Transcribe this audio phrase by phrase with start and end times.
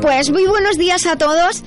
[0.00, 1.64] Pues muy buenos días a todos.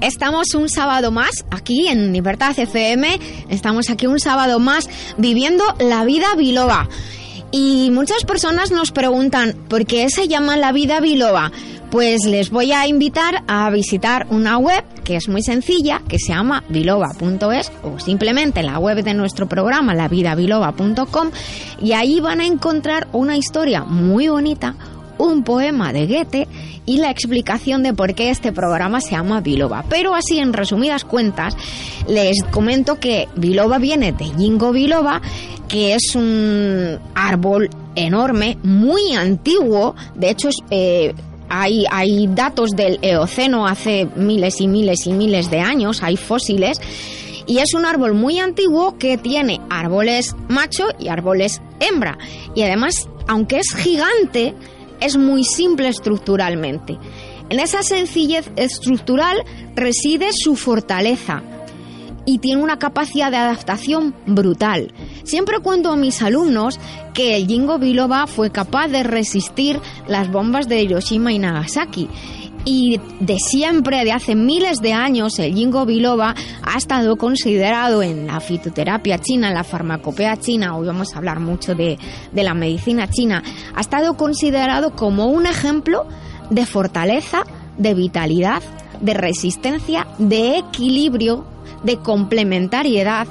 [0.00, 3.18] Estamos un sábado más aquí en Libertad FM.
[3.48, 6.88] Estamos aquí un sábado más viviendo la vida biloba.
[7.50, 11.50] Y muchas personas nos preguntan por qué se llama la vida biloba.
[11.90, 16.34] Pues les voy a invitar a visitar una web que es muy sencilla, que se
[16.34, 21.30] llama biloba.es o simplemente la web de nuestro programa, lavidabiloba.com,
[21.80, 24.74] y ahí van a encontrar una historia muy bonita,
[25.18, 26.48] un poema de Goethe
[26.86, 29.84] y la explicación de por qué este programa se llama Biloba.
[29.88, 31.54] Pero así, en resumidas cuentas,
[32.06, 35.20] les comento que Biloba viene de Jingo Biloba,
[35.68, 41.12] que es un árbol enorme, muy antiguo, de hecho eh,
[41.48, 46.80] hay, hay datos del Eoceno hace miles y miles y miles de años, hay fósiles,
[47.46, 52.18] y es un árbol muy antiguo que tiene árboles macho y árboles hembra.
[52.54, 54.54] Y además, aunque es gigante,
[55.00, 56.98] es muy simple estructuralmente.
[57.50, 59.42] En esa sencillez estructural
[59.74, 61.42] reside su fortaleza
[62.26, 64.92] y tiene una capacidad de adaptación brutal.
[65.24, 66.78] Siempre cuento a mis alumnos
[67.14, 72.08] que el Jingo Biloba fue capaz de resistir las bombas de Hiroshima y Nagasaki.
[72.70, 78.26] Y de siempre, de hace miles de años, el Jingo Biloba ha estado considerado en
[78.26, 81.98] la fitoterapia china, en la farmacopea china, hoy vamos a hablar mucho de,
[82.30, 83.42] de la medicina china,
[83.74, 86.06] ha estado considerado como un ejemplo
[86.50, 87.44] de fortaleza,
[87.78, 88.62] de vitalidad,
[89.00, 91.46] de resistencia, de equilibrio
[91.84, 93.28] de complementariedad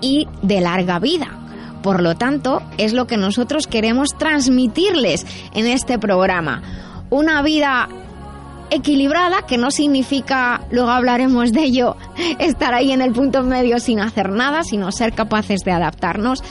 [0.00, 1.28] y de larga vida.
[1.80, 6.60] Por lo tanto, es lo que nosotros queremos transmitirles en este programa.
[7.10, 7.88] Una vida
[8.70, 11.96] equilibrada, que no significa, luego hablaremos de ello,
[12.38, 16.42] estar ahí en el punto medio sin hacer nada, sino ser capaces de adaptarnos.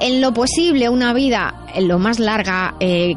[0.00, 3.14] En lo posible, una vida en lo más larga eh,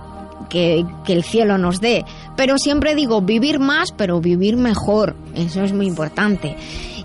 [0.50, 2.06] que, que, el cielo nos dé.
[2.36, 5.16] Pero siempre digo, vivir más, pero vivir mejor.
[5.34, 6.56] Eso es muy importante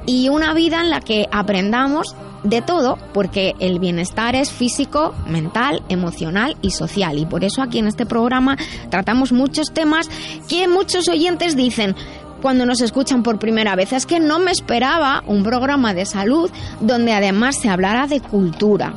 [0.07, 5.83] y una vida en la que aprendamos de todo, porque el bienestar es físico, mental,
[5.89, 7.19] emocional y social.
[7.19, 8.57] Y por eso aquí en este programa
[8.91, 10.09] tratamos muchos temas
[10.49, 11.95] que muchos oyentes dicen,
[12.41, 13.93] cuando nos escuchan por primera vez.
[13.93, 16.51] Es que no me esperaba un programa de salud
[16.81, 18.95] donde además se hablara de cultura.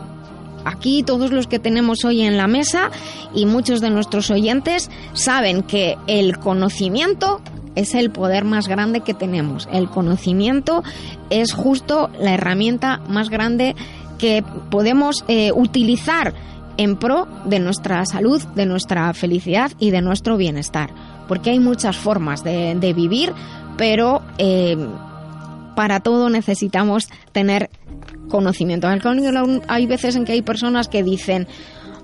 [0.66, 2.90] Aquí todos los que tenemos hoy en la mesa
[3.34, 7.41] y muchos de nuestros oyentes saben que el conocimiento
[7.75, 9.67] es el poder más grande que tenemos.
[9.72, 10.84] El conocimiento
[11.29, 13.75] es justo la herramienta más grande
[14.17, 16.34] que podemos eh, utilizar
[16.78, 20.89] en pro de nuestra salud, de nuestra felicidad y de nuestro bienestar.
[21.28, 23.34] Porque hay muchas formas de, vivir,
[23.78, 24.78] pero eh,
[25.75, 27.69] para todo necesitamos tener
[28.29, 28.88] conocimiento.
[29.67, 31.47] Hay veces en que hay personas que dicen,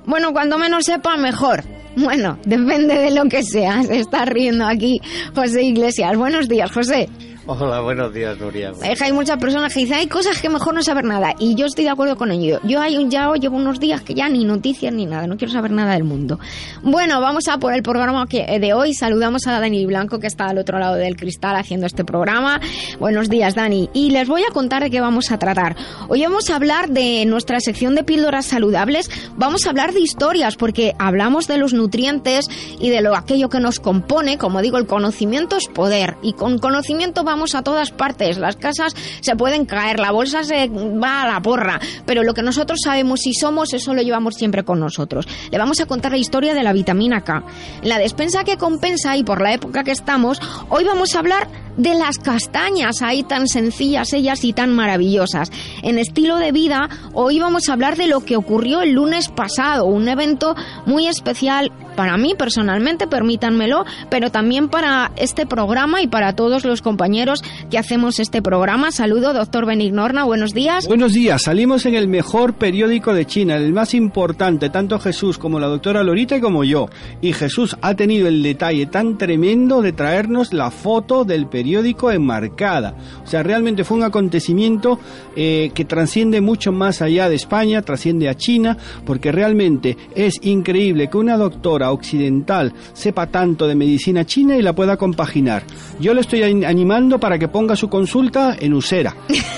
[0.05, 1.63] bueno, cuando menos sepa, mejor.
[2.01, 3.83] Bueno, depende de lo que sea.
[3.83, 5.01] Se está riendo aquí
[5.35, 6.17] José Iglesias.
[6.17, 7.09] Buenos días, José.
[7.51, 8.73] Hola, buenos días, Nuria.
[9.01, 11.33] hay muchas personas que dicen, hay cosas que mejor no saber nada.
[11.39, 12.59] Y yo estoy de acuerdo con ello.
[12.63, 15.51] Yo hay un, ya llevo unos días que ya ni noticias ni nada, no quiero
[15.51, 16.37] saber nada del mundo.
[16.83, 18.93] Bueno, vamos a por el programa eh, de hoy.
[18.93, 22.61] Saludamos a Dani Blanco, que está al otro lado del cristal haciendo este programa.
[22.99, 23.89] Buenos días, Dani.
[23.93, 25.75] Y les voy a contar de qué vamos a tratar.
[26.07, 29.09] Hoy vamos a hablar de nuestra sección de píldoras saludables.
[29.37, 32.45] Vamos a hablar de historias, porque hablamos de los nutrientes
[32.79, 34.37] y de lo aquello que nos compone.
[34.37, 36.15] Como digo, el conocimiento es poder.
[36.21, 38.37] Y con conocimiento vamos a todas partes.
[38.37, 42.41] Las casas se pueden caer, la bolsa se va a la porra, pero lo que
[42.41, 45.27] nosotros sabemos y somos, eso lo llevamos siempre con nosotros.
[45.51, 47.43] Le vamos a contar la historia de la vitamina K.
[47.83, 51.47] La despensa que compensa y por la época que estamos, hoy vamos a hablar
[51.77, 55.49] de las castañas, ahí tan sencillas ellas y tan maravillosas.
[55.81, 59.85] En estilo de vida, hoy vamos a hablar de lo que ocurrió el lunes pasado,
[59.85, 60.55] un evento
[60.85, 66.81] muy especial para mí personalmente, permítanmelo, pero también para este programa y para todos los
[66.81, 68.93] compañeros que hacemos este programa.
[68.93, 70.87] Saludo, doctor Benignorna, buenos días.
[70.87, 75.59] Buenos días, salimos en el mejor periódico de China, el más importante, tanto Jesús como
[75.59, 76.87] la doctora Lorita como yo.
[77.19, 82.95] Y Jesús ha tenido el detalle tan tremendo de traernos la foto del periódico enmarcada.
[83.25, 85.01] O sea, realmente fue un acontecimiento
[85.35, 91.09] eh, que trasciende mucho más allá de España, trasciende a China, porque realmente es increíble
[91.09, 95.63] que una doctora occidental sepa tanto de medicina china y la pueda compaginar.
[95.99, 99.15] Yo le estoy animando para que ponga su consulta en Usera.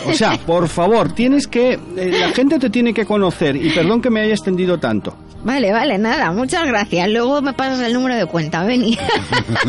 [0.08, 4.02] O sea, por favor, tienes que, eh, la gente te tiene que conocer y perdón
[4.02, 5.16] que me haya extendido tanto.
[5.44, 7.10] Vale, vale, nada, muchas gracias.
[7.10, 8.96] Luego me pasas el número de cuenta, Beni.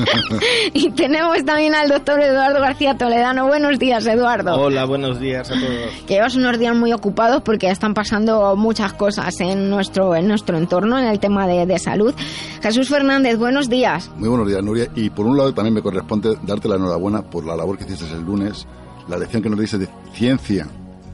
[0.75, 3.47] y tenemos también al doctor Eduardo García Toledano.
[3.47, 4.55] Buenos días, Eduardo.
[4.55, 5.91] Hola, buenos días a todos.
[6.07, 10.59] Que llevas unos días muy ocupados porque están pasando muchas cosas en nuestro, en nuestro
[10.59, 12.15] entorno, en el tema de, de salud.
[12.63, 14.11] Jesús Fernández, buenos días.
[14.17, 14.89] Muy buenos días, Nuria.
[14.95, 18.05] Y por un lado también me corresponde darte la enhorabuena por la labor que hiciste
[18.13, 18.67] el lunes,
[19.09, 20.67] la lección que nos diste de ciencia,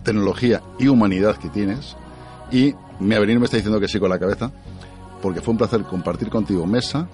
[0.02, 1.96] tecnología y humanidad que tienes.
[2.52, 4.50] Y mi avenir me está diciendo que sí con la cabeza,
[5.22, 7.08] porque fue un placer compartir contigo mesa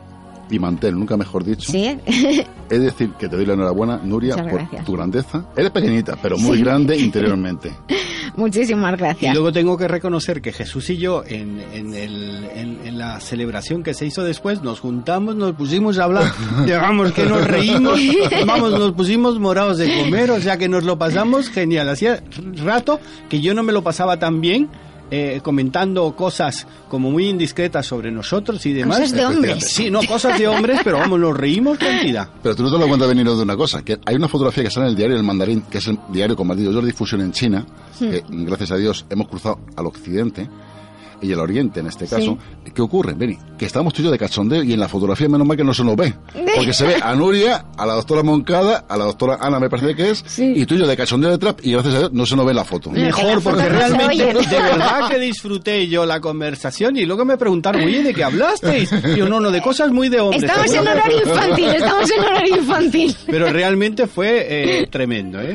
[0.50, 1.70] y mantel, nunca mejor dicho.
[1.72, 1.98] Sí.
[2.70, 4.84] Es decir, que te doy la enhorabuena, Nuria, Muchas por gracias.
[4.86, 5.44] tu grandeza.
[5.54, 7.70] Eres pequeñita, pero muy grande interiormente.
[8.36, 9.34] Muchísimas Y gracias.
[9.34, 13.82] luego tengo que reconocer que Jesús y yo, en, en, el- en- en la celebración
[13.82, 16.32] que se hizo después, nos juntamos, nos pusimos a hablar,
[16.64, 18.00] digamos que nos reímos,
[18.46, 21.88] vamos, nos pusimos morados de comer, o sea que nos lo pasamos genial.
[21.90, 22.22] Hacía
[22.64, 22.98] rato
[23.28, 24.68] que yo no me lo pasaba tan bien.
[25.10, 29.00] Eh, comentando cosas como muy indiscretas sobre nosotros y demás.
[29.00, 29.64] Cosas de hombres.
[29.68, 32.28] Sí, no, cosas de hombres, pero vamos, nos reímos cantidad.
[32.42, 34.70] Pero tú no te lo cuentas venir de una cosa, que hay una fotografía que
[34.70, 37.66] sale en el diario El Mandarín, que es el diario con mayor difusión en China,
[37.98, 40.48] que gracias a Dios hemos cruzado al occidente
[41.24, 42.36] y al oriente en este caso.
[42.74, 43.36] ¿Qué ocurre, Beni?
[43.58, 45.72] Que estamos tú y yo de cachondeo y en la fotografía menos mal que no
[45.74, 46.14] se nos ve.
[46.56, 49.94] Porque se ve a Nuria, a la doctora Moncada, a la doctora Ana me parece
[49.94, 50.52] que es, Sí.
[50.56, 52.46] y tú y yo de cachondeo de trap y gracias a Dios no se nos
[52.46, 52.90] ve la foto.
[52.90, 58.02] Mejor, porque realmente, de verdad que disfruté yo la conversación y luego me preguntaron, oye,
[58.02, 58.90] ¿de qué hablasteis?
[58.92, 60.42] Y yo, no, no, de cosas muy de hombres.
[60.44, 60.90] Estamos en seguro".
[60.92, 63.16] horario infantil, estamos en horario infantil.
[63.26, 64.46] Pero realmente fue
[64.82, 65.54] eh, tremendo, ¿eh?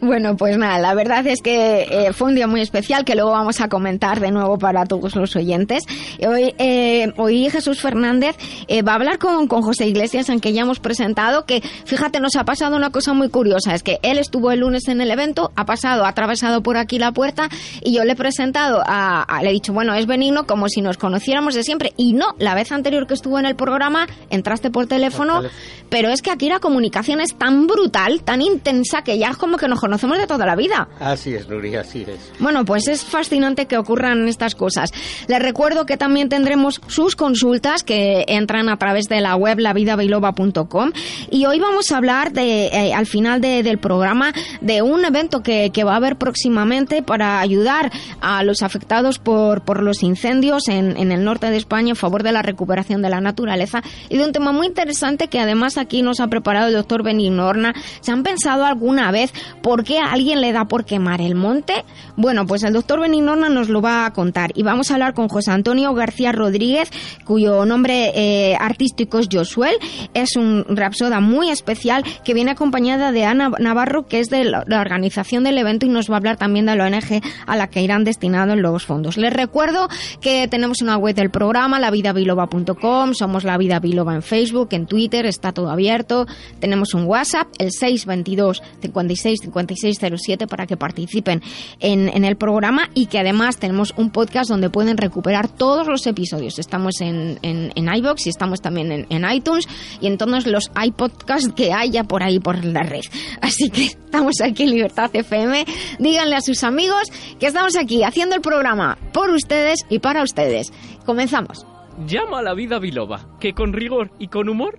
[0.00, 3.32] Bueno, pues nada, la verdad es que eh, fue un día muy especial que luego
[3.32, 5.82] vamos a comentar de nuevo para todos los oyentes.
[6.24, 8.36] Hoy, eh, hoy Jesús Fernández
[8.68, 12.20] eh, va a hablar con, con José Iglesias, en que ya hemos presentado, que fíjate,
[12.20, 15.10] nos ha pasado una cosa muy curiosa, es que él estuvo el lunes en el
[15.10, 17.48] evento, ha pasado, ha atravesado por aquí la puerta
[17.82, 20.80] y yo le he presentado, a, a- le he dicho, bueno, es benigno como si
[20.80, 21.92] nos conociéramos de siempre.
[21.96, 25.42] Y no, la vez anterior que estuvo en el programa, entraste por teléfono,
[25.88, 29.56] pero es que aquí la comunicación es tan brutal, tan intensa, que ya es como
[29.56, 30.86] que nos conocemos de toda la vida.
[31.00, 32.30] Así es, Nuria, así es.
[32.38, 34.92] Bueno, pues es fascinante que ocurran estas cosas.
[35.28, 40.92] Les recuerdo que también tendremos sus consultas que entran a través de la web lavidabiloba.com
[41.30, 45.42] y hoy vamos a hablar de, eh, al final de- del programa de un evento
[45.42, 47.90] que, que va a haber próximamente para ayudar
[48.20, 52.22] a los afectados por, por los incendios en, en el norte de España en favor
[52.22, 56.02] de la recuperación de la naturaleza y de un tema muy interesante que además aquí
[56.02, 57.74] nos ha preparado el doctor Benigno Horna.
[58.00, 59.32] ¿Se han pensado alguna vez
[59.62, 61.84] por qué a alguien le da por quemar el monte?
[62.16, 65.14] Bueno, pues el doctor Benigno Horna nos lo va a contar y vamos a hablar
[65.14, 66.90] con José Antonio García Rodríguez,
[67.24, 69.74] cuyo nombre eh, artístico es Josuel.
[70.14, 74.80] Es un rapsoda muy especial que viene acompañada de Ana Navarro, que es de la
[74.80, 77.82] organización del evento y nos va a hablar también de la ONG a la que
[77.82, 79.16] irán destinados los fondos.
[79.16, 79.88] Les recuerdo
[80.20, 85.26] que tenemos una web del programa, lavidabiloba.com, somos La Vida Biloba en Facebook, en Twitter,
[85.26, 86.26] está todo abierto.
[86.60, 91.42] Tenemos un WhatsApp, el 622 56 56 07 para que participen
[91.80, 96.58] en, el programa y que además tenemos un podcast donde pueden recuperar todos los episodios.
[96.58, 99.66] Estamos en, en, iVoox y estamos también en, en iTunes
[100.00, 103.02] y en todos los iPodcasts que haya por ahí por la red.
[103.40, 105.64] Así que estamos aquí en Libertad FM.
[105.98, 107.02] Díganle a sus amigos
[107.38, 110.72] que estamos aquí haciendo el programa por ustedes y para ustedes.
[111.04, 111.66] Comenzamos.
[112.06, 114.78] Llama a la vida biloba, que con rigor y con humor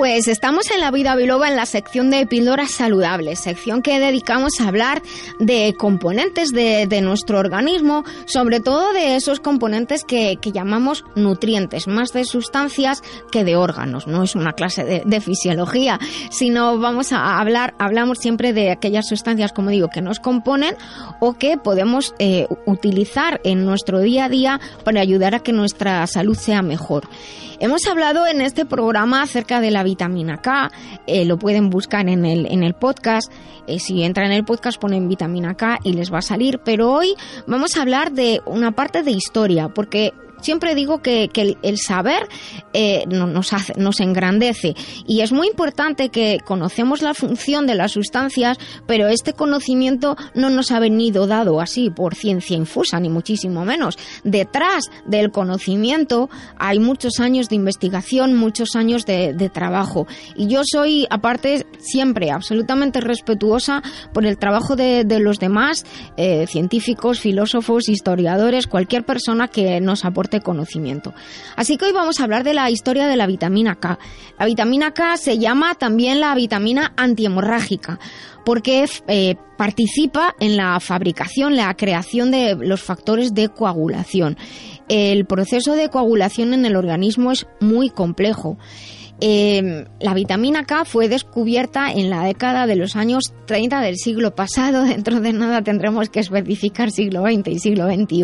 [0.00, 4.58] Pues estamos en la vida biloba en la sección de píldoras saludables, sección que dedicamos
[4.58, 5.02] a hablar
[5.40, 11.86] de componentes de, de nuestro organismo, sobre todo de esos componentes que, que llamamos nutrientes,
[11.86, 14.06] más de sustancias que de órganos.
[14.06, 19.52] No es una clase de, fisiología, sino vamos a hablar, hablamos siempre de aquellas sustancias,
[19.52, 20.76] como digo, que nos componen
[21.20, 26.06] o que podemos eh, utilizar en nuestro día a día para ayudar a que nuestra
[26.06, 27.06] salud sea mejor.
[27.62, 30.70] Hemos hablado en este programa acerca de la vitamina K,
[31.06, 33.32] eh, lo pueden buscar en el, en el podcast,
[33.66, 36.92] eh, si entran en el podcast ponen vitamina K y les va a salir, pero
[36.92, 37.14] hoy
[37.46, 42.28] vamos a hablar de una parte de historia, porque siempre digo que, el, saber
[42.72, 44.74] eh, nos, hace, nos engrandece
[45.06, 50.50] y es muy importante que conocemos la función de las sustancias, pero este conocimiento no
[50.50, 53.98] nos ha venido dado así por ciencia infusa, ni muchísimo menos.
[54.24, 56.28] Detrás del conocimiento
[56.58, 60.06] hay muchos años de investigación, muchos años de, trabajo.
[60.36, 63.82] Y yo soy, aparte, siempre absolutamente respetuosa
[64.12, 65.84] por el trabajo de, los demás,
[66.16, 71.12] eh, científicos, filósofos, historiadores, cualquier persona que nos aporte conocimiento.
[71.56, 73.98] Así que hoy vamos a hablar de la historia de la vitamina K.
[74.38, 77.98] La vitamina K se llama también la vitamina antihemorrágica
[78.44, 84.36] porque eh, participa en la fabricación, la creación de los factores de coagulación.
[84.88, 88.58] El proceso de coagulación en el organismo es muy complejo
[89.20, 94.34] eh, la vitamina K fue descubierta en la década de los años 30 del siglo
[94.34, 94.84] pasado.
[94.84, 98.22] Dentro de nada tendremos que especificar siglo XX y siglo XXI.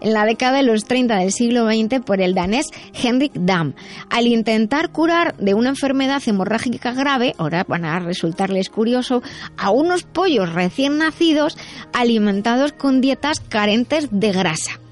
[0.00, 3.74] En la década de los 30 del siglo XX por el danés Henrik Dam.
[4.10, 9.22] Al intentar curar de una enfermedad hemorrágica grave, ahora van a resultarles curioso,
[9.56, 11.56] a unos pollos recién nacidos
[11.92, 14.83] alimentados con dietas carentes de grasa.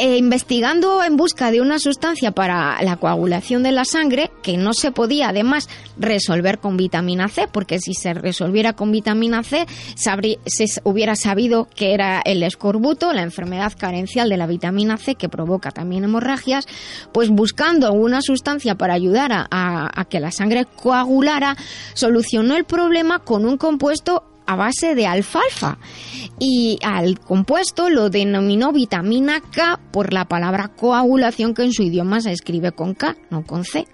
[0.00, 4.72] Eh, investigando en busca de una sustancia para la coagulación de la sangre que no
[4.72, 10.66] se podía además resolver con vitamina C, porque si se resolviera con vitamina C se
[10.84, 15.72] hubiera sabido que era el escorbuto, la enfermedad carencial de la vitamina C que provoca
[15.72, 16.68] también hemorragias,
[17.12, 21.56] pues buscando una sustancia para ayudar a que la sangre coagulara,
[21.94, 25.78] solucionó el problema con un compuesto a base de alfalfa
[26.40, 32.20] y al compuesto lo denominó vitamina K por la palabra coagulación que en su idioma
[32.20, 33.86] se escribe con K, no con C.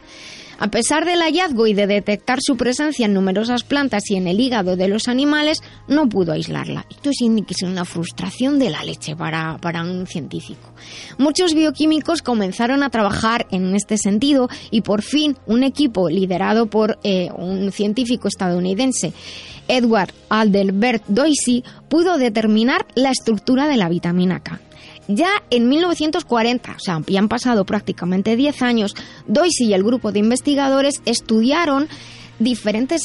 [0.58, 4.40] A pesar del hallazgo y de detectar su presencia en numerosas plantas y en el
[4.40, 5.58] hígado de los animales,
[5.88, 6.87] no pudo aislarla.
[6.88, 10.73] Esto es una frustración de la leche para, un científico.
[11.18, 16.99] Muchos bioquímicos comenzaron a trabajar en este sentido y por fin un equipo liderado por
[17.02, 19.12] eh, un científico estadounidense,
[19.68, 24.61] Edward Aldelbert Doisy, pudo determinar la estructura de la vitamina K.
[25.09, 28.94] Ya en 1940, o sea, han pasado prácticamente 10 años,
[29.26, 31.88] Doisy y el grupo de investigadores estudiaron
[32.38, 33.02] diferentes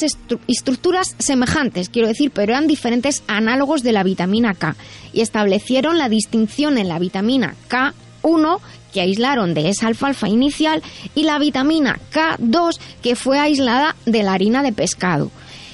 [0.48, 4.76] estructuras semejantes, quiero decir, pero eran diferentes análogos de la vitamina K
[5.12, 8.58] y establecieron la distinción en la vitamina K1
[8.92, 10.82] que aislaron de esa alfalfa inicial
[11.14, 15.30] y la vitamina K2 que fue aislada de la harina de pescado.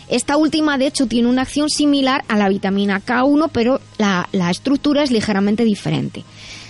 [0.09, 5.03] Esta última, de hecho, tiene una acción similar a la vitamina K1, pero la, estructura
[5.03, 6.25] es ligeramente diferente.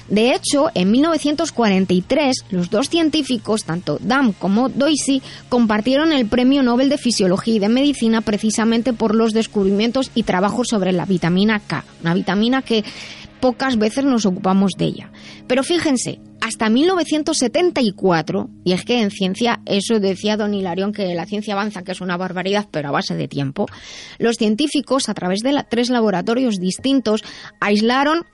[0.09, 6.89] De hecho, en 1943, los dos científicos, tanto Dam como Doisy, compartieron el Premio Nobel
[6.89, 11.85] de Fisiología y de Medicina precisamente por los descubrimientos y trabajos sobre la vitamina K,
[12.03, 12.85] una vitamina que
[13.41, 15.11] pocas veces nos ocupamos de ella.
[15.49, 21.27] Pero fíjense, hasta 1974, y es que en ciencia, eso decía don Hilarión, que la
[21.27, 23.67] ciencia avanza, que es una barbaridad, pero a base de tiempo,
[24.19, 27.23] los científicos, a través de tres laboratorios distintos,
[27.61, 28.25] aislaron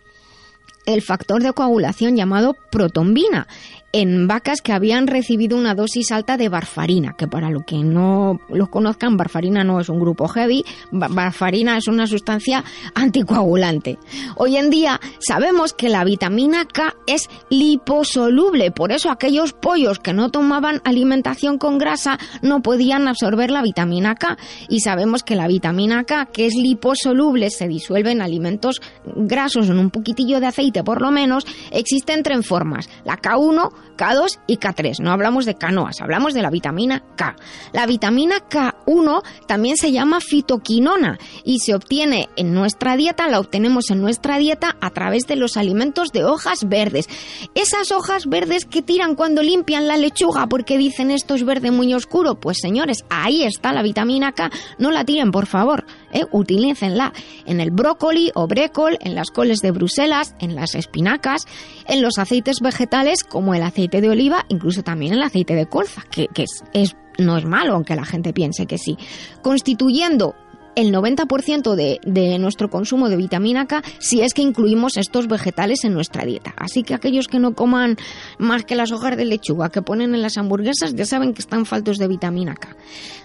[0.87, 3.47] el factor de coagulación llamado protombina
[3.92, 8.40] en vacas que habían recibido una dosis alta de barfarina, que para lo que no
[8.49, 13.99] lo conozcan, barfarina no es un grupo heavy, barfarina es una sustancia anticoagulante.
[14.37, 20.14] Hoy en día sabemos que la vitamina K es liposoluble, por eso aquellos pollos que
[20.14, 25.49] no tomaban alimentación con grasa no podían absorber la vitamina K y sabemos que la
[25.49, 30.82] vitamina K, que es liposoluble, se disuelve en alimentos grasos en un poquitillo de aceite
[30.82, 35.00] por lo menos, existe en formas, la K1 K2 y K3.
[35.00, 37.36] No hablamos de canoas, hablamos de la vitamina K.
[37.72, 43.90] La vitamina K1 también se llama fitoquinona y se obtiene en nuestra dieta, la obtenemos
[43.90, 47.08] en nuestra dieta a través de los alimentos de hojas verdes.
[47.54, 51.94] Esas hojas verdes que tiran cuando limpian la lechuga porque dicen esto es verde muy
[51.94, 56.24] oscuro, pues señores, ahí está la vitamina K, no la tiren por favor, ¿eh?
[56.30, 57.12] utilícenla
[57.46, 61.46] en el brócoli o brécol, en las coles de Bruselas, en las espinacas,
[61.86, 66.02] en los aceites vegetales como el aceite de oliva, incluso también el aceite de colza,
[66.10, 66.28] que,
[66.72, 68.96] es, no es malo, aunque la gente piense que sí,
[69.42, 70.34] constituyendo
[70.74, 75.84] el 90% de, de, nuestro consumo de vitamina K si es que incluimos estos vegetales
[75.84, 76.54] en nuestra dieta.
[76.56, 77.96] Así que aquellos que no coman
[78.38, 81.66] más que las hojas de lechuga que ponen en las hamburguesas ya saben que están
[81.66, 82.76] faltos de vitamina K.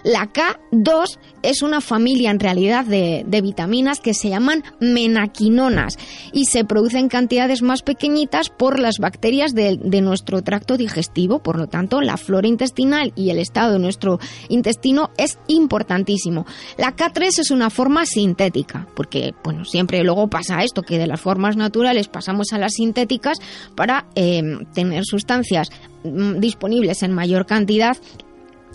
[0.04, 5.96] La K2 es una familia en realidad de, de vitaminas que se llaman menaquinonas
[6.32, 11.40] y se producen cantidades más pequeñitas por las bacterias de, de nuestro tracto digestivo.
[11.40, 16.46] Por lo tanto, la flora intestinal y el estado de nuestro intestino es importantísimo.
[16.76, 21.20] La K3 es una forma sintética, porque bueno, siempre luego pasa esto, que de las
[21.20, 23.38] formas naturales pasamos a las sintéticas
[23.74, 24.42] para eh,
[24.74, 25.70] tener sustancias
[26.04, 27.96] mm, disponibles en mayor cantidad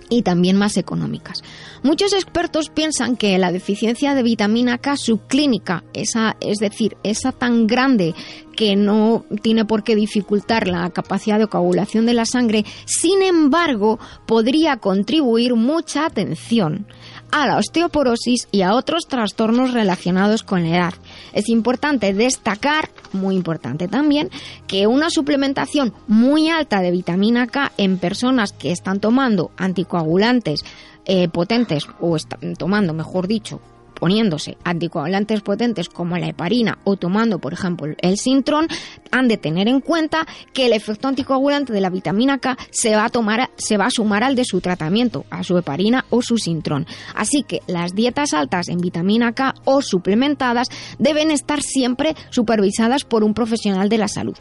[0.10, 1.42] y también más económicas.
[1.82, 7.68] Muchos expertos piensan que la deficiencia de vitamina K subclínica, esa, es decir, esa tan
[7.68, 8.14] grande
[8.56, 14.00] que no tiene por qué dificultar la capacidad de coagulación de la sangre, sin embargo,
[14.26, 16.86] podría contribuir mucha atención
[17.34, 20.94] a la osteoporosis y a otros trastornos relacionados con la edad.
[21.34, 24.30] Es importante destacar, muy importante también,
[24.68, 30.64] que una suplementación muy alta de vitamina K en personas que están tomando anticoagulantes
[31.06, 33.60] eh, potentes o están tomando, mejor dicho,
[34.04, 38.68] poniéndose anticoagulantes potentes como la heparina o tomando, por ejemplo, el Sintron,
[39.12, 43.06] han de tener en cuenta que el efecto anticoagulante de la vitamina K se va
[43.06, 46.38] a tomar, se va a sumar al de su tratamiento, a su heparina o su
[46.38, 46.86] Sintron.
[47.16, 50.68] Así que las dietas altas en vitamina K o suplementadas
[51.00, 54.36] deben estar siempre supervisadas por un profesional de la salud.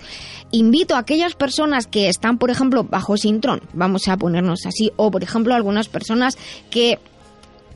[0.50, 5.12] Invito a aquellas personas que están, por ejemplo, bajo Sintron, vamos a ponernos así, o
[5.12, 6.36] por ejemplo algunas personas
[6.68, 6.98] que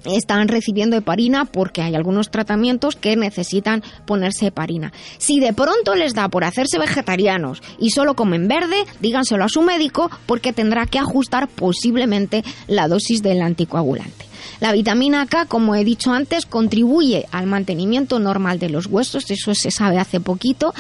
[0.07, 4.93] están recibiendo heparina porque hay algunos tratamientos que necesitan ponerse heparina.
[5.19, 9.63] Si de pronto les da por hacerse vegetarianos y solo comen verde, díganselo a su
[9.63, 14.27] médico porque tendrá que ajustar posiblemente la dosis del anticoagulante.
[14.61, 19.55] La vitamina K, como he dicho antes, contribuye al mantenimiento normal de los huesos, eso
[19.55, 20.75] se sabe hace poquito,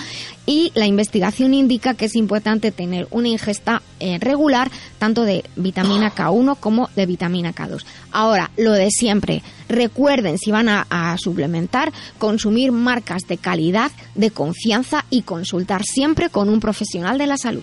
[0.46, 6.14] y la investigación indica que es importante tener una ingesta eh, regular tanto de vitamina
[6.14, 7.84] K1 como de vitamina K2.
[8.12, 14.30] Ahora, lo de siempre, recuerden si van a, a suplementar, consumir marcas de calidad, de
[14.30, 17.62] confianza y consultar siempre con un profesional de la salud.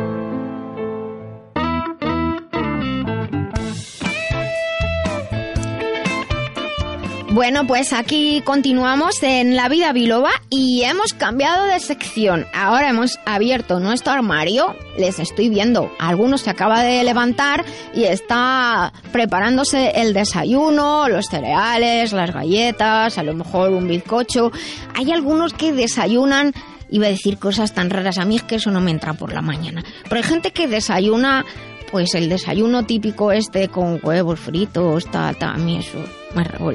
[7.33, 12.45] Bueno, pues aquí continuamos en La Vida Biloba y hemos cambiado de sección.
[12.53, 14.75] Ahora hemos abierto nuestro armario.
[14.97, 15.89] Les estoy viendo.
[15.97, 17.63] Algunos se acaba de levantar
[17.95, 24.51] y está preparándose el desayuno, los cereales, las galletas, a lo mejor un bizcocho.
[24.93, 26.53] Hay algunos que desayunan
[26.91, 28.17] iba a decir cosas tan raras.
[28.17, 29.83] A mí es que eso no me entra por la mañana.
[30.03, 31.45] Pero hay gente que desayuna,
[31.91, 35.55] pues el desayuno típico este con huevos fritos, tal, tal.
[35.55, 35.97] A mí eso.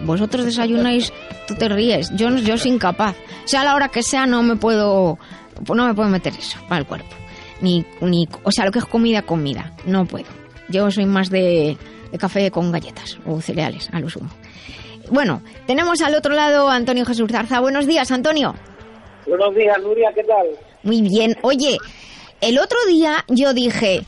[0.05, 1.13] Vosotros desayunáis,
[1.49, 2.11] tú te ríes.
[2.15, 3.17] Yo, yo soy incapaz.
[3.45, 5.19] Sea la hora que sea, no me puedo.
[5.75, 7.09] No me puedo meter eso para el cuerpo.
[7.63, 9.73] Ni, ni, o sea, lo que es comida, comida.
[9.87, 10.27] No puedo.
[10.69, 11.79] Yo soy más de,
[12.13, 14.29] de café con galletas o cereales, a lo sumo.
[15.11, 17.61] Bueno, tenemos al otro lado a Antonio Jesús Zarza.
[17.61, 18.55] Buenos días, Antonio.
[19.27, 20.47] Buenos días, Nuria, ¿qué tal?
[20.83, 21.37] Muy bien.
[21.43, 21.79] Oye,
[22.41, 24.03] el otro día yo dije,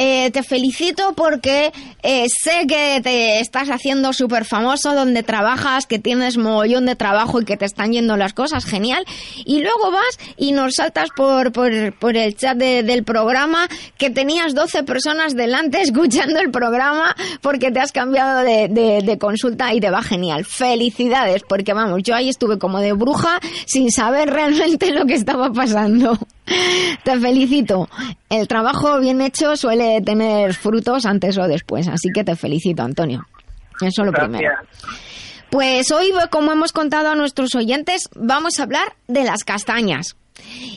[0.00, 1.72] eh, te felicito porque
[2.04, 7.40] eh, sé que te estás haciendo súper famoso donde trabajas, que tienes mogollón de trabajo
[7.40, 9.04] y que te están yendo las cosas, genial.
[9.44, 11.72] Y luego vas y nos saltas por, por,
[12.16, 17.80] el chat de- del programa que tenías 12 personas delante escuchando el programa porque te
[17.80, 18.68] has cambiado de-
[19.02, 20.44] de consulta y te va genial.
[20.44, 25.52] Felicidades, porque vamos, yo ahí estuve como de bruja sin saber realmente lo que estaba
[25.52, 26.16] pasando.
[27.04, 27.88] Te felicito.
[28.28, 33.26] El trabajo bien hecho suele tener frutos antes o después, así que te felicito, Antonio.
[33.80, 34.50] Eso lo primero.
[35.50, 40.16] Pues hoy, como hemos contado a nuestros oyentes, vamos a hablar de las castañas.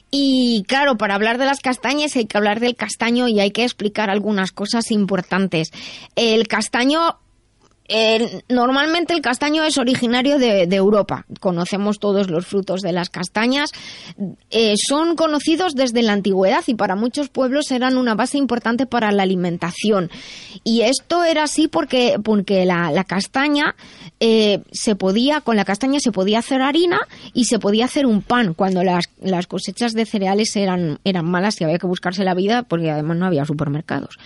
[0.10, 3.64] Y claro, para hablar de las castañas hay que hablar del castaño y hay que
[3.64, 5.72] explicar algunas cosas importantes.
[6.16, 7.18] El castaño
[7.94, 11.26] eh, normalmente el castaño es originario de, Europa.
[11.42, 13.72] Conocemos todos los frutos de las castañas.
[14.50, 19.12] Eh, son conocidos desde la antigüedad y para muchos pueblos eran una base importante para
[19.12, 20.10] la alimentación.
[20.64, 23.76] Y esto era así porque, porque la, la castaña
[24.22, 27.02] eh, se podía, con la castaña se podía hacer harina
[27.34, 31.60] y se podía hacer un pan cuando las, las cosechas de cereales eran, eran malas
[31.60, 34.18] y había que buscarse la vida porque además no había supermercados.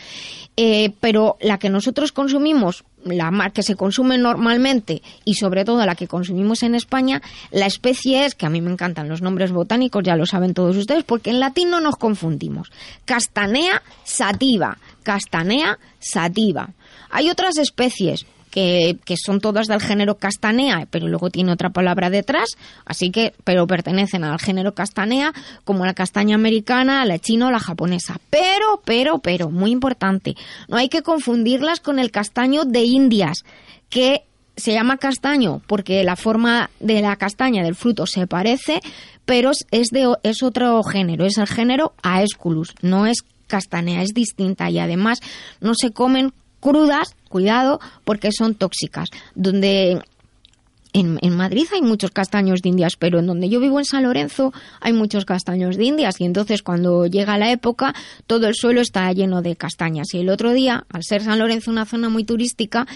[0.58, 5.96] Eh, pero la que nosotros consumimos, la que se consume normalmente y sobre todo la
[5.96, 10.04] que consumimos en España, la especie es, que a mí me encantan los nombres botánicos,
[10.04, 12.72] ya lo saben todos ustedes, porque en latín no nos confundimos.
[13.04, 16.70] Castanea sativa, castanea sativa.
[17.10, 22.52] Hay otras especies que, son todas del género castanea, pero luego tiene otra palabra detrás,
[22.86, 25.34] así que, pero pertenecen al género castanea,
[25.66, 28.18] como la castaña americana, la china o la japonesa.
[28.30, 30.36] Pero, pero, pero, muy importante,
[30.70, 33.44] no hay que confundirlas con el castaño de Indias,
[33.90, 34.24] que
[34.56, 38.80] se llama castaño porque la forma de la castaña del fruto se parece,
[39.26, 44.70] pero es de es otro género, es el género Aesculus, no es castanea, es distinta
[44.70, 45.20] y además
[45.60, 46.32] no se comen
[46.66, 49.10] crudas, cuidado, porque son tóxicas.
[49.36, 50.02] Donde
[50.94, 54.04] en, en, Madrid hay muchos castaños de Indias, pero en donde yo vivo en San
[54.04, 57.94] Lorenzo hay muchos castaños de Indias y entonces cuando llega la época
[58.28, 60.14] todo el suelo está lleno de castañas.
[60.14, 62.88] Y el otro día, al ser San Lorenzo una zona muy turística,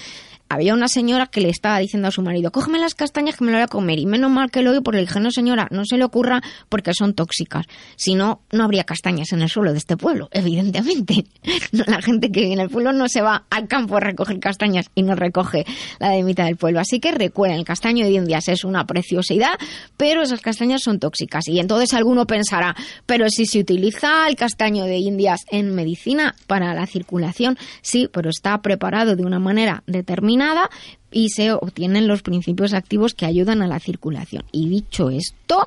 [0.50, 3.52] había una señora que le estaba diciendo a su marido, cógeme las castañas que me
[3.52, 4.00] lo voy a comer.
[4.00, 6.42] Y menos mal que lo oí porque le dije, no señora, no se le ocurra
[6.70, 7.68] porque son tóxicas.
[7.96, 11.26] Si no, no habría castañas en el suelo de este pueblo, evidentemente.
[11.72, 14.88] la gente que vive en el pueblo no se va al campo a recoger castañas
[14.96, 15.66] y no recoge
[16.00, 16.80] la de mitad del pueblo.
[16.80, 19.54] Así que recuerden, el castaño de Indias es una preciosidad,
[19.98, 21.48] pero esas castañas son tóxicas.
[21.48, 26.74] Y entonces alguno pensará, pero si se utiliza el castaño de Indias en medicina para
[26.74, 30.39] la circulación, sí, pero está preparado de una manera determinada
[31.12, 34.44] y se obtienen los principios activos que ayudan a la circulación.
[34.52, 35.66] Y dicho esto,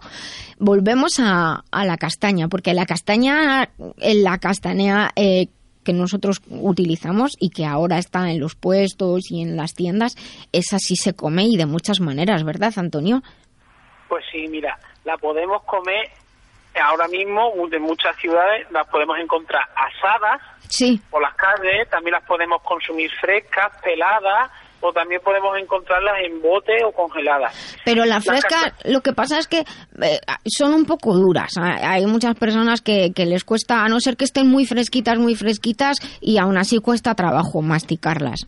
[0.58, 5.48] volvemos a, la castaña, porque la castaña, la castaña eh,
[5.84, 10.16] que nosotros utilizamos y que ahora está en los puestos y en las tiendas,
[10.52, 13.22] esa sí se come y de muchas maneras, ¿verdad, Antonio?
[14.08, 16.10] Pues sí, mira, la podemos comer
[16.80, 21.00] ahora mismo de muchas ciudades, las podemos encontrar asadas sí.
[21.10, 24.50] por las calles, también las podemos consumir frescas, peladas
[24.82, 27.80] o también podemos encontrarlas en bote o congeladas.
[27.84, 31.52] Pero la fresca, lo que pasa es que eh, son un poco duras.
[31.58, 35.34] Hay muchas personas que, que, les cuesta, a no ser que estén muy fresquitas, muy
[35.36, 38.40] fresquitas, y aún así cuesta trabajo masticarlas.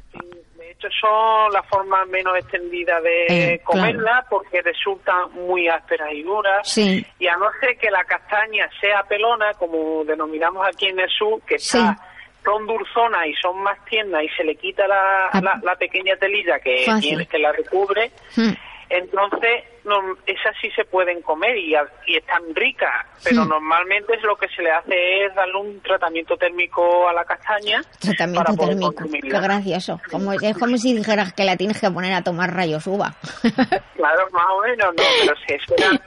[0.59, 6.23] De hecho, son la forma menos extendida de eh, comerla porque resultan muy ásperas y
[6.23, 6.69] duras.
[6.69, 7.07] Sí.
[7.19, 11.41] Y a no ser que la castaña sea pelona, como denominamos aquí en el sur,
[11.47, 11.97] que está
[12.45, 15.41] son dulzonas y son más tiernas y se le quita la, ah.
[15.63, 18.53] la, pequeña telilla que tiene, que la recubre, hmm.
[18.91, 21.75] entonces no, esas sí se pueden comer y,
[22.07, 23.49] y están ricas, pero hmm.
[23.49, 27.83] normalmente es lo que se le hace es darle un tratamiento térmico a la castaña.
[27.99, 30.01] Tratamiento térmico, qué gracioso.
[30.11, 33.15] Como, es como si dijeras que la tienes que poner a tomar rayos uva.
[33.97, 36.01] claro, más o menos, no, pero se suele,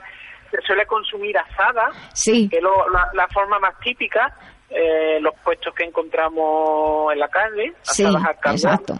[0.50, 2.48] se suele consumir asada, sí.
[2.48, 4.32] que es la, la forma más típica,
[4.70, 8.94] eh, los puestos que encontramos en la calle, sí, exacto.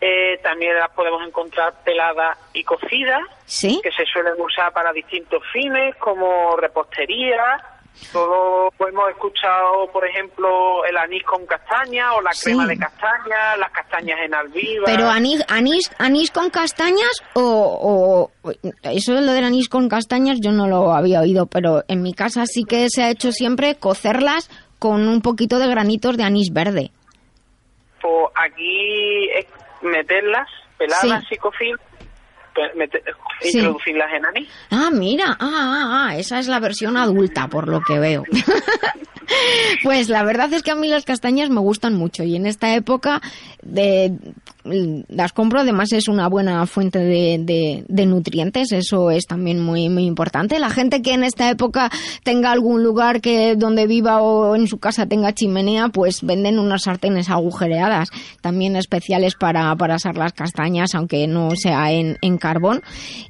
[0.00, 3.80] Eh, también las podemos encontrar peladas y cocidas, ¿Sí?
[3.82, 7.60] que se suelen usar para distintos fines, como repostería.
[8.12, 13.70] Todos hemos escuchado, por ejemplo, el anís con castaña o la crema de castaña, las
[13.70, 14.84] castañas en albiva.
[14.86, 18.50] Pero anís, anís, anís con castañas o, o
[18.82, 22.12] eso de lo del anís con castañas yo no lo había oído, pero en mi
[22.12, 26.52] casa sí que se ha hecho siempre cocerlas con un poquito de granitos de anís
[26.52, 26.90] verde.
[28.00, 29.28] Pues aquí
[29.82, 31.36] meterlas, peladas sí.
[33.42, 34.48] Introducirlas en anís.
[34.70, 38.24] Ah, mira, ah, ah, ah, esa es la versión adulta, por lo que veo.
[39.82, 42.74] pues la verdad es que a mí las castañas me gustan mucho y en esta
[42.74, 43.20] época
[43.62, 44.12] de,
[45.08, 50.04] las compro, además es una buena fuente de, de, nutrientes, eso es también muy, muy
[50.04, 50.58] importante.
[50.58, 51.90] La gente que en esta época
[52.22, 56.82] tenga algún lugar que donde viva o en su casa tenga chimenea, pues venden unas
[56.82, 62.80] sartenes agujereadas, también especiales para, para asar las castañas, aunque no sea en, en carbón.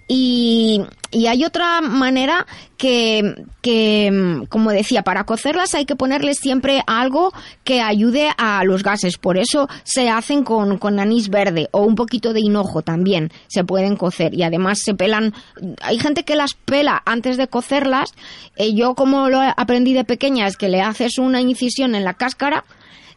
[0.09, 6.83] Y, y hay otra manera que, que, como decía, para cocerlas hay que ponerles siempre
[6.87, 7.33] algo
[7.65, 9.17] que ayude a los gases.
[9.17, 13.65] Por eso se hacen con, con anís verde o un poquito de hinojo también se
[13.65, 14.35] pueden cocer.
[14.35, 15.33] Y además se pelan.
[15.81, 18.13] Hay gente que las pela antes de cocerlas.
[18.57, 22.15] Eh, yo, como lo aprendí de pequeña, es que le haces una incisión en la
[22.15, 22.65] cáscara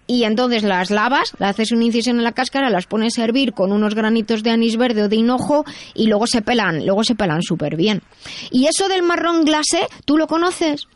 [0.10, 3.54] y entonces las lavas, le haces una incisión en la cáscara, las pones a hervir
[3.54, 7.14] con unos granitos de anís verde o de hinojo y luego se pelan, luego se
[7.14, 8.02] pelan súper bien.
[8.50, 10.88] ¿Y eso del marrón glacé, tú lo conoces?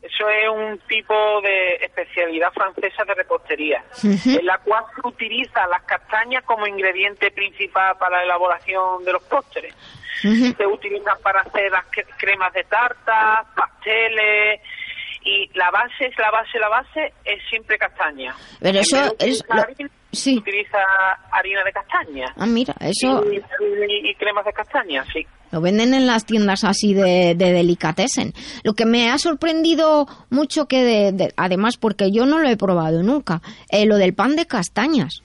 [0.00, 1.12] Eso es un tipo
[1.42, 7.96] de especialidad francesa de repostería, en la cual se utiliza las castañas como ingrediente principal
[7.98, 9.74] para la elaboración de los postres.
[10.22, 11.84] Se utilizan para hacer las
[12.16, 14.60] cremas de tarta, pasteles,
[15.22, 18.34] y la base es la base, la base es siempre castaña.
[18.60, 19.44] Pero eso es...
[20.12, 20.38] sí.
[20.38, 20.78] Utiliza
[21.30, 22.26] harina de castaña.
[22.36, 23.22] Ah, mira, eso...
[23.30, 25.26] Y, cremas de castaña, sí.
[25.52, 28.32] Lo venden en las tiendas así de, de delicatessen.
[28.64, 33.02] Lo que me ha sorprendido mucho que, de, además, porque yo no lo he probado
[33.02, 35.22] nunca, eh, lo del pan de castañas.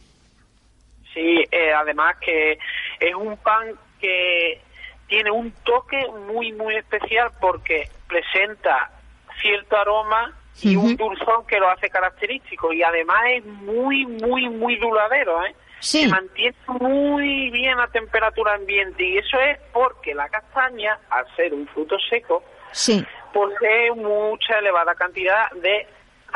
[1.14, 2.58] Sí, eh, además que
[3.00, 4.62] es un pan que
[5.08, 8.92] tiene un toque muy, muy especial porque presenta
[9.42, 12.72] cierto aroma y un dulzón que lo hace característico.
[12.72, 15.56] Y además es muy, muy, muy duradero, ¿eh?
[15.80, 19.04] se mantiene muy bien a temperatura ambiente.
[19.04, 22.44] Y eso es porque la castaña, al ser un fruto seco,
[23.34, 25.88] posee mucha elevada cantidad de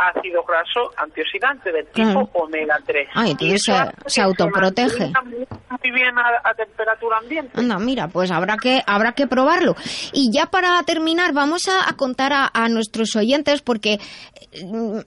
[0.08, 3.10] ácido graso antioxidante del tipo omega 3.
[3.14, 3.74] Ah, entonces se,
[4.06, 5.12] se, autoprotege.
[5.70, 7.52] Muy bien a, temperatura ambiente.
[7.60, 9.76] Anda, mira, pues habrá que habrá que probarlo.
[10.14, 14.00] Y ya para terminar, vamos a, contar a, a, nuestros oyentes porque
[14.64, 15.00] mm,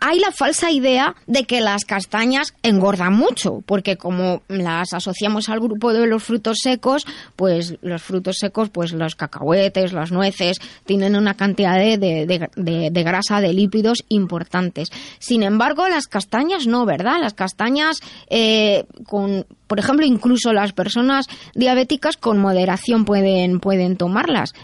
[0.00, 5.60] hay la falsa idea de que las castañas engordan mucho, porque como las asociamos al
[5.60, 11.16] grupo de los frutos secos, pues los frutos secos, pues los cacahuetes, las nueces, tienen
[11.16, 14.88] una cantidad de, de, grasa, de lípidos importantes.
[15.18, 17.20] Sin embargo, las castañas no, ¿verdad?
[17.20, 18.00] Las castañas,
[18.30, 24.54] eh, con, por ejemplo, incluso las personas diabéticas con moderación pueden, pueden tomarlas.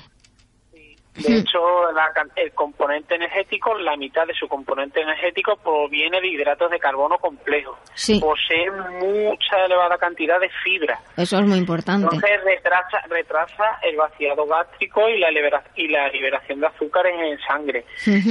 [1.17, 1.61] De hecho,
[2.35, 7.79] el componente energético, la mitad de su componente energético proviene de hidratos de carbono complejos.
[8.21, 10.99] Posee mucha elevada cantidad de fibra.
[11.17, 12.09] Eso es muy importante.
[12.13, 15.31] Entonces retrasa, retrasa el vaciado gástrico y la,
[15.77, 17.85] y la liberación de azúcares en sangre.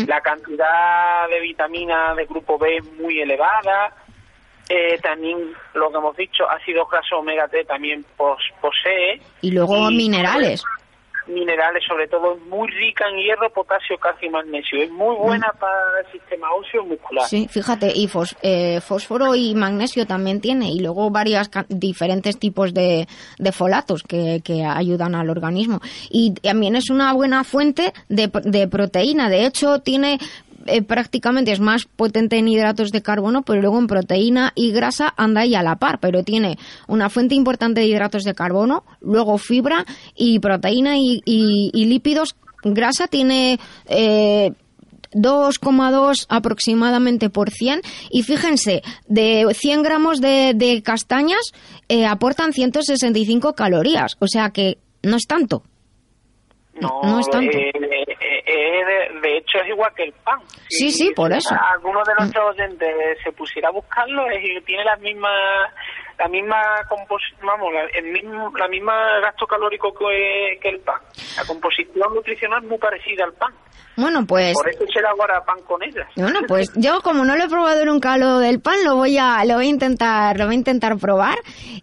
[0.06, 3.96] La cantidad de vitamina de grupo B es muy elevada.
[4.68, 5.38] Eh, también
[5.74, 9.22] lo que hemos dicho, ácido graso omega 3 también posee.
[9.42, 10.64] Y luego minerales
[11.28, 14.82] minerales, sobre todo muy rica en hierro, potasio, calcio y magnesio.
[14.82, 15.60] Es muy buena mm.
[15.60, 17.26] para el sistema óseo muscular.
[17.26, 18.10] Sí, fíjate, y
[18.42, 23.08] eh, fósforo y magnesio también tiene, y luego varios diferentes tipos de,
[23.38, 25.80] de folatos que, que, ayudan al organismo.
[26.10, 29.30] Y también es una buena fuente de, de proteína.
[29.30, 30.20] De hecho, tiene
[30.66, 35.14] eh, prácticamente es más potente en hidratos de carbono, pero luego en proteína y grasa
[35.18, 39.38] anda ahí a la par, pero tiene una fuente importante de hidratos de carbono, luego
[39.38, 42.36] fibra y proteína y, lípidos.
[42.64, 44.54] Grasa tiene eh,
[45.14, 51.54] 2,2 aproximadamente por 100 y fíjense, de 100 gramos de, castañas
[51.90, 55.64] eh, aportan 165 calorías, o sea que no es tanto.
[56.82, 57.56] No, es tanto.
[57.56, 57.72] Eh,
[58.74, 60.40] eh, de, hecho es igual que el pan.
[60.70, 61.56] sí, sí, por eso.
[61.74, 65.72] Alguno de nuestros oyentes se pusiera a buscarlo, es, tiene las mismas
[66.18, 66.62] la misma
[67.42, 71.02] vamos, la, el mismo, la misma gasto calórico que, que el pan.
[71.38, 73.54] La composición nutricional es muy parecida al pan.
[73.96, 74.54] Bueno, pues.
[74.54, 76.08] Por eso será ahora pan con ellas.
[76.16, 79.44] Bueno, pues yo como no lo he probado nunca lo del pan, lo voy a,
[79.46, 81.38] lo voy a intentar, lo voy a intentar probar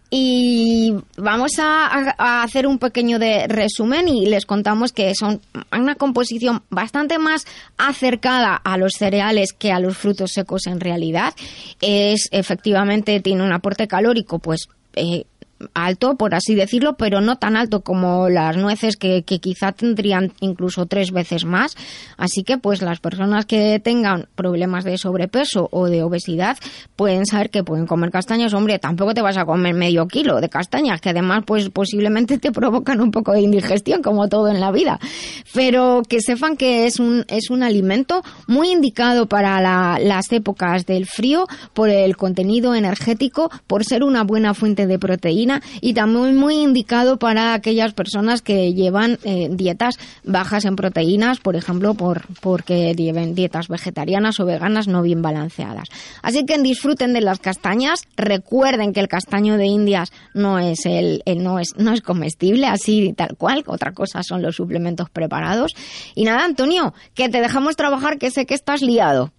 [0.09, 6.63] y vamos a, hacer un pequeño de resumen y les contamos que son una composición
[6.69, 7.45] bastante más
[7.77, 11.33] acercada a los cereales que a los frutos secos en realidad.
[11.81, 15.25] Es efectivamente tiene un aporte calórico, pues eh,
[15.73, 20.85] alto, por así decirlo, pero no tan alto como las nueces que, quizá tendrían incluso
[20.85, 21.75] tres veces más.
[22.17, 26.57] Así que pues las personas que tengan problemas de sobrepeso o de obesidad
[26.95, 28.53] pueden saber que pueden comer castañas.
[28.53, 32.51] Hombre, tampoco te vas a comer medio kilo de castañas, que además pues posiblemente te
[32.61, 34.99] provocan un poco de indigestión, como todo en la vida.
[35.53, 39.61] Pero que sepan que es un, es un alimento muy indicado para
[39.99, 45.50] las épocas del frío por el contenido energético, por ser una buena fuente de proteína
[45.81, 51.55] y también muy indicado para aquellas personas que llevan eh, dietas bajas en proteínas, por
[51.55, 55.89] ejemplo, por, porque lleven dietas vegetarianas o veganas no bien balanceadas.
[56.21, 61.23] Así que disfruten de las castañas, recuerden que el castaño de Indias no es el,
[61.37, 65.73] no es no es comestible así tal cual, otra cosa son los suplementos preparados.
[66.15, 69.31] Y nada, Antonio, que te dejamos trabajar que sé que estás liado.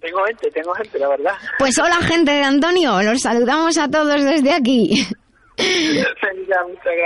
[0.00, 1.34] Tengo gente, tengo gente, la verdad.
[1.58, 5.06] Pues hola gente de Antonio, los saludamos a todos desde aquí.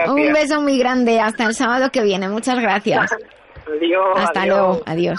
[0.08, 1.20] Un beso muy grande.
[1.20, 2.28] Hasta el sábado que viene.
[2.28, 3.10] Muchas gracias.
[4.16, 4.80] Hasta luego.
[4.86, 5.18] Adiós.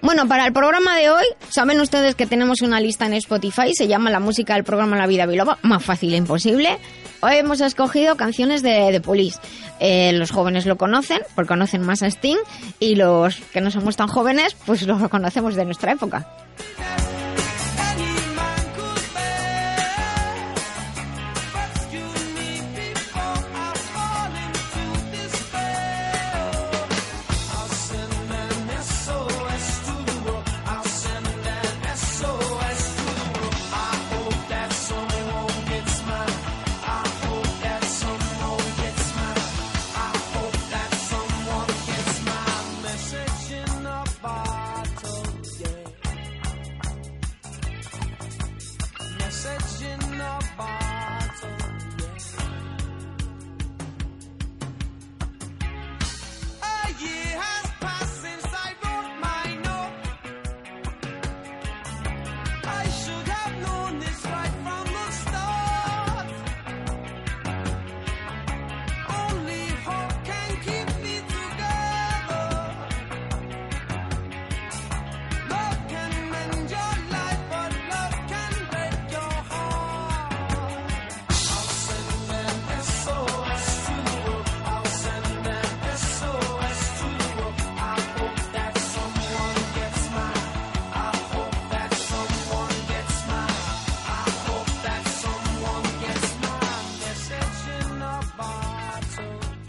[0.00, 3.88] Bueno, para el programa de hoy, saben ustedes que tenemos una lista en Spotify, se
[3.88, 6.78] llama La música del programa La Vida Biloba, más fácil imposible.
[7.20, 9.40] Hoy hemos escogido canciones de, de Police.
[9.80, 12.38] Eh, los jóvenes lo conocen, porque conocen más a Sting,
[12.78, 16.28] y los que no somos tan jóvenes, pues lo conocemos de nuestra época.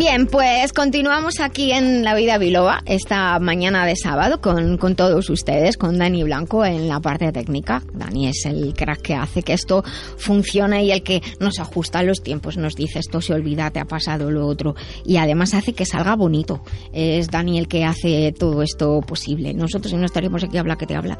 [0.00, 5.28] Bien, pues continuamos aquí en La Vida Biloba esta mañana de sábado con, con, todos
[5.28, 7.82] ustedes, con Dani Blanco en la parte técnica.
[7.92, 9.84] Dani es el crack que hace que esto
[10.16, 13.84] funcione y el que nos ajusta los tiempos, nos dice esto se olvida, te ha
[13.84, 16.62] pasado lo otro y además hace que salga bonito.
[16.94, 19.52] Es Dani el que hace todo esto posible.
[19.52, 21.18] Nosotros no estaríamos aquí habla que te habla.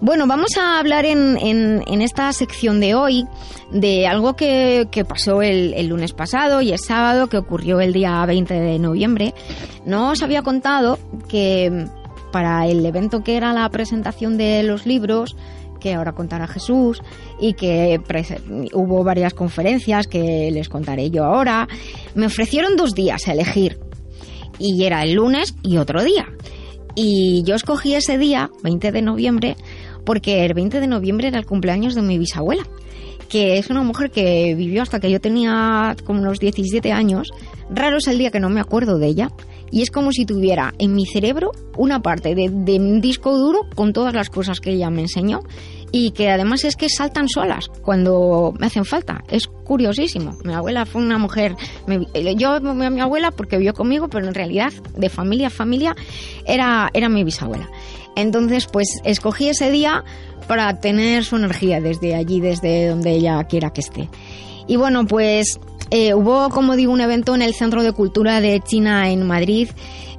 [0.00, 3.26] Bueno, vamos a hablar en, en, esta sección de hoy
[3.72, 7.92] de algo que, que pasó el, el, lunes pasado y el sábado, que ocurrió el
[7.92, 9.34] día 20 de noviembre.
[9.84, 11.86] No os había contado que
[12.30, 15.36] para el evento que era la presentación de los libros,
[15.80, 17.02] que ahora contará Jesús,
[17.40, 18.00] y que
[18.72, 21.66] hubo varias conferencias que les contaré yo ahora,
[22.14, 23.80] me ofrecieron dos días a elegir.
[24.60, 26.26] Y era el lunes y otro día.
[26.94, 29.56] Y yo escogí ese día, 20 de noviembre,
[30.08, 32.66] porque el 20 de noviembre era el cumpleaños de mi bisabuela,
[33.28, 37.28] que es una mujer que vivió hasta que yo tenía como unos 17 años.
[37.68, 39.28] Raro es el día que no me acuerdo de ella.
[39.70, 43.66] Y es como si tuviera en mi cerebro una parte de, de un disco duro
[43.74, 45.40] con todas las cosas que ella me enseñó
[45.92, 49.22] y que además es que saltan solas cuando me hacen falta.
[49.28, 50.38] Es curiosísimo.
[50.42, 51.54] Mi abuela fue una mujer,
[52.36, 55.94] yo a mi abuela porque vivió conmigo, pero en realidad de familia a familia
[56.46, 57.68] era, era mi bisabuela.
[58.18, 60.04] Entonces, pues escogí ese día
[60.48, 64.08] para tener su energía desde allí, desde donde ella quiera que esté.
[64.66, 68.60] Y bueno, pues eh, hubo, como digo, un evento en el Centro de Cultura de
[68.60, 69.68] China en Madrid.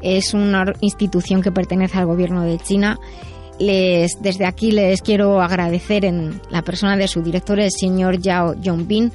[0.02, 2.98] Es una institución que pertenece al gobierno de China.
[3.60, 8.56] Les, desde aquí les quiero agradecer en la persona de su director, el señor Yao
[8.62, 9.12] Yongbin,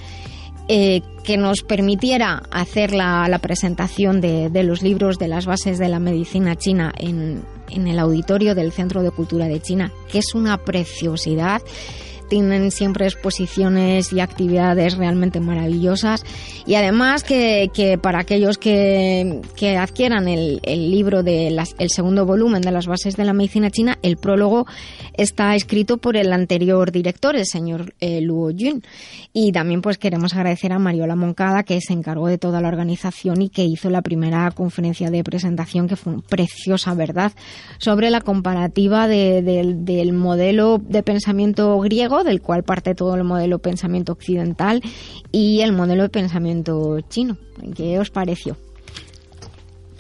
[0.69, 5.89] eh, que nos permitiera hacer la, presentación de, de, los libros de las bases de
[5.89, 10.35] la medicina china en, en el auditorio del Centro de Cultura de China, que es
[10.35, 11.63] una preciosidad
[12.29, 16.25] tienen siempre exposiciones y actividades realmente maravillosas
[16.67, 21.91] y además que, que para aquellos que, que adquieran el, el libro de las, el
[21.91, 24.67] segundo volumen de las bases de la medicina china, el prólogo
[25.15, 28.83] está escrito por el anterior director, el señor eh, Luo Yun.
[29.33, 33.43] Y también pues queremos agradecer a Mariola Moncada que se encargó de toda la organización
[33.43, 37.33] y que hizo la primera conferencia de presentación que fue preciosa, ¿verdad?
[37.79, 43.25] Sobre la comparativa de, de, del modelo de pensamiento griego del cual parte todo el
[43.25, 44.83] modelo pensamiento occidental
[45.33, 47.37] y el modelo de pensamiento chino.
[47.75, 48.57] ¿Qué os pareció?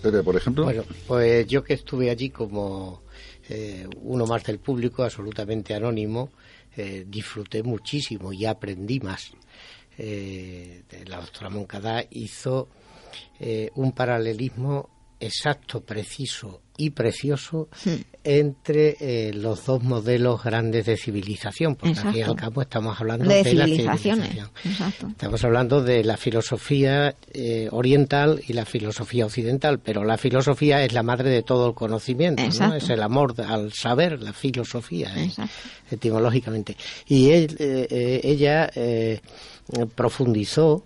[0.02, 0.64] Por ejemplo.
[0.64, 3.02] Bueno, pues yo que estuve allí como
[3.48, 6.30] eh, uno más del público, absolutamente anónimo,
[6.76, 9.32] eh, disfruté muchísimo y aprendí más.
[9.96, 12.68] Eh, la doctora Moncada hizo
[13.38, 14.90] eh, un paralelismo
[15.20, 17.90] exacto, preciso y precioso Hmm.
[18.24, 22.34] entre eh, los dos modelos grandes de civilización, porque fin y al Exacto.
[22.36, 24.28] cabo estamos hablando De de, la civilizaciones.
[24.30, 24.50] civilización.
[24.72, 25.06] Exacto.
[25.08, 30.92] Estamos hablando de la filosofía eh, oriental y la filosofía occidental, pero la filosofía es
[30.92, 32.48] la madre de todo el conocimiento, ¿no?
[32.48, 32.76] Exacto.
[32.76, 35.24] es el amor al saber, la filosofía, ¿eh?
[35.26, 35.52] Exacto.
[35.92, 36.76] etimológicamente.
[37.06, 38.68] Y él, eh, ella
[39.94, 40.84] profundizó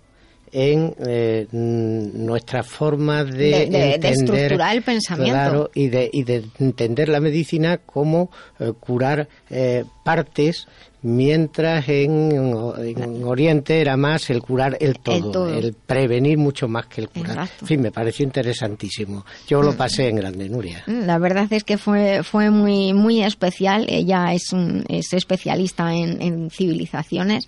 [0.51, 5.33] en eh, mm, nuestra forma de, De- de- de entender, estructurar el pensamiento.
[5.33, 8.29] claro, y de, y de entender la medicina como
[8.59, 10.67] eh, curar eh, partes
[11.01, 15.57] mientras en, en Oriente era más el curar el todo, todo.
[15.57, 17.31] el prevenir mucho más que el curar.
[17.37, 17.55] Exacto.
[17.61, 19.25] En fin, me pareció interesantísimo.
[19.47, 20.83] Yo lo pasé en grande, Nuria.
[20.87, 23.85] La verdad es que fue, fue muy, muy especial.
[23.87, 27.45] Ella es, un, es especialista en, en civilizaciones.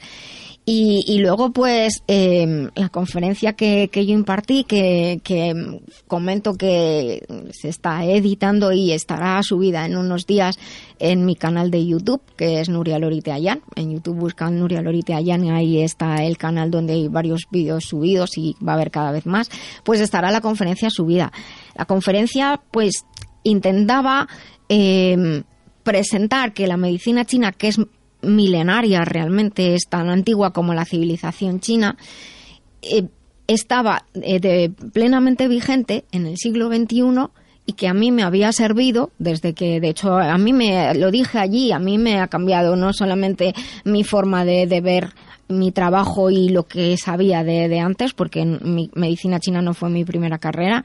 [0.64, 7.26] Y, y luego, pues, eh, la conferencia que, que yo impartí, que, que comento que
[7.52, 10.60] se está editando y estará subida en unos días
[11.00, 13.62] en mi canal de YouTube, que es Nuria Lorite Ayan.
[13.76, 17.86] En YouTube buscan Nuria Lorite Ayan y ahí está el canal donde hay varios vídeos
[17.86, 19.50] subidos y va a haber cada vez más.
[19.84, 21.32] Pues estará la conferencia subida.
[21.76, 23.06] La conferencia, pues,
[23.44, 24.28] intentaba
[24.70, 25.42] eh,
[25.82, 27.80] presentar que la medicina china, que es
[28.22, 31.98] milenaria realmente, es tan antigua como la civilización china,
[32.82, 33.08] eh,
[33.48, 37.30] estaba eh, plenamente vigente en el siglo XXI
[37.66, 41.12] y que a mí me había servido desde que, de hecho, a mí me lo
[41.12, 43.54] dije allí, a mí me ha cambiado no solamente
[43.84, 45.10] mi forma de, ver
[45.48, 50.06] mi trabajo y lo que sabía de, antes, porque mi medicina china no fue mi
[50.06, 50.84] primera carrera,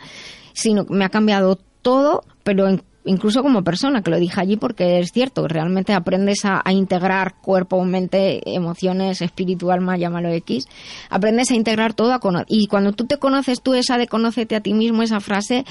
[0.52, 4.56] sino que me ha cambiado todo, pero en incluso como persona, que lo dije allí
[4.56, 10.66] porque es cierto, realmente aprendes a, integrar cuerpo, mente, emociones, espiritual, más llámalo X,
[11.08, 14.60] aprendes a integrar todo a y cuando tú te conoces tú esa de conócete a
[14.60, 15.64] ti mismo, esa frase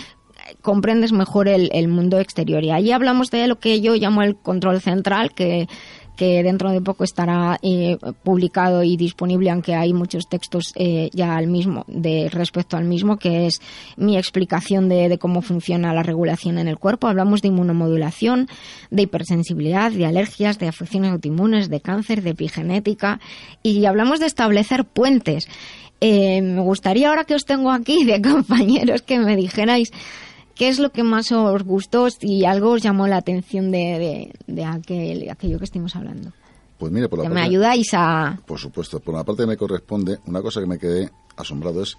[0.62, 2.64] comprendes mejor el, el mundo exterior.
[2.64, 5.68] Y allí hablamos de lo que yo llamo el control central, que
[6.16, 11.36] que dentro de poco estará eh, publicado y disponible, aunque hay muchos textos eh, ya
[11.36, 13.62] al mismo, de respecto al mismo, que es
[13.98, 17.08] mi explicación de, cómo funciona la regulación en el cuerpo.
[17.08, 18.48] Hablamos de inmunomodulación,
[18.92, 23.20] de hipersensibilidad, de alergias, de afecciones autoinmunes, de cáncer, de epigenética
[23.64, 25.48] y hablamos de establecer puentes.
[26.02, 29.92] Eh, me gustaría ahora que os tengo aquí de compañeros que me dijerais
[30.56, 34.66] ¿Qué es lo que más os gustó y algo os llamó la atención de, de,
[34.66, 36.32] aquel, aquello que estuvimos hablando?
[36.78, 38.40] Pues mire, por la que parte, me ayudáis a...
[38.46, 41.98] Por supuesto, por la parte que me corresponde, una cosa que me quedé asombrado es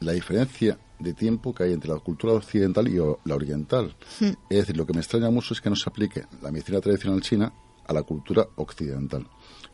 [0.00, 3.94] la diferencia de tiempo que hay entre la cultura occidental y la oriental.
[4.20, 4.30] Hmm.
[4.50, 7.20] Es decir, lo que me extraña mucho es que no se aplique la medicina tradicional
[7.20, 7.52] china
[7.86, 9.26] a la cultura occidental.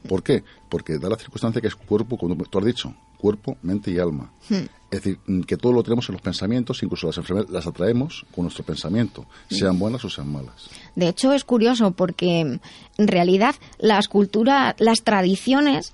[0.07, 0.45] ¿Por qué?
[0.69, 4.33] Porque da la circunstancia que es cuerpo, como tú has dicho, cuerpo, mente y alma.
[4.49, 4.67] Hmm.
[4.91, 8.25] Es decir, mm, que todo lo tenemos en los pensamientos, incluso las enfermedades las atraemos
[8.35, 10.71] con nuestro pensamiento, sean buenas o sean malas.
[10.97, 15.93] De hecho, es curioso porque mm, en realidad las culturas, las tradiciones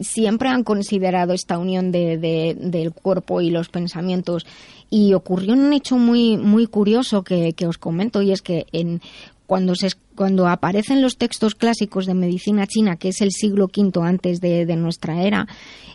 [0.00, 4.44] siempre han considerado esta unión de, del cuerpo y los pensamientos
[4.90, 9.02] y ocurrió un hecho muy muy curioso que, que os comento y es que en
[9.46, 13.92] cuando, se, cuando aparecen los textos clásicos de medicina china, que es el siglo V
[14.02, 15.46] antes de, nuestra era,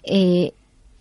[0.03, 0.53] eh,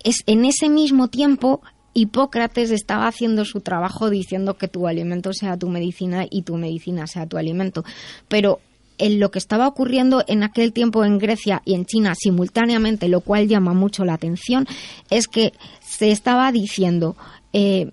[0.04, 1.60] es en ese mismo tiempo
[1.94, 7.06] Hipócrates estaba haciendo su trabajo diciendo que tu alimento sea tu medicina y tu medicina
[7.06, 7.84] sea tu alimento.
[8.28, 8.60] Pero
[8.98, 13.20] en lo que estaba ocurriendo en aquel tiempo en Grecia y en China simultáneamente, lo
[13.20, 14.66] cual llama mucho la atención,
[15.10, 17.16] es que se estaba diciendo,
[17.52, 17.90] eh,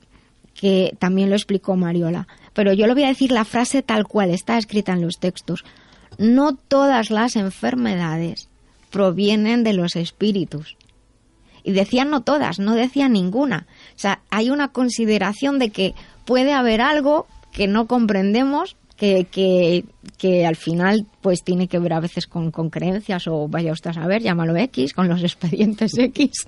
[0.54, 4.30] que también lo explicó Mariola, pero yo le voy a decir la frase tal cual
[4.30, 5.64] está escrita en los textos.
[6.18, 8.50] No todas las enfermedades
[8.90, 10.78] provienen de los espíritus.
[11.66, 13.66] Y decían no todas, no decían ninguna.
[13.96, 19.84] O sea, hay una consideración de que puede haber algo que no comprendemos, que, que,
[20.18, 23.94] que, al final pues tiene que ver a veces con, creencias o vaya usted a
[23.94, 26.48] saber, llámalo X, con los expedientes X,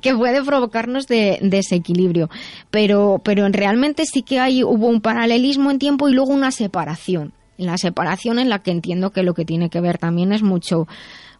[0.00, 2.28] que puede provocarnos de, desequilibrio.
[2.70, 7.32] Pero, pero realmente sí que hay, hubo un paralelismo en tiempo y luego una separación.
[7.56, 10.88] La separación en la que entiendo que lo que tiene que ver también es mucho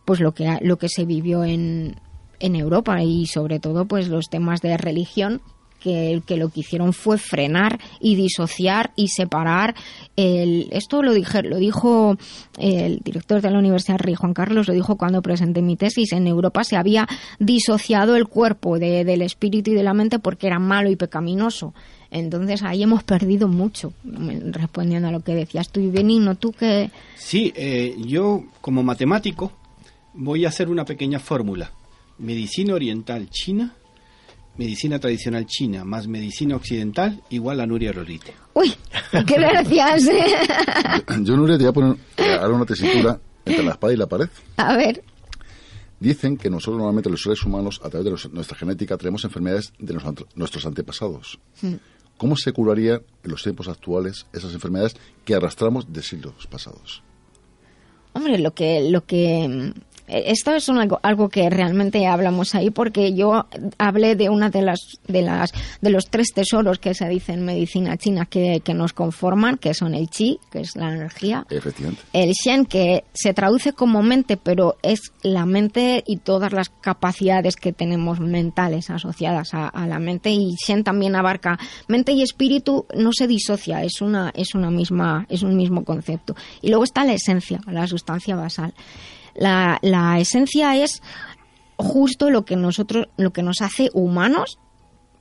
[0.05, 1.97] pues lo que, lo que se vivió en,
[2.41, 5.41] en Europa y sobre todo pues los temas de religión
[5.80, 9.74] que, que, lo que hicieron fue frenar y disociar y separar.
[10.14, 12.16] El, esto lo, dije, lo dijo
[12.59, 16.12] el director de la Universidad Rey Juan Carlos, lo dijo cuando presenté mi tesis.
[16.12, 20.47] En Europa se había disociado el cuerpo de, del espíritu y de la mente porque
[20.47, 21.74] era malo y pecaminoso.
[22.11, 26.91] Entonces ahí hemos perdido mucho, respondiendo a lo que decías tú, Benigno, tú que...
[27.16, 29.53] Sí, eh, yo como matemático
[30.14, 31.70] voy a hacer una pequeña fórmula.
[32.21, 33.75] Medicina oriental china
[34.57, 38.35] medicina tradicional china más medicina occidental igual a Nuria Lorite.
[38.53, 38.75] Uy,
[39.27, 40.05] qué gracias.
[41.23, 41.97] yo, Nuria, te voy a poner
[42.41, 44.29] ahora una tesitura entre la espada y la pared.
[44.59, 45.03] A ver.
[45.99, 49.97] Dicen que nosotros normalmente los seres humanos, a través de nuestra genética, tenemos enfermedades de
[50.35, 51.39] nuestros antepasados.
[51.61, 51.75] Hmm.
[52.16, 54.95] ¿Cómo se curaría en los tiempos actuales esas enfermedades
[55.25, 57.03] que arrastramos de siglos pasados?
[58.12, 59.73] Hombre, lo que, lo que
[60.11, 63.47] esto es algo, algo que realmente hablamos ahí porque yo
[63.79, 67.45] hablé de una de las de las de los tres tesoros que se dice en
[67.45, 71.47] medicina china que, que nos conforman, que son el chi, que es la energía,
[72.13, 77.57] el shen, que se traduce como mente, pero es la mente y todas las capacidades
[77.57, 81.59] que tenemos mentales asociadas a, a la mente y shen también abarca
[81.89, 86.35] mente y espíritu, no se disocia, es una es una misma es un mismo concepto.
[86.63, 88.75] Y luego está la esencia, la sustancia basal.
[89.35, 91.03] La, la esencia es
[91.76, 94.59] justo lo que nosotros, lo que nos hace humanos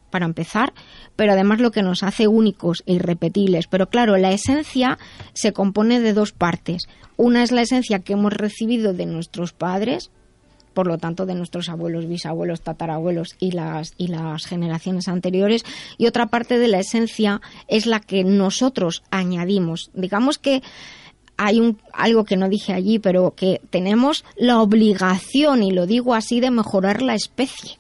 [0.10, 0.74] para empezar,
[1.16, 3.68] pero además lo que nos hace únicos e irrepetibles.
[3.68, 4.98] Pero claro, la esencia
[5.34, 6.88] se compone de dos partes.
[7.18, 10.12] Una es la esencia que hemos recibido de nuestros padres,
[10.74, 15.64] por lo tanto de nuestros abuelos, bisabuelos, tatarabuelos y las, y las generaciones anteriores,
[15.98, 19.92] y otra parte de la esencia es la que nosotros añadimos.
[19.94, 20.62] Digamos que
[21.40, 26.14] hay un, algo que no dije allí, pero que tenemos la obligación, y lo digo
[26.14, 27.80] así, de mejorar la especie.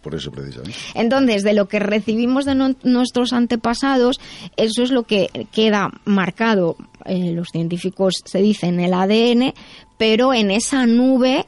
[0.00, 0.78] Por eso, precisamente.
[0.94, 4.20] Entonces, de lo que recibimos de nuestros antepasados,
[4.56, 6.76] eso es lo que queda marcado,
[7.06, 9.52] eh, los científicos se dicen, el ADN,
[9.98, 11.46] pero en esa nube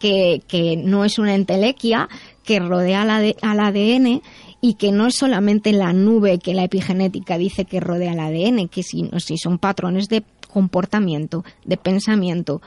[0.00, 2.08] que, que no es una entelequia,
[2.44, 4.22] que rodea al, al ADN
[4.60, 8.68] y que no es solamente la nube que la epigenética dice que rodea el ADN,
[8.68, 12.60] que si, si son patrones de comportamiento, de pensamiento,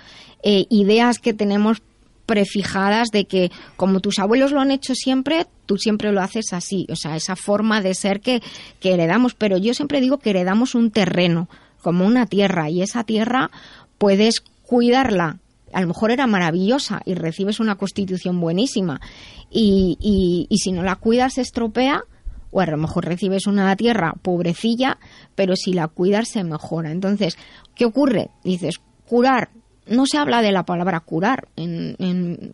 [0.44, 1.82] eh, ideas que tenemos
[2.26, 6.88] prefijadas de que como tus abuelos lo han hecho siempre, tú siempre lo haces así,
[6.90, 8.42] o sea, esa forma de ser que,
[8.80, 11.50] que heredamos, pero yo siempre digo que heredamos un terreno,
[11.82, 13.52] como una tierra, y esa tierra
[13.98, 15.40] puedes cuidarla.
[15.74, 19.02] A lo mejor era maravillosa y recibes una constitución buenísima
[19.50, 22.04] y, y, y si no la cuidas se estropea
[22.52, 25.00] o a lo mejor recibes una tierra pobrecilla,
[25.36, 26.92] pero si la cuidas se mejora.
[26.92, 27.38] Entonces,
[27.76, 28.30] ¿qué ocurre?
[28.44, 29.50] Dices, curar,
[29.88, 32.54] no se habla de la palabra curar en,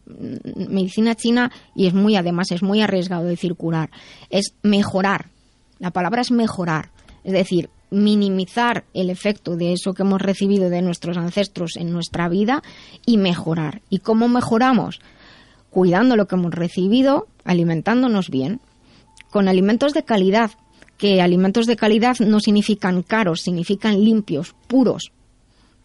[0.70, 3.90] medicina china y es muy, además, es muy arriesgado decir curar.
[4.30, 5.28] Es mejorar.
[5.80, 6.90] La palabra es mejorar.
[7.24, 12.28] Es decir, minimizar el efecto de eso que hemos recibido de nuestros ancestros en nuestra
[12.30, 12.64] vida
[13.06, 13.82] y mejorar.
[13.90, 15.00] ¿Y cómo mejoramos?
[15.70, 18.60] Cuidando lo que hemos recibido, alimentándonos bien,
[19.30, 20.52] con alimentos de calidad,
[20.98, 25.12] que alimentos de calidad no significan caros, significan limpios, puros,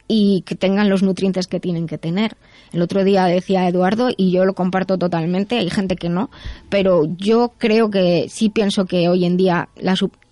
[0.08, 2.36] y que tengan los nutrientes que tienen que tener.
[2.72, 6.30] El otro día decía Eduardo, y yo lo comparto totalmente, hay gente que no,
[6.68, 9.68] pero yo creo que sí pienso que hoy en día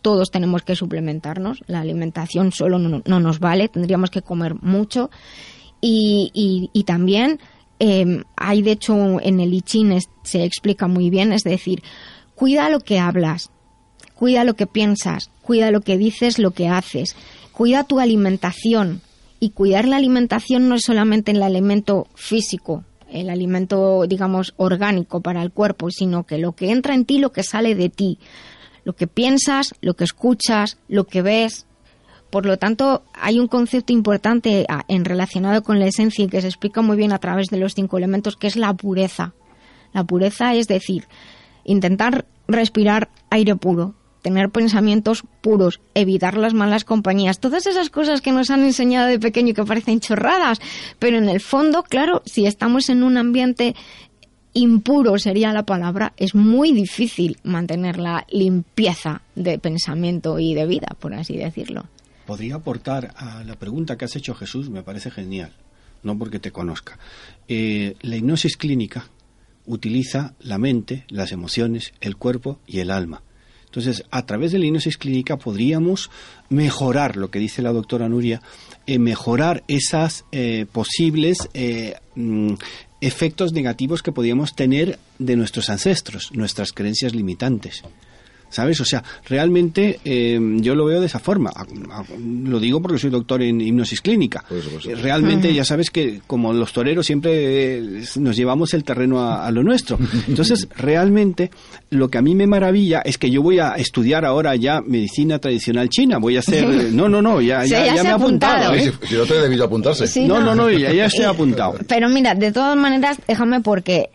[0.02, 5.10] todos tenemos que suplementarnos, la alimentación solo no, nos vale, tendríamos que comer mucho
[5.80, 7.38] y, también
[7.78, 11.82] em, hay de hecho en el I Ching se explica muy bien, es decir,
[12.34, 13.50] cuida lo que hablas,
[14.20, 17.16] cuida lo que piensas, cuida lo que dices, lo que haces,
[17.52, 19.00] cuida tu alimentación,
[19.40, 25.42] y cuidar la alimentación no es solamente el alimento físico, el alimento, digamos, orgánico para
[25.42, 28.18] el cuerpo, sino que lo que entra en ti, lo que sale de ti,
[28.84, 31.66] lo que piensas, lo que escuchas, lo que ves.
[32.28, 36.42] Por lo tanto, hay un concepto importante ah, en relacionado con la esencia y que
[36.42, 39.32] se explica muy bien a través de los cinco elementos, que es la pureza.
[39.94, 41.08] La pureza es decir,
[41.64, 48.32] intentar respirar aire puro, tener pensamientos puros, evitar las malas compañías, todas esas cosas que
[48.32, 50.60] nos han enseñado de pequeño y que parecen chorradas,
[50.98, 53.74] pero en el fondo, claro, si estamos en un ambiente
[54.52, 60.96] impuro sería la palabra, es muy difícil mantener la limpieza de pensamiento y de vida,
[60.98, 61.86] por así decirlo.
[62.26, 65.52] Podría aportar a la pregunta que has hecho Jesús, me parece genial,
[66.02, 66.98] no porque te conozca.
[67.48, 69.06] Eh, la hipnosis clínica
[69.66, 73.22] utiliza la mente, las emociones, el cuerpo y el alma
[73.70, 76.10] entonces, a través de la hipnosis clínica podríamos
[76.48, 78.42] mejorar, lo que dice la doctora Nuria,
[78.88, 82.54] eh, mejorar esas eh, posibles eh, mm,
[83.00, 87.84] efectos negativos que podíamos tener de nuestros ancestros, nuestras creencias limitantes.
[88.50, 88.80] ¿Sabes?
[88.80, 91.52] O sea, realmente em, yo lo veo de esa forma.
[92.44, 94.44] Lo digo porque soy doctor en hipnosis clínica.
[95.00, 99.62] Realmente ya sabes que como los toreros siempre eh, nos llevamos el terreno a, lo
[99.62, 99.98] nuestro.
[100.28, 101.50] Entonces, realmente
[101.90, 105.38] lo que a mí me maravilla es que yo voy a estudiar ahora ya medicina
[105.38, 106.18] tradicional china.
[106.18, 106.90] Voy a hacer...
[106.90, 108.74] No, no, no, ya, ya, me he apuntado.
[108.74, 108.92] ¿eh?
[109.02, 110.26] Si, no te he debido apuntarse.
[110.26, 111.78] no, no, no, ya, ya estoy apuntado.
[111.86, 114.10] Pero mira, de todas maneras, déjame porque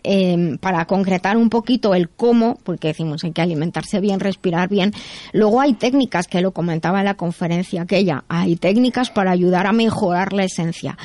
[0.60, 4.92] para concretar un poquito el cómo, porque decimos hay que alimentarse bien, respirar bien.
[5.32, 9.72] Luego hay técnicas, que lo comentaba en la conferencia aquella, hay técnicas para ayudar a
[9.72, 10.98] mejorar la esencia.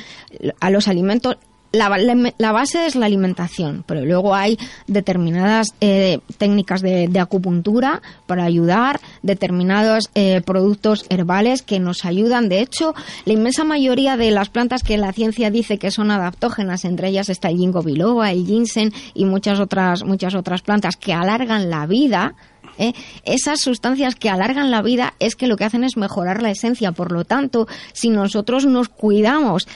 [0.60, 1.38] A los alimentos,
[1.72, 9.00] la, base es la alimentación, pero luego hay determinadas eh, técnicas de, acupuntura para ayudar,
[9.22, 12.48] determinados eh, productos herbales que nos ayudan.
[12.48, 12.94] De hecho,
[13.24, 17.28] la inmensa mayoría de las plantas que la ciencia dice que son adaptógenas, entre ellas
[17.28, 21.86] está el ginkgo biloba, el ginseng y muchas otras, muchas otras plantas que alargan la
[21.86, 22.34] vida,
[22.78, 22.92] ¿eh?
[23.24, 26.92] Esas sustancias que alargan la vida es que lo que hacen es mejorar la esencia.
[26.92, 29.66] Por lo tanto, si nosotros nos cuidamos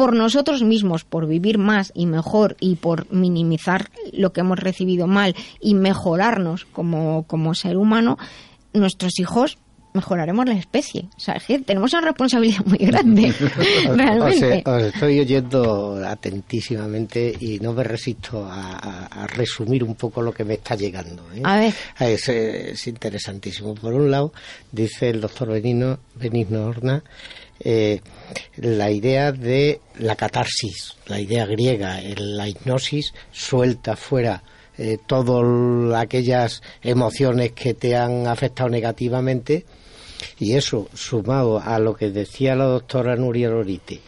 [0.00, 5.06] por nosotros mismos, por vivir más y mejor y por minimizar lo que hemos recibido
[5.06, 8.16] mal y mejorarnos como, como ser humano,
[8.72, 9.58] nuestros hijos
[9.92, 11.06] mejoraremos la especie.
[11.18, 11.36] O sea,
[11.66, 13.30] tenemos una responsabilidad muy grande,
[13.94, 14.62] realmente.
[14.64, 20.54] Os, estoy oyendo atentísimamente y no me resisto a, resumir un poco lo que me
[20.54, 21.26] está llegando.
[21.34, 21.42] ¿eh?
[21.44, 21.74] A ver.
[21.98, 23.74] Es, interesantísimo.
[23.74, 24.32] Por un lado,
[24.72, 27.02] dice el doctor Benigno, Benigno Horna,
[27.60, 28.00] eh,
[28.56, 34.42] la idea de la catarsis, la idea griega, la hipnosis suelta fuera
[34.78, 39.66] eh, todas aquellas emociones que te han afectado negativamente.
[40.38, 44.00] Y eso sumado a lo que decía la doctora Nuria Lorite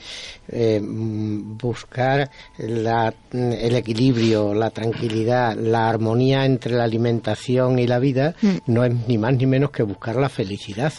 [0.53, 8.35] eh, mm, buscar el equilibrio, la tranquilidad, la armonía entre la alimentación y la vida,
[8.43, 8.57] mm.
[8.67, 10.93] no es ni más ni menos que buscar la felicidad.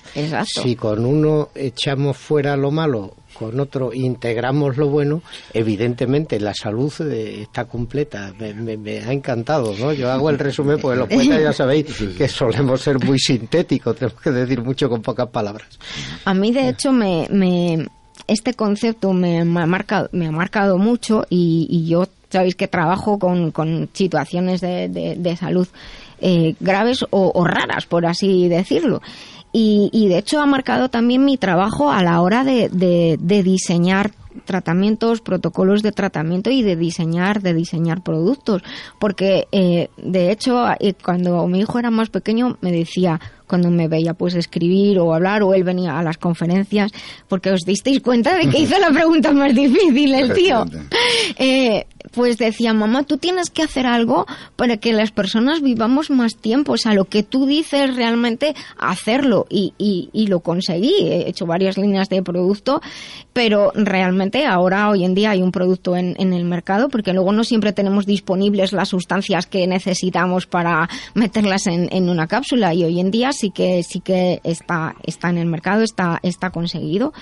[0.46, 5.22] Si con uno echamos fuera lo malo, con otro integramos lo bueno,
[5.54, 8.34] evidentemente la salud eh, está completa.
[8.40, 9.94] Me, ha encantado, ¿no?
[9.94, 11.86] Yo hago el resumen porque los poetas ya sabéis
[12.18, 15.68] que solemos ser muy sintéticos, tenemos que decir mucho con pocas palabras.
[16.26, 17.28] A mí, de hecho, me
[18.28, 23.52] este concepto me, ha marcado, me ha marcado mucho y, yo sabéis que trabajo con,
[23.52, 25.68] con situaciones de, salud
[26.20, 29.02] eh, graves o, raras, por así decirlo.
[29.52, 34.12] Y, y, de hecho ha marcado también mi trabajo a la hora de, de diseñar
[34.46, 38.62] tratamientos, protocolos de tratamiento y de diseñar, de diseñar productos.
[39.00, 43.88] Porque, eh, de hecho, eh, cuando mi hijo era más pequeño, me decía, cuando me
[43.88, 46.92] veía pues escribir o hablar o él venía a las conferencias
[47.28, 50.66] porque os disteis cuenta de que hizo la pregunta más difícil el tío.
[51.38, 54.26] Eh, pues decía mamá tú tienes que hacer algo
[54.56, 56.74] para que las personas vivamos más tiempo.
[56.74, 60.94] O sea lo que tú dices realmente hacerlo y, y, y lo conseguí.
[61.02, 62.82] He hecho varias líneas de producto
[63.34, 67.34] pero realmente ahora hoy en día hay un producto en, en el mercado porque luego
[67.34, 72.74] no siempre tenemos disponibles las sustancias que necesitamos para meterlas en, en una cápsula.
[72.74, 76.52] Y hoy en día sí que sí que está está en el mercado, está está
[76.52, 77.14] conseguido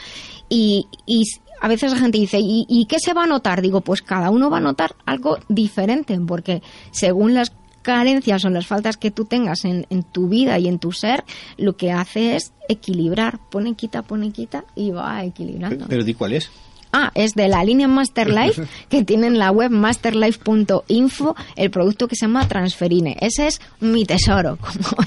[0.50, 1.24] y, y
[1.62, 3.62] a veces la gente dice, ¿y, ¿y qué se va a notar?
[3.62, 7.54] Digo, pues cada uno va a notar algo diferente, porque según las
[7.84, 11.24] carencias o las faltas que tú tengas en, en, tu vida y en tu ser,
[11.58, 13.40] lo que hace es equilibrar.
[13.50, 15.86] Pone, quita, pone, quita y va equilibrando.
[15.88, 16.52] Pero di cuál es.
[16.94, 22.26] Ah, es de la línea Masterlife, que tienen la web masterlife.info, el producto que se
[22.26, 23.18] llama Transferine.
[23.20, 24.58] Ese es mi tesoro,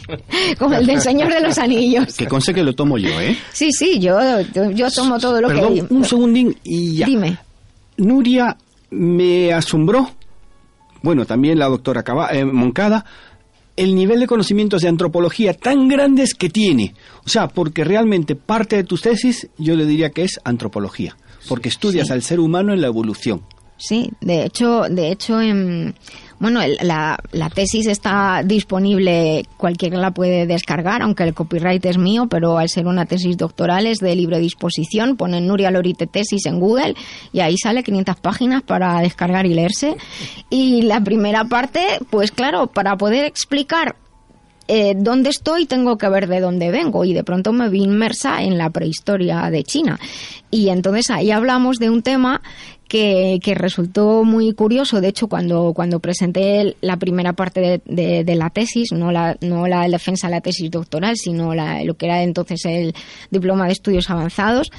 [0.58, 2.14] como, el del Señor de los Anillos.
[2.14, 3.36] Que conste que lo tomo yo, ¿eh?
[3.52, 4.18] Sí, sí, yo,
[4.52, 5.84] yo tomo todo lo que...
[5.90, 7.06] un segundín y ya.
[7.06, 7.38] Dime.
[7.96, 8.56] Nuria
[8.90, 10.10] me asombró,
[11.02, 13.04] bueno, también la doctora eh, Moncada,
[13.76, 16.94] el nivel de conocimientos de antropología tan grandes que tiene.
[17.24, 21.16] O sea, porque realmente parte de tus tesis yo le diría que es antropología
[21.48, 23.42] porque estudias al ser humano en la evolución.
[23.76, 25.94] Sí, de hecho, de hecho, en,
[26.44, 32.26] bueno, la, la, tesis está disponible, cualquiera la puede descargar, aunque el copyright es mío,
[32.28, 35.16] pero al ser una tesis doctoral es de libre disposición.
[35.16, 36.96] Ponen Nuria Lorite tesis en Google
[37.32, 39.96] y ahí sale 500 páginas para descargar y leerse.
[40.50, 41.80] Y la primera parte,
[42.10, 43.96] pues claro, para poder explicar
[44.68, 48.42] eh, dónde estoy tengo que ver de dónde vengo y de pronto me vi inmersa
[48.42, 49.98] en la prehistoria de China
[50.50, 52.40] y entonces ahí hablamos de un tema
[52.94, 55.00] que, resultó muy curioso.
[55.00, 59.88] De hecho, cuando, cuando presenté la primera parte de, la tesis, no la, no la
[59.88, 62.94] defensa de la tesis doctoral, sino la, lo que era entonces el
[63.30, 64.70] diploma de estudios avanzados,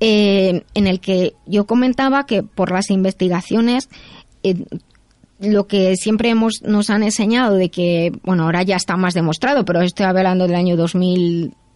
[0.00, 3.90] eh, en el que yo comentaba que por las investigaciones
[4.42, 4.64] eh,
[5.38, 9.64] lo que siempre hemos, nos han enseñado de que, bueno, ahora ya está más demostrado,
[9.66, 10.76] pero estoy hablando del año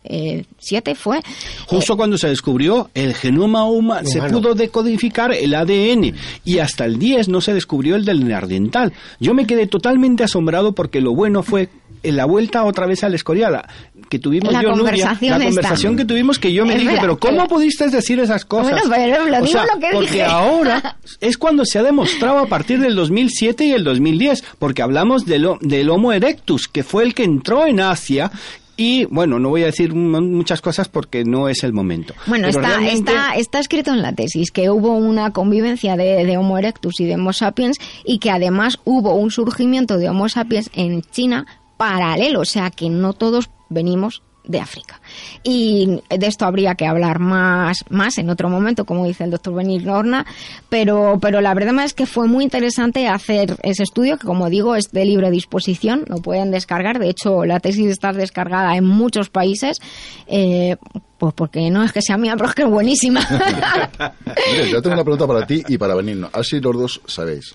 [0.05, 1.21] 2007 fue.
[1.67, 6.99] Justo cuando se descubrió el genoma humano, se pudo decodificar el ADN y hasta el
[6.99, 8.93] 10 no se descubrió el del neandertal.
[9.21, 11.69] Yo me quedé totalmente asombrado porque lo bueno fue
[12.03, 13.63] en la vuelta otra vez a la Escorial
[14.09, 17.49] que tuvimos la yo, conversación la conversación que tuvimos que yo me dije, pero ¿cómo
[17.49, 18.87] pudiste decir esas cosas?
[18.87, 22.79] Bueno, pero lo digo lo que porque ahora es cuando se ha demostrado a partir
[22.81, 27.25] del 2007 y el 2010, porque hablamos del, del Homo erectus, que fue el que
[27.25, 28.31] entró en Asia
[28.77, 32.14] y bueno, no voy a decir muchas cosas porque no es el momento.
[32.27, 36.59] Bueno, está, está, está escrito en la tesis que hubo una convivencia de, de, Homo
[36.59, 41.03] erectus y de Homo sapiens y que además hubo un surgimiento de Homo sapiens en
[41.03, 41.47] China
[41.77, 45.01] paralelo, o sea que no todos venimos de África.
[45.43, 49.55] Y de esto habría que hablar más, más en otro momento, como dice el doctor
[49.55, 50.27] Benir Norna,
[50.69, 54.77] pero, pero la verdad es que fue muy interesante hacer ese estudio, que como digo
[54.77, 59.31] es de libre disposición, lo pueden descargar, de hecho la tesis está descargada en muchos
[59.31, 59.81] países,
[60.27, 60.77] eh,
[61.19, 63.21] pues porque no es que sea mía, pero es que es buenísima.
[64.53, 66.29] Mire, yo tengo una pregunta para ti y para Benigno.
[66.33, 67.55] Así los dos sabéis,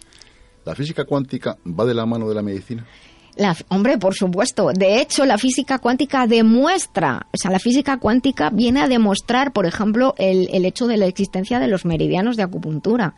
[0.66, 2.86] ¿la física cuántica va de la mano de la medicina?
[3.40, 4.72] La, hombre, por supuesto.
[4.74, 9.66] De hecho, la física cuántica demuestra, o sea, la física cuántica viene a demostrar, por
[9.66, 13.16] ejemplo, el, el hecho de la existencia de los meridianos de acupuntura.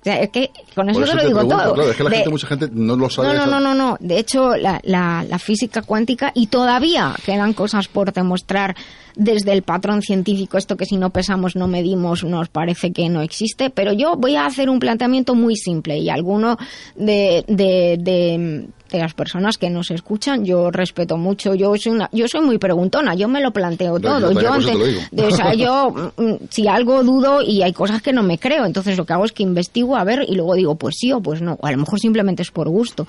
[0.00, 1.74] O sea, es que con eso, te lo digo todo.
[1.74, 3.28] Claro, es que la gente, mucha gente no lo sabe.
[3.28, 3.96] No, no, no, no, no.
[4.00, 8.74] De hecho, la, la, la, física cuántica, y todavía quedan cosas por demostrar
[9.20, 13.20] desde el patrón científico, esto que si no pesamos, no medimos, nos parece que no
[13.20, 16.56] existe, pero yo voy a hacer un planteamiento muy simple y alguno
[16.96, 22.08] de, de, de de las personas que nos escuchan, yo respeto mucho, yo soy una,
[22.12, 24.32] yo soy muy preguntona, yo me lo planteo todo.
[24.32, 24.72] yo, yo, ante,
[25.10, 28.66] de, o sea, yo mm, si algo dudo y hay cosas que no me creo,
[28.66, 31.20] entonces lo que hago es que investigo a ver y luego digo pues sí o
[31.20, 33.06] pues no, o a lo mejor simplemente es por gusto.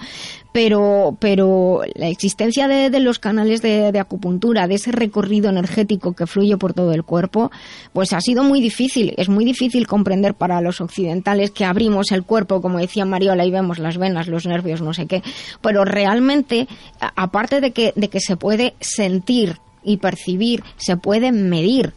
[0.53, 6.00] Pero, pero la existencia de, de los canales de, de acupuntura, de ese recorrido energético
[6.01, 7.51] que fluye por todo el cuerpo,
[7.93, 9.13] pues ha sido muy difícil.
[9.17, 13.51] Es muy difícil comprender para los occidentales que abrimos el cuerpo, como decía Mariola, y
[13.51, 15.21] vemos las venas, los nervios, no sé qué.
[15.61, 16.67] Pero realmente,
[17.15, 21.93] aparte de que, de que se puede sentir y percibir, se puede medir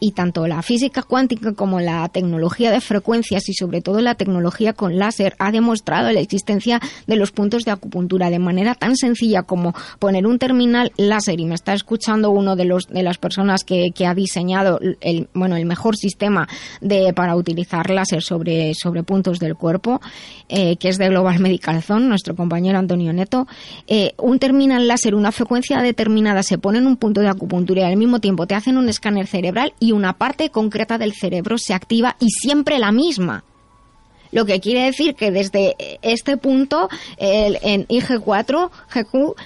[0.00, 4.72] y tanto la física cuántica como la tecnología de frecuencias y sobre todo la tecnología
[4.72, 9.42] con láser ha demostrado la existencia de los puntos de acupuntura de manera tan sencilla
[9.42, 11.40] como poner un terminal láser.
[11.40, 15.54] Y me está escuchando uno de los de las personas que, ha diseñado el bueno
[15.54, 16.48] el mejor sistema
[16.80, 20.00] de para utilizar láser sobre sobre puntos del cuerpo
[20.48, 23.46] eh, que es de Global Medical Zone nuestro compañero Antonio Neto.
[23.86, 27.84] Eh, un terminal láser una frecuencia determinada se pone en un punto de acupuntura y
[27.84, 31.74] al mismo tiempo te hacen un escáner cerebral y una parte concreta del cerebro se
[31.74, 33.44] activa y siempre la misma.
[34.30, 39.36] Lo que quiere decir que desde este punto, el, en IG4, GQ,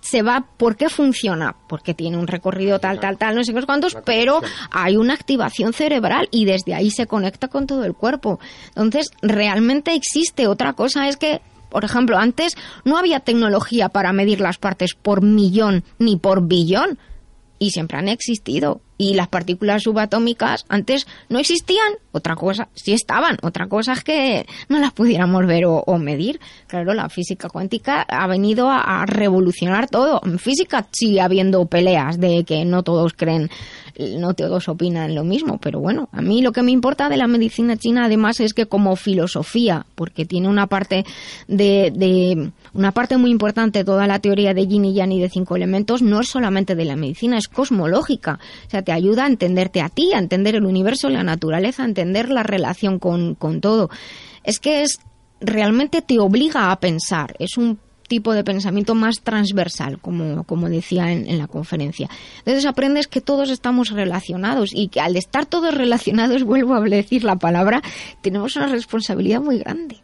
[0.00, 1.56] se va, ¿por qué funciona?
[1.66, 6.28] Porque tiene un recorrido tal, tal, tal, no sé cuántos, pero hay una activación cerebral
[6.30, 8.38] y desde ahí se conecta con todo el cuerpo.
[8.76, 10.46] Entonces, realmente existe.
[10.46, 12.54] Otra cosa es que por ejemplo, antes
[12.84, 17.00] no había tecnología para medir las partes por millón ni por billón
[17.64, 18.82] y siempre han existido.
[18.98, 24.46] Y las partículas subatómicas antes no existían, otra cosa, sí estaban, otra cosa es que
[24.68, 26.40] no las pudiéramos ver o, medir.
[26.66, 30.20] Claro, la física cuántica ha venido a, a, revolucionar todo.
[30.24, 33.50] En física sigue habiendo peleas de que no todos creen,
[33.98, 37.26] no todos opinan lo mismo, pero bueno, a mí lo que me importa de la
[37.26, 41.04] medicina china además es que como filosofía, porque tiene una parte
[41.46, 45.28] de, de una parte muy importante toda la teoría de yin y yang y de
[45.28, 48.40] cinco elementos no es solamente de la medicina, es cosmológica.
[48.66, 51.86] O sea, te ayuda a entenderte a ti, a entender el universo, la naturaleza, a
[51.86, 53.90] entender la relación con, con todo.
[54.42, 54.98] Es que es
[55.40, 57.34] realmente te obliga a pensar.
[57.38, 57.78] Es un
[58.08, 62.08] tipo de pensamiento más transversal, como, como decía en, en, la conferencia.
[62.38, 67.24] Entonces aprendes que todos estamos relacionados y que al estar todos relacionados, vuelvo a decir
[67.24, 67.82] la palabra,
[68.20, 70.03] tenemos una responsabilidad muy grande.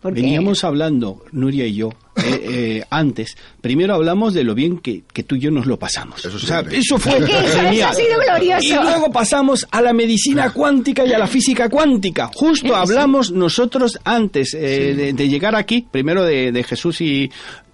[0.00, 0.22] Porque...
[0.22, 3.36] Veníamos hablando, Nuria y yo, eh, eh, antes.
[3.60, 6.24] Primero hablamos de lo bien que, que, tú y yo nos lo pasamos.
[6.24, 7.74] Eso, o sea, eso fue genial.
[7.74, 8.66] Eso ha sido glorioso.
[8.66, 12.30] Y luego pasamos a la medicina cuántica y a la física cuántica.
[12.34, 14.96] Justo hablamos nosotros antes eh, sí.
[14.96, 17.30] de, de, llegar aquí, primero de, de Jesús y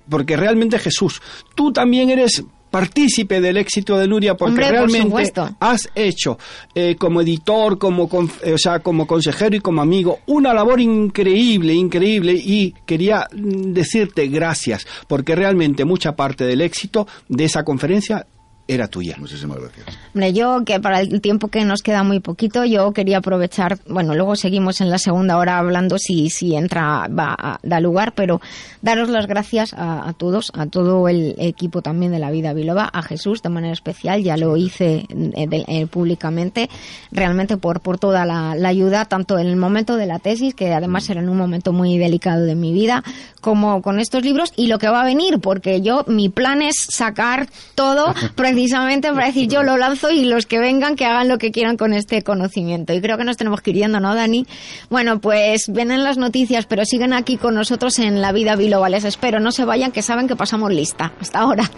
[0.08, 1.20] porque realmente Jesús,
[1.54, 2.42] tú también eres
[2.76, 6.38] partícipe del éxito de Nuria porque Hombre, realmente has hecho
[6.74, 10.78] eh, como editor, como con, eh, o sea, como consejero y como amigo una labor
[10.78, 18.26] increíble, increíble y quería decirte gracias porque realmente mucha parte del éxito de esa conferencia
[18.68, 19.16] era tuya.
[19.18, 19.86] Muchísimas gracias.
[20.14, 24.14] Hombre, yo que para el tiempo que nos queda muy poquito, yo quería aprovechar, bueno,
[24.14, 28.40] luego seguimos en la segunda hora hablando si, si entra, va, a, da lugar, pero
[28.82, 32.90] daros las gracias a, a, todos, a todo el equipo también de la vida biloba,
[32.92, 36.68] a Jesús de manera especial, ya lo hice eh, de, eh, públicamente,
[37.12, 40.72] realmente por, por toda la, la, ayuda, tanto en el momento de la tesis, que
[40.72, 43.04] además era en un momento muy delicado de mi vida,
[43.40, 46.74] como con estos libros y lo que va a venir, porque yo, mi plan es
[46.76, 48.12] sacar todo
[48.56, 51.76] precisamente para decir yo lo lanzo y los que vengan que hagan lo que quieran
[51.76, 52.94] con este conocimiento.
[52.94, 54.46] Y creo que nos tenemos que ir ¿no, Dani?
[54.88, 58.88] Bueno, pues vienen las noticias, pero siguen aquí con nosotros en La Vida Biloba.
[58.88, 61.12] Les espero, no se vayan, que saben que pasamos lista.
[61.20, 61.70] Hasta ahora.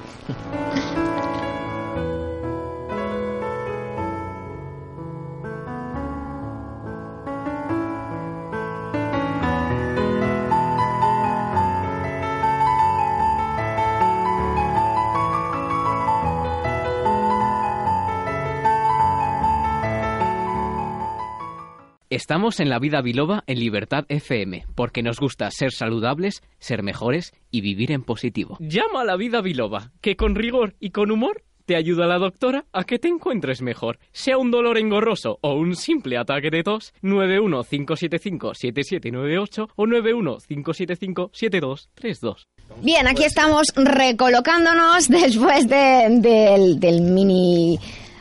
[22.11, 27.35] Estamos en la vida biloba en Libertad FM, porque nos gusta ser saludables, ser mejores
[27.51, 28.57] y vivir en positivo.
[28.61, 32.65] Llama a la vida biloba, que con rigor y con humor te ayuda la doctora
[32.73, 33.99] a que te encuentres mejor.
[34.11, 42.47] Sea un dolor engorroso o un simple ataque de tos, 915757798 o 915757232.
[42.83, 47.79] Bien, aquí estamos recolocándonos después del, del mini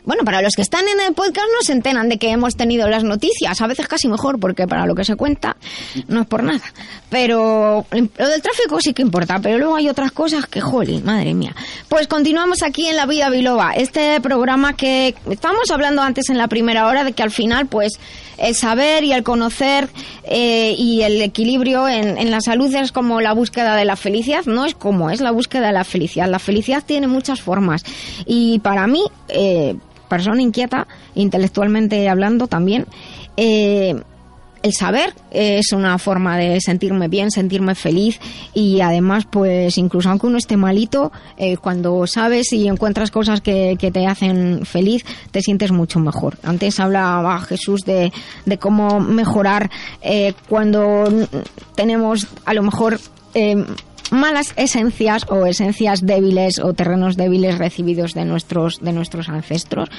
[0.07, 2.87] bueno, para los que están en el podcast no se enteran de que hemos tenido
[2.87, 5.57] las noticias, a veces casi mejor, porque para lo que se cuenta
[6.07, 6.63] no es por nada.
[7.09, 11.33] Pero lo del tráfico sí que importa, pero luego hay otras cosas que, jolín, madre
[11.33, 11.53] mía.
[11.89, 16.47] Pues continuamos aquí en La Vida Biloba, este programa que estábamos hablando antes en la
[16.47, 17.99] primera hora de que al final, pues,
[18.37, 19.89] el saber y el conocer
[20.23, 24.45] eh, y el equilibrio en, en la salud es como la búsqueda de la felicidad,
[24.45, 26.29] no es como, es la búsqueda de la felicidad.
[26.29, 27.83] La felicidad tiene muchas formas
[28.25, 29.75] y para mí, eh,
[30.07, 32.85] persona inquieta, intelectualmente hablando también,
[33.35, 33.95] eh,
[34.63, 38.19] el saber es una forma de sentirme bien, sentirme feliz
[38.53, 43.77] y además, pues incluso aunque uno esté malito, eh, cuando sabes y encuentras cosas que,
[43.79, 46.37] que, te hacen feliz, te sientes mucho mejor.
[46.43, 48.11] Antes hablaba Jesús de,
[48.45, 49.69] de cómo mejorar
[50.01, 51.05] eh, cuando
[51.75, 52.99] tenemos a lo mejor
[54.11, 59.89] malas esencias o esencias débiles o terrenos débiles recibidos de nuestros de nuestros ancestros.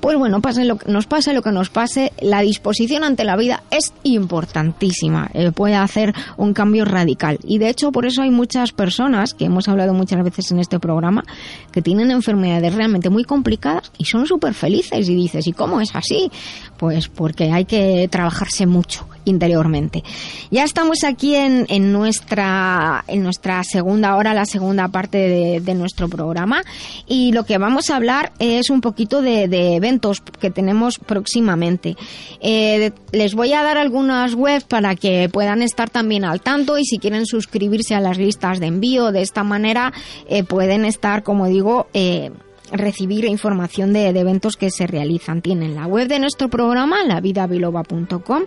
[0.00, 3.62] Pues bueno, pase lo, nos pase lo que nos pase, la disposición ante la vida
[3.70, 7.38] es importantísima, eh, puede hacer un cambio radical.
[7.44, 10.78] Y de hecho, por eso hay muchas personas, que hemos hablado muchas veces en este
[10.78, 11.24] programa,
[11.72, 15.08] que tienen enfermedades realmente muy complicadas y son súper felices.
[15.08, 16.30] Y dices, ¿y cómo es así?
[16.78, 20.02] Pues porque hay que trabajarse mucho interiormente.
[20.50, 26.08] Ya estamos aquí en, en nuestra, en nuestra segunda hora, la segunda parte de, nuestro
[26.08, 26.62] programa.
[27.06, 29.44] Y lo que vamos a hablar es un poquito de,
[29.76, 31.96] eventos que tenemos próximamente.
[32.40, 36.84] Eh, les voy a dar algunas webs para que puedan estar también al tanto y
[36.84, 39.92] si quieren suscribirse a las listas de envío de esta manera
[40.28, 42.30] eh, pueden estar, como digo, eh,
[42.72, 45.42] recibir información de, eventos que se realizan.
[45.42, 48.42] Tienen la web de nuestro programa, lavidabiloba.com.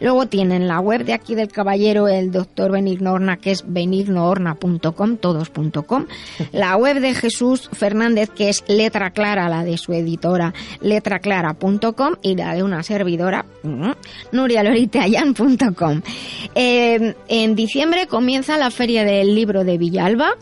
[0.00, 6.06] Luego tienen la web de aquí del caballero, el doctor Benignorna, que es benignoorna.com, todos.com.
[6.52, 12.14] La web de Jesús Fernández, que es letra clara, la de su editora, letraclara.com.
[12.22, 13.90] Y la de una servidora, mm,
[14.32, 16.02] nurialoriteayan.com.
[16.54, 20.36] Eh, en diciembre comienza la Feria del Libro de Villalba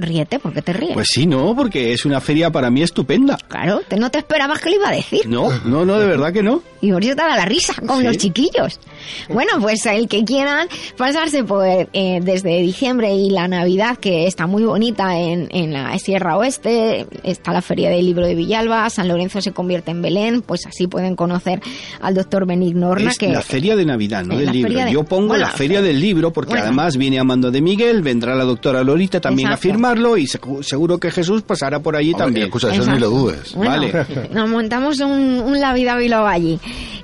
[0.00, 0.94] ríete, ¿por qué te ríes?
[0.94, 3.38] Pues sí, no, porque es una feria para mí estupenda.
[3.48, 5.26] Claro, te, no te esperabas que le iba a decir.
[5.28, 6.62] No, no, no, de verdad que no.
[6.80, 8.80] Y por eso te da la risa con los chiquillos.
[9.28, 14.46] Bueno, pues el que quieran pasarse por eh, desde diciembre y la Navidad, que está
[14.46, 19.08] muy bonita en, en la Sierra Oeste, está la Feria del Libro de Villalba, San
[19.08, 21.60] Lorenzo se convierte en Belén, pues así pueden conocer
[22.00, 23.10] al doctor Benigno Horna.
[23.10, 24.88] Es la Feria de Navidad, no del libro.
[24.88, 28.82] Yo pongo la Feria del Libro porque además viene Amando de Miguel, vendrá la doctora
[28.82, 30.26] Lolita también a firmar y
[30.62, 32.46] seguro que Jesús pasará por allí también.
[32.46, 33.54] Escucha, eso ni lo dudes.
[33.54, 33.92] vale.
[34.32, 35.96] Nos montamos un, un La Vida
[36.28, 36.60] allí.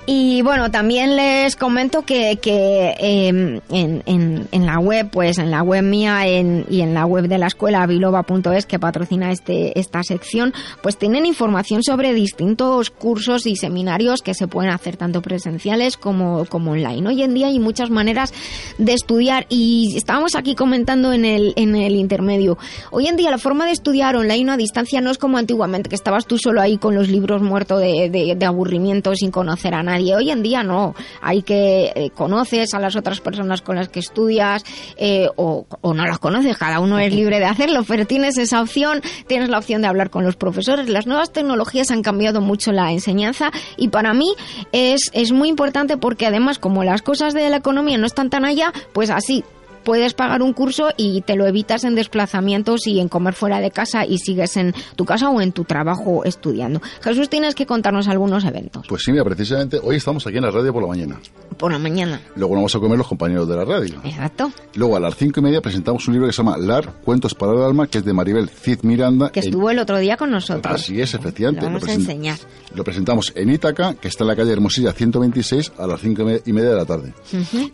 [0.09, 5.51] Y bueno, también les comento que, que em, en, en, en, la web, pues en
[5.51, 9.77] la web mía en, y en la web de la escuela biloba.es que patrocina este,
[9.81, 15.23] esta sección, pues tienen información sobre distintos cursos y seminarios que se pueden hacer tanto
[15.23, 17.09] presenciales como, como online.
[17.09, 18.33] Hoy en día hay muchas maneras
[18.79, 22.59] de estudiar y estábamos aquí comentando en el, en el intermedio.
[22.91, 25.97] Hoy en día la forma de estudiar online a distancia no es como antiguamente, que
[25.97, 29.83] estabas tú solo ahí con los libros muertos de, de, de aburrimiento sin conocer a
[29.83, 30.95] nadie Hoy en día no.
[31.21, 34.65] Hay que eh, conoces a las otras personas con las que estudias
[34.97, 36.57] eh, o, no las conoces.
[36.57, 39.03] Cada uno es libre de hacerlo, pero tienes esa opción.
[39.27, 40.89] Tienes la opción de hablar con los profesores.
[40.89, 44.35] Las nuevas tecnologías han cambiado mucho la enseñanza y para mí
[44.73, 48.45] es, es muy importante porque además como las cosas de la economía no están tan
[48.45, 49.45] allá, pues así
[49.87, 53.71] puedes pagar un curso y te lo evitas en desplazamientos y en comer fuera de
[53.71, 56.83] casa y sigues en tu casa o en tu trabajo estudiando.
[57.01, 58.85] Jesús, tienes que contarnos algunos eventos.
[58.89, 61.21] Pues sí, mira, precisamente hoy estamos aquí en la radio por la mañana.
[61.57, 62.21] Por la mañana.
[62.35, 64.01] Luego vamos a comer los compañeros de la radio.
[64.03, 64.51] Exacto.
[64.75, 67.53] Luego a las cinco y media presentamos un libro que se llama Lar, Cuentos para
[67.53, 69.31] el Alma, que es de Maribel Cid Miranda.
[69.31, 70.75] Que estuvo el otro día con nosotros.
[70.75, 71.65] Así es, efectivamente.
[71.65, 72.39] Lo vamos a enseñar.
[72.75, 76.53] Lo presentamos en Ítaca, que está en la calle Hermosilla 126, a las cinco y
[76.53, 77.15] media de la tarde.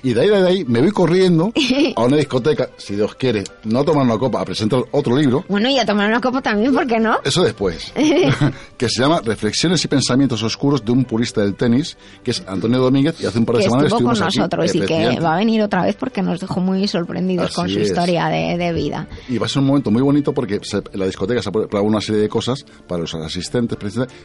[0.02, 1.52] Y de ahí, de ahí, me voy corriendo
[1.96, 5.44] a una discoteca si Dios quiere, no a tomar una copa, a presentar otro libro.
[5.48, 7.18] Bueno, y a tomar una copa también, ¿por qué no?
[7.24, 7.92] Eso después.
[8.76, 12.78] que se llama Reflexiones y pensamientos oscuros de un purista del tenis, que es Antonio
[12.78, 15.62] Domínguez, y hace un par de semanas estuvo con nosotros y que va a venir
[15.62, 19.06] otra vez porque nos dejó muy sorprendidos con su historia de, vida.
[19.28, 21.84] Y va a ser un momento muy bonito porque en la discoteca se ha preparado
[21.84, 23.78] una serie de cosas para los asistentes,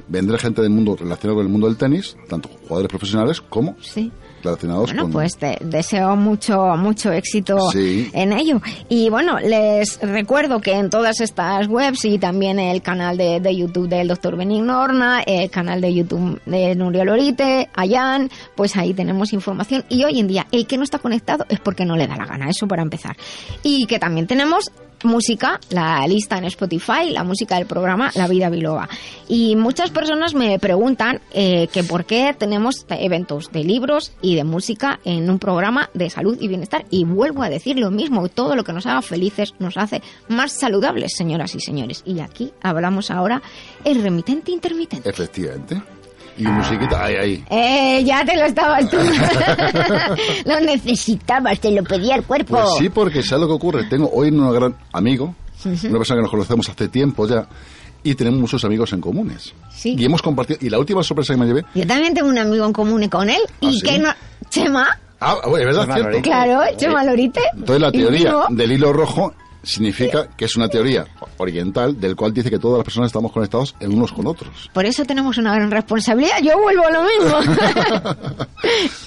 [0.07, 4.11] vendrá gente del mundo relacionado con el mundo del tenis, tanto jugadores profesionales como sí
[4.43, 8.61] relacionados bueno, pues te deseo mucho, mucho éxito en ello.
[8.89, 13.87] Y bueno, les recuerdo que en todas estas webs y también el canal de, YouTube
[13.87, 19.83] del doctor Benignorna, el canal de YouTube de Nuria Lorite, Ayan, pues ahí tenemos información.
[19.89, 22.25] Y hoy en día, el que no está conectado es porque no le da la
[22.25, 23.15] gana, eso para empezar.
[23.63, 24.71] Y que también tenemos
[25.03, 28.89] música, la lista en Spotify, la música del programa La Vida Biloba.
[29.27, 34.43] Y muchas personas me preguntan eh, que por qué tenemos eventos de libros y de
[34.43, 36.85] música en un programa de salud y bienestar.
[36.89, 40.51] Y vuelvo a decir lo mismo, todo lo que nos haga felices nos hace más
[40.51, 42.03] saludables, señoras y señores.
[42.05, 43.41] Y aquí hablamos ahora
[43.83, 45.09] el remitente intermitente.
[45.09, 45.96] Efectivamente.
[46.37, 47.45] Y musiquita, ahí, ahí.
[47.49, 48.97] Eh, ya te lo estabas tú.
[50.45, 52.57] lo necesitabas, te lo pedía el cuerpo.
[52.57, 53.83] Pues sí, porque ¿sabes lo que ocurre?
[53.85, 55.33] Tengo hoy un gran amigo,
[55.65, 57.47] una persona que nos conocemos hace tiempo ya,
[58.03, 59.53] y tenemos muchos amigos en comunes.
[59.71, 59.95] Sí.
[59.97, 61.65] Y hemos compartido, y la última sorpresa que me llevé...
[61.73, 64.09] Yo también tengo un amigo en común con él, y ¿Ah, que no...
[64.49, 64.87] Chema...
[65.19, 66.21] Ah, es verdad, cierto.
[66.21, 67.41] Claro, Chema Lorite.
[67.53, 69.33] Entonces la teoría del hilo rojo
[69.67, 71.05] significa que es una teoría
[71.37, 74.69] oriental del cual dice que todas las personas estamos conectados en unos con otros.
[74.73, 76.41] Por eso tenemos una gran responsabilidad.
[76.41, 77.55] Yo vuelvo a lo mismo.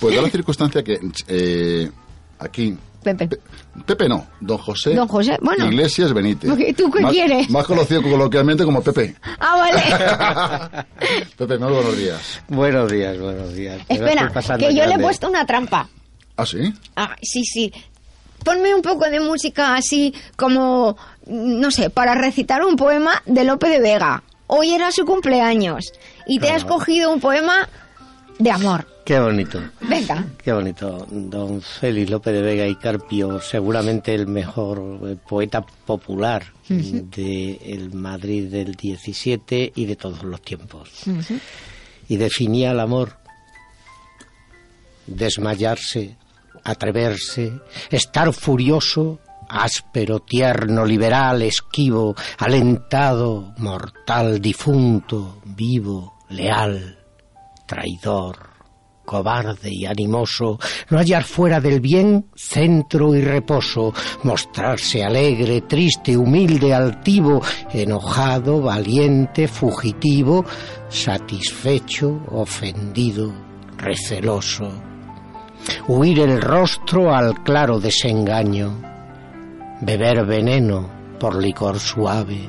[0.01, 1.91] pues da la circunstancia que eh,
[2.39, 3.31] aquí Pepe.
[3.87, 4.95] Pepe no, don José.
[4.95, 5.67] Don José, bueno.
[5.67, 6.51] Iglesias Benítez.
[6.77, 7.49] ¿Tú qué quieres?
[7.49, 9.17] Más conocido coloquialmente como Pepe.
[9.39, 10.85] Ah, vale.
[11.39, 12.43] Pepe, muy buenos días.
[12.49, 13.81] Buenos días, buenos días.
[13.89, 15.89] Espera, que yo le he puesto una trampa.
[16.37, 16.73] ¿Ah, sí?
[16.97, 17.73] Ah, sí, sí
[18.45, 23.68] ponme un poco de música así como, no sé, para recitar un poema de Lope
[23.68, 24.22] de Vega.
[24.47, 25.93] Hoy era su cumpleaños
[26.26, 27.68] y te has cogido un poema
[28.38, 28.86] de amor.
[29.05, 29.61] Qué bonito.
[29.80, 30.24] Venga.
[30.43, 31.07] Qué bonito.
[31.11, 38.49] Don Félix Lope de Vega y Carpio, seguramente el mejor eh, poeta popular del Madrid
[38.49, 40.91] del 17 y de todos los tiempos.
[42.09, 43.16] Y definía el amor,
[45.07, 46.16] desmayarse,
[46.65, 56.99] atreverse, estar furioso, áspero, tierno, liberal, esquivo, alentado, mortal, difunto, vivo, leal,
[57.67, 58.51] traidor,
[59.05, 60.59] cobarde y animoso,
[60.89, 63.93] no hallar fuera del bien centro y reposo,
[64.23, 67.43] mostrarse alegre, triste, humilde, altivo,
[67.73, 70.45] enojado, valiente, fugitivo,
[70.89, 73.35] satisfecho, ofendido,
[73.77, 74.89] receloso,
[75.89, 78.81] huir el rostro al claro desengaño,
[79.81, 80.89] beber veneno
[81.19, 82.49] por licor suave,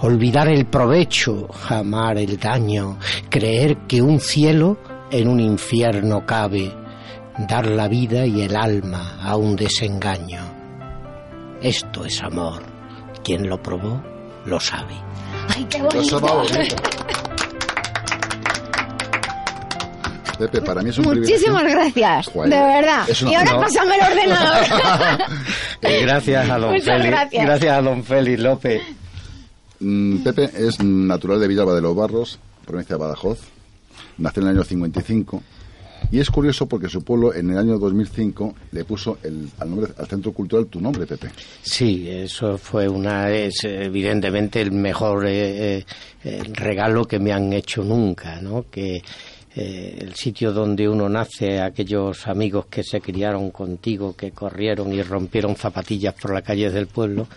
[0.00, 4.78] olvidar el provecho, jamar el daño, creer que un cielo
[5.10, 6.72] en un infierno cabe,
[7.48, 10.42] dar la vida y el alma a un desengaño.
[11.60, 12.62] Esto es amor.
[13.22, 14.02] Quien lo probó
[14.46, 14.94] lo sabe.
[15.54, 16.20] ¡Ay, qué bonito!
[20.38, 23.06] Pepe, para mí es un Muchísimas gracias, de verdad.
[23.20, 24.64] Y ahora pásame el ordenador.
[25.82, 27.32] Eh, gracias a don Félix.
[27.32, 27.76] Gracias.
[27.76, 28.82] a don Félix López.
[29.80, 33.40] Mm, Pepe es natural de Villalba de los Barros, provincia de Badajoz.
[34.18, 35.42] Nació en el año 55.
[36.10, 39.92] Y es curioso porque su pueblo en el año 2005 le puso el, al, nombre,
[39.96, 41.30] al Centro Cultural tu nombre, Pepe.
[41.62, 45.84] Sí, eso fue una, es evidentemente el mejor eh,
[46.24, 48.66] eh, regalo que me han hecho nunca, ¿no?
[48.70, 49.02] Que
[49.54, 55.02] eh, el sitio donde uno nace, aquellos amigos que se criaron contigo, que corrieron y
[55.02, 57.28] rompieron zapatillas por las calles del pueblo,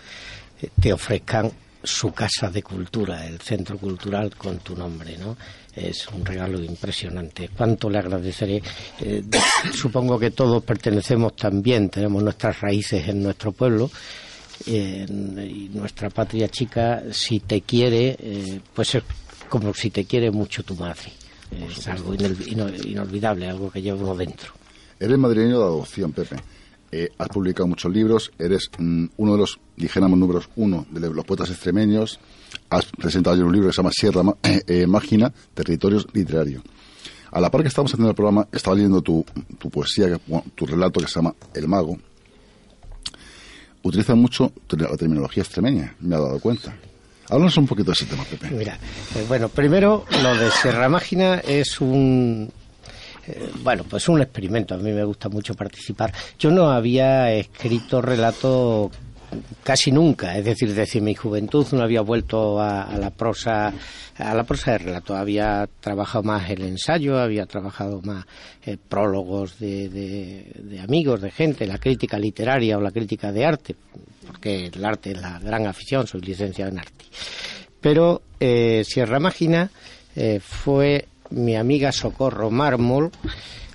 [0.62, 1.52] eh, te ofrezcan
[1.82, 5.36] su casa de cultura, el centro cultural con tu nombre, ¿no?
[5.74, 7.50] Es un regalo impresionante.
[7.54, 8.62] ¿Cuánto le agradeceré?
[9.00, 9.22] Eh,
[9.74, 13.90] supongo que todos pertenecemos también, tenemos nuestras raíces en nuestro pueblo.
[14.66, 18.16] y nuestra patria chica, si te quiere,
[18.74, 19.02] pues es
[19.50, 21.12] como si te quiere mucho tu madre
[21.50, 24.52] es algo inolvidable, algo que lleva uno dentro.
[24.98, 26.36] Eres madrileño de adopción, Pepe.
[26.92, 31.24] Eh, has publicado muchos libros, eres mm, uno de los, dijéramos, números uno de los
[31.24, 32.18] poetas extremeños.
[32.70, 36.62] Has presentado ayer un libro que se llama Sierra eh, eh, Mágina, Territorios Literarios.
[37.32, 39.24] A la par que estamos haciendo el programa, estaba leyendo tu,
[39.58, 40.18] tu poesía,
[40.54, 41.98] tu relato que se llama El Mago.
[43.82, 46.74] Utiliza mucho la terminología extremeña, me ha dado cuenta.
[47.28, 48.50] Háblanos un poquito de ese tema, Pepe.
[48.50, 48.78] Mira,
[49.14, 52.52] eh, bueno, primero lo de Sierra Mágina es un
[53.26, 54.74] eh, bueno, pues un experimento.
[54.74, 56.12] A mí me gusta mucho participar.
[56.38, 58.90] Yo no había escrito relato
[59.62, 63.72] casi nunca, es decir, desde mi juventud no había vuelto a, la prosa
[64.18, 68.24] a la prosa de relato, había trabajado más el ensayo, había trabajado más
[68.64, 73.76] eh, prólogos de, de, amigos, de gente, la crítica literaria o la crítica de arte,
[74.26, 77.04] porque el arte es la gran afición, soy licenciado en arte.
[77.80, 79.70] Pero eh, Sierra Mágina
[80.14, 83.10] eh, fue mi amiga Socorro Mármol,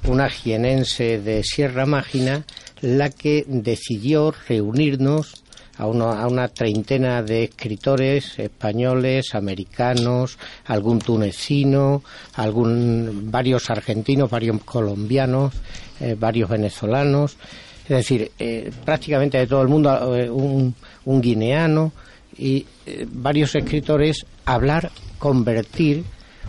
[0.08, 2.46] una jienense de Sierra Mágina,
[2.82, 5.41] la que decidió reunirnos
[5.78, 12.04] a, a, una treintena de escritores españoles, americanos, algún tunecino,
[12.36, 15.54] algún, varios argentinos, varios colombianos,
[16.00, 17.38] eh, varios venezolanos,
[17.84, 20.74] es decir, eh, prácticamente de todo el mundo, eh, un,
[21.06, 21.92] un, guineano
[22.38, 22.66] y
[23.12, 26.04] varios escritores hablar, convertir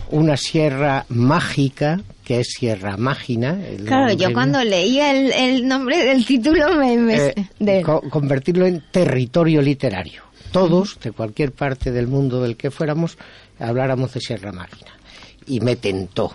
[0.09, 3.59] una sierra mágica que es Sierra Mágina.
[3.85, 7.33] Claro, yo cuando leía el, nombre del título me...
[7.59, 10.23] Eh, convertirlo en territorio literario.
[10.51, 13.17] Todos, de cualquier parte del mundo del que fuéramos,
[13.59, 14.91] habláramos de Sierra Mágina.
[15.47, 16.33] Y me tentó,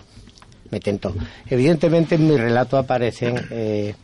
[0.69, 1.15] me tentó.
[1.47, 3.39] Evidentemente en mi relato aparecen...
[3.49, 3.95] Eh,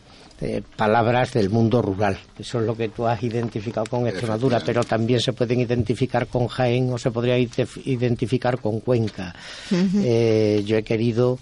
[0.42, 2.18] eh, palabras del mundo rural.
[2.38, 6.48] Eso es lo que tú has identificado con Extremadura, pero también se pueden identificar con
[6.48, 9.34] Jaén o se podría identificar con Cuenca.
[9.72, 11.40] yo he querido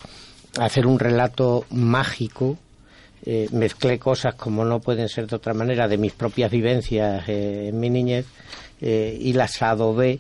[0.60, 2.58] hacer un relato mágico.
[3.26, 7.70] Eh, mezclé cosas como no pueden ser de otra manera de mis propias vivencias eh,
[7.70, 8.26] en mi niñez
[8.82, 10.20] eh, y las adobé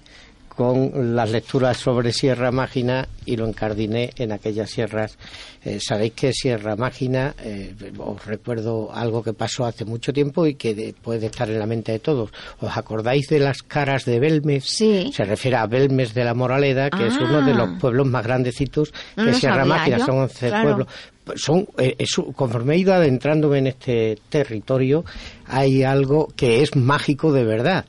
[0.55, 5.17] con las lecturas sobre Sierra Mágina y lo encardiné en aquellas sierras.
[5.63, 10.55] Eh, Sabéis que Sierra Mágina, eh, os recuerdo algo que pasó hace mucho tiempo y
[10.55, 12.31] que puede estar en la mente de todos.
[12.59, 14.65] ¿Os acordáis de las caras de Belmes?
[14.65, 15.11] Sí.
[15.13, 17.77] Se refiere a Belmes de la Moraleda, que es uno de los ah.
[17.79, 20.87] pueblos más grandecitos que Sierra Mágina, son 11 pueblos
[21.35, 21.95] son eh,
[22.35, 25.05] conforme he ido adentrándome en este territorio
[25.47, 27.85] hay algo que es mágico de verdad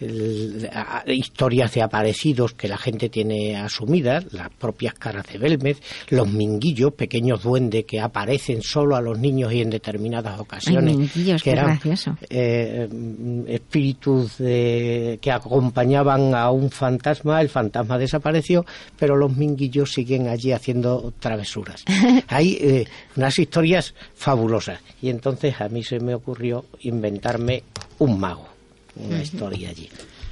[0.00, 6.92] historias de aparecidos que la gente tiene asumidas, las propias caras de Belmez, los minguillos,
[6.92, 11.80] pequeños duendes que aparecen solo a los niños y en determinadas ocasiones, que eran
[12.30, 12.88] eh,
[13.48, 18.64] espíritus que acompañaban a un fantasma, el fantasma desapareció,
[18.98, 21.84] pero los minguillos siguen allí haciendo travesuras.
[22.28, 22.86] Hay eh,
[23.16, 24.80] unas historias fabulosas.
[25.02, 27.62] Y entonces a mí se me ocurrió inventarme
[27.98, 28.57] un mago
[28.98, 29.88] una historia allí.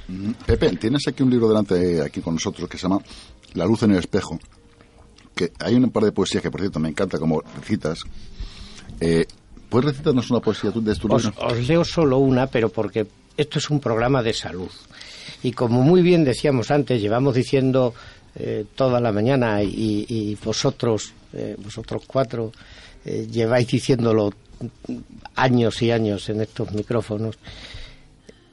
[0.07, 3.01] Mm, Pepe, tienes aquí un libro delante aquí con nosotros que se llama
[3.53, 4.39] La luz en el espejo.
[5.35, 7.99] Que hay un par de poesías que, por cierto, me encanta como recitas.
[8.99, 9.25] Eh,
[9.69, 13.05] ¿Puedes recitarnos una poesía de tu os, Os leo solo una, pero porque
[13.35, 14.71] esto es un programa de salud.
[15.43, 17.93] Y como muy bien decíamos antes, llevamos diciendo
[18.35, 22.51] eh, toda la mañana y, vosotros, eh, vosotros cuatro,
[23.05, 24.33] eh, lleváis diciéndolo
[25.35, 27.37] años y años en estos micrófonos,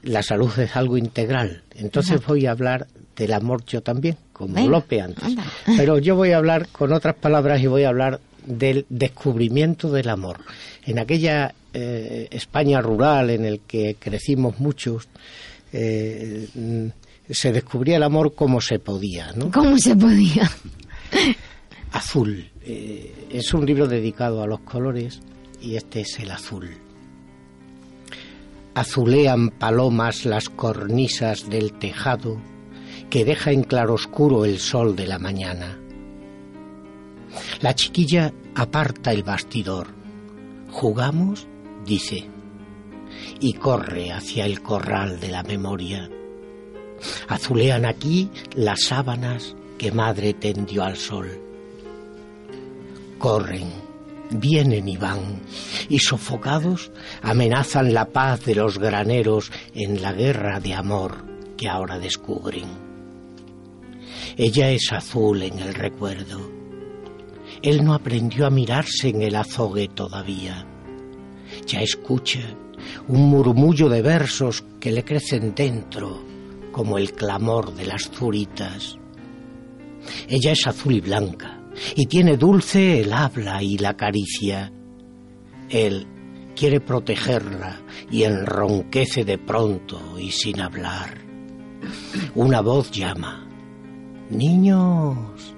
[0.04, 1.62] la salud es algo integral.
[1.74, 2.86] Entonces voy a hablar
[3.16, 5.34] del amor yo también, como Lope antes.
[5.76, 10.08] Pero yo voy a hablar con otras palabras y voy a hablar del descubrimiento del
[10.08, 10.40] amor.
[10.84, 15.08] En aquella eh, España rural en el que crecimos muchos,
[15.72, 16.48] eh,
[17.30, 19.50] se descubría el amor como se podía, ¿no?
[19.50, 20.50] ¿Cómo se podía?
[21.92, 22.50] Azul.
[22.62, 25.20] Eh, es un libro dedicado a los colores
[25.60, 26.83] y este es el azul
[28.74, 32.40] azulean palomas las cornisas del tejado
[33.08, 35.78] que deja en claroscuro el sol de la mañana.
[37.60, 39.88] La chiquilla aparta el bastidor.
[40.70, 41.46] ¿Jugamos?
[41.84, 42.28] dice,
[43.40, 46.10] y corre hacia el corral de la memoria.
[47.28, 51.28] Azulean aquí las sábanas que madre tendió al sol.
[53.18, 53.83] Corren
[54.30, 55.40] vienen y van,
[55.88, 56.90] y sofocados
[57.22, 61.24] amenazan la paz de los graneros en la guerra de amor
[61.56, 62.68] que ahora descubren.
[64.36, 66.50] Ella es azul en el recuerdo.
[67.62, 70.66] Él no aprendió a mirarse en el azogue todavía.
[71.66, 72.40] Ya escucha
[73.08, 76.22] un murmullo de versos que le crecen dentro
[76.72, 78.98] como el clamor de las zuritas.
[80.28, 81.60] Ella es azul y blanca,
[81.94, 84.72] y tiene dulce el habla y la caricia.
[85.68, 86.06] Él
[86.54, 87.80] quiere protegerla
[88.10, 91.18] y enronquece de pronto y sin hablar.
[92.34, 93.46] Una voz llama.
[94.30, 95.54] Niños.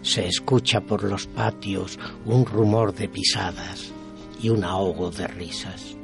[0.00, 3.92] Se escucha por los patios un rumor de pisadas
[4.40, 5.96] y un ahogo de risas.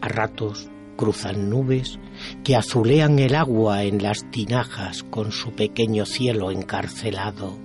[0.00, 1.98] A ratos cruzan nubes
[2.44, 7.58] que azulean el agua en las tinajas con su pequeño cielo encarcelado.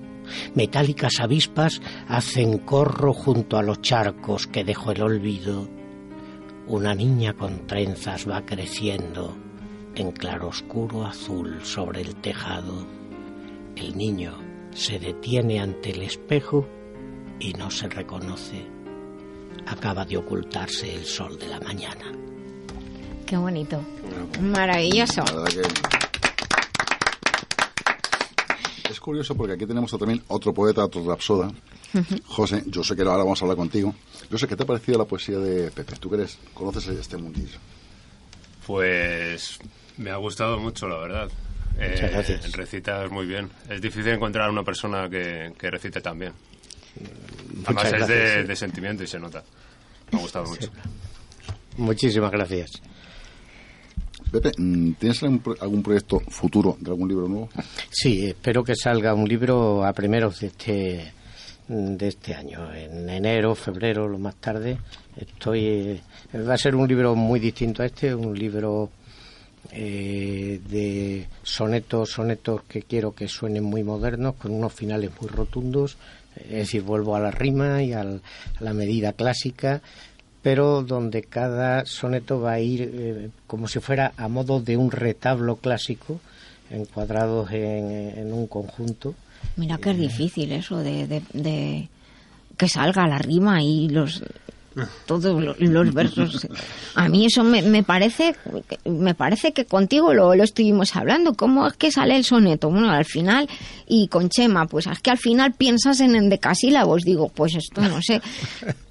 [0.53, 5.69] Metálicas avispas hacen corro junto a los charcos que dejó el olvido.
[6.68, 9.38] Una niña con trenzas va creciendo
[9.95, 12.88] en claroscuro azul sobre el tejado.
[13.76, 14.34] El niño
[14.72, 16.68] se detiene ante el espejo
[17.40, 18.65] y no se reconoce.
[19.68, 22.24] Acaba de ocultarse el sol de la mañana.
[23.26, 23.81] Qué bonito.
[24.39, 25.23] Maravilloso.
[28.89, 31.52] Es curioso porque aquí tenemos también otro poeta, otro rapsoda.
[32.26, 33.95] José, yo sé que ahora vamos a hablar contigo.
[34.30, 35.95] Yo sé, ¿qué te ha parecido la poesía de Pepe?
[35.95, 37.57] ¿Tú que conoces este mundillo?
[38.68, 39.60] Pues
[39.97, 41.30] me ha gustado mucho, la verdad.
[41.80, 42.52] Eh, gracias.
[42.52, 43.49] Recitas muy bien.
[43.69, 46.34] Es difícil encontrar una persona que, recite tan bien.
[47.65, 49.43] Además es de, sentimiento y se nota.
[50.11, 50.69] Me ha gustado mucho.
[51.77, 52.81] Muchísimas gracias.
[54.57, 57.49] Mm, ¿tienes algún, proyecto futuro de algún libro nuevo?
[57.90, 61.14] Sí, espero que salga un libro a primeros de este
[61.68, 64.78] de este año, en enero, febrero, lo más tarde.
[65.18, 66.02] Estoy eh,
[66.48, 68.91] va a ser un libro muy distinto a este, un libro
[69.72, 75.98] eh, de sonetos, sonetos que quiero que suenen muy modernos, con unos finales muy rotundos,
[76.36, 78.06] es decir, vuelvo a la rima y a
[78.60, 79.82] la medida clásica,
[80.45, 84.91] pero donde cada soneto va a ir eh, como si fuera a modo de un
[84.91, 86.19] retablo clásico,
[86.69, 89.15] encuadrados en, un conjunto.
[89.55, 91.89] Mira que es difícil eso de, de
[92.57, 94.22] que salga la rima y los
[95.07, 96.47] todos los, versos.
[96.93, 98.35] A mí eso me, me, parece
[98.85, 101.34] me parece que contigo lo, lo estuvimos hablando.
[101.34, 102.69] ¿Cómo es que sale el soneto?
[102.69, 103.49] Bueno, al final,
[103.88, 107.01] y con Chema, pues es que al final piensas en endecasílabos.
[107.01, 108.22] Digo, pues esto no sé.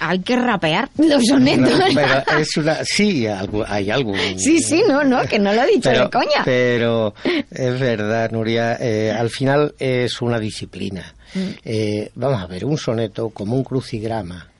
[0.00, 1.78] hay que rapear los sonetos.
[1.94, 4.14] pero es una, sí, hay algo.
[4.36, 6.42] Sí, sí, no, no, que no lo he dicho de coña.
[6.44, 11.14] Pero es verdad, Nuria, eh, al final es una disciplina.
[11.34, 11.40] Mm.
[11.64, 14.50] Eh, vamos a ver, un soneto como un crucigrama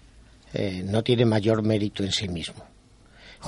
[0.52, 2.64] eh, no tiene mayor mérito en sí mismo.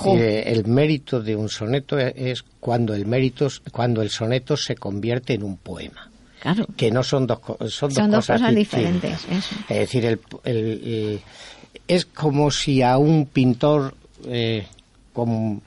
[0.05, 5.33] Eh, el mérito de un soneto es cuando el mérito, cuando el soneto se convierte
[5.33, 6.09] en un poema.
[6.43, 6.67] Claro.
[6.75, 7.39] Que no son dos,
[7.69, 9.25] son, dos, cosas, diferentes.
[9.69, 11.21] Es decir, el,
[11.87, 13.95] es como si a un pintor
[14.27, 14.67] eh,
[15.13, 15.61] con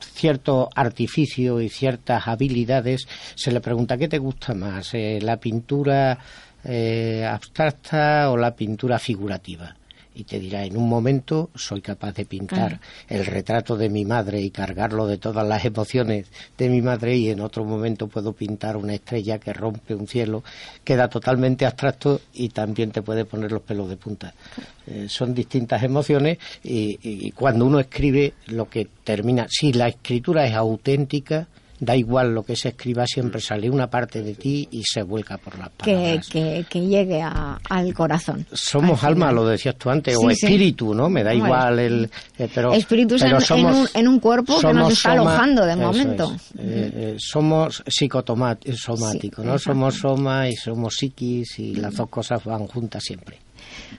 [0.00, 6.18] cierto artificio y ciertas habilidades se le pregunta qué te gusta más, la pintura
[7.30, 9.76] abstracta o la pintura figurativa
[10.16, 14.40] y te dirá, en un momento soy capaz de pintar el retrato de mi madre
[14.40, 16.26] y cargarlo de todas las emociones
[16.56, 20.42] de mi madre y en otro momento puedo pintar una estrella que rompe un cielo,
[20.82, 24.32] queda totalmente abstracto y también te puede poner los pelos de punta.
[24.86, 30.46] Eh, son distintas emociones y, y cuando uno escribe lo que termina, si la escritura
[30.46, 31.46] es auténtica,
[31.78, 35.38] da igual lo que se escriba, siempre sale una parte de ti y se vuelca
[35.38, 36.28] por las palabras.
[36.28, 38.46] Que, que, llegue al corazón.
[38.52, 41.08] Somos alma, lo decías tú antes, o espíritu, ¿no?
[41.08, 42.10] Me da igual el...
[42.38, 43.36] Eh, pero, espíritu en,
[43.94, 46.34] en, un, cuerpo que nos está alojando de momento.
[46.58, 49.58] Eh, eh, somos psicosomáticos, ¿no?
[49.58, 53.45] Somos soma y somos psiquis y las dos cosas van juntas siempre.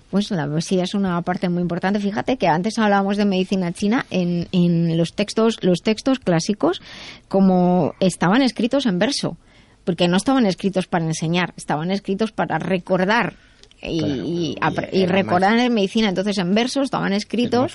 [0.10, 2.00] Pues la poesía es una parte muy importante.
[2.00, 6.82] Fíjate que antes hablábamos de medicina china en, en los textos, los textos clásicos,
[7.28, 9.38] como estaban escritos en verso,
[9.84, 13.36] porque no estaban escritos para enseñar, estaban escritos para recordar
[13.82, 14.56] y,
[14.91, 17.74] y, recordar en medicina entonces en versos estaban escritos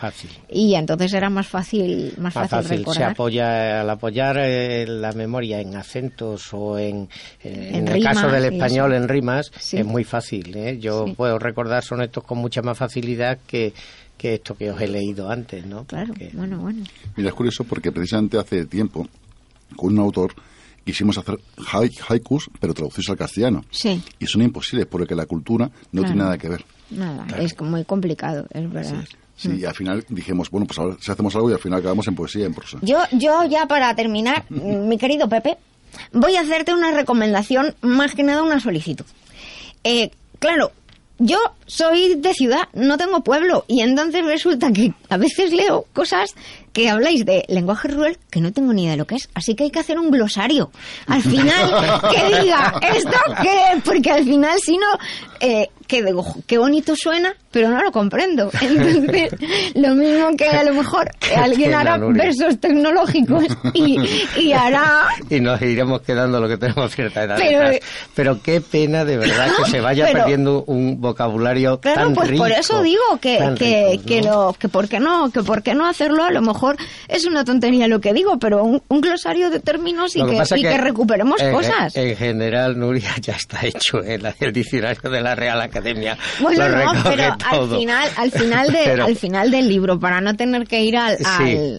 [0.50, 2.94] y entonces era más fácil más, fácil, recordar.
[2.94, 7.08] se apoya al apoyar eh, la memoria en acentos o en,
[7.44, 10.78] en, el caso del español en rimas es muy fácil ¿eh?
[10.80, 13.72] yo puedo recordar sonetos con mucha más facilidad que
[14.22, 15.84] que esto que os he leído antes, ¿no?
[15.84, 16.84] Claro, bueno, bueno.
[17.16, 19.08] Mira, es curioso porque precisamente hace tiempo,
[19.74, 20.32] con un autor,
[20.84, 21.38] quisimos hacer
[22.08, 23.64] haikus, pero traducidos al castellano.
[23.70, 24.02] Sí.
[24.18, 26.64] Y son imposibles porque la cultura no tiene nada que ver.
[26.90, 29.04] Nada, es muy complicado, es verdad.
[29.36, 29.50] Sí.
[29.58, 32.14] y al final dijimos, bueno, pues ahora si hacemos algo y al final acabamos en
[32.14, 32.78] poesía, en prosa.
[32.82, 35.56] Yo, yo ya para terminar, mi querido Pepe,
[36.12, 39.06] voy a hacerte una recomendación, más que nada una solicitud.
[39.84, 40.72] Eh, claro,
[41.18, 46.34] yo soy de ciudad, no tengo pueblo, y entonces resulta que a veces leo cosas
[46.72, 49.28] que habláis de lenguaje rural que no tengo ni idea de lo que es.
[49.34, 50.70] Así que hay que hacer un glosario.
[51.06, 53.80] Al final, que diga, ¿esto qué?
[53.84, 54.86] Porque al final, si no,
[55.40, 58.50] eh, que digo, qué bonito suena, pero no lo comprendo.
[58.60, 59.34] Entonces,
[59.74, 63.44] lo mismo que a lo mejor alguien hará versos tecnológicos
[63.74, 63.98] y,
[64.38, 65.08] y, hará...
[65.28, 67.36] Y nos iremos quedando lo que tenemos cierta edad.
[67.38, 67.78] Pero,
[68.14, 72.44] pero qué pena de verdad que se vaya perdiendo un vocabulario claro, tan pues rico.
[72.44, 75.86] por eso digo que, que, que, lo, que por qué no, que por qué no
[75.86, 76.61] hacerlo a lo mejor
[77.08, 81.96] es una tontería lo que digo, pero un, glosario de términos y, que, recuperemos cosas.
[81.96, 86.16] En, general, Nuria, ya está hecho el, el diccionario de la Real Academia.
[86.40, 90.66] Bueno, no, pero al final, al final, de, al final del libro, para no tener
[90.66, 91.18] que ir al,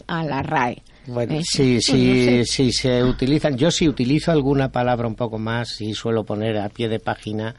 [0.08, 0.82] a la RAE.
[1.06, 3.58] Bueno, sí, sí, sí, se utilizan.
[3.58, 7.56] Yo sí utilizo alguna palabra un poco más y suelo poner a pie de página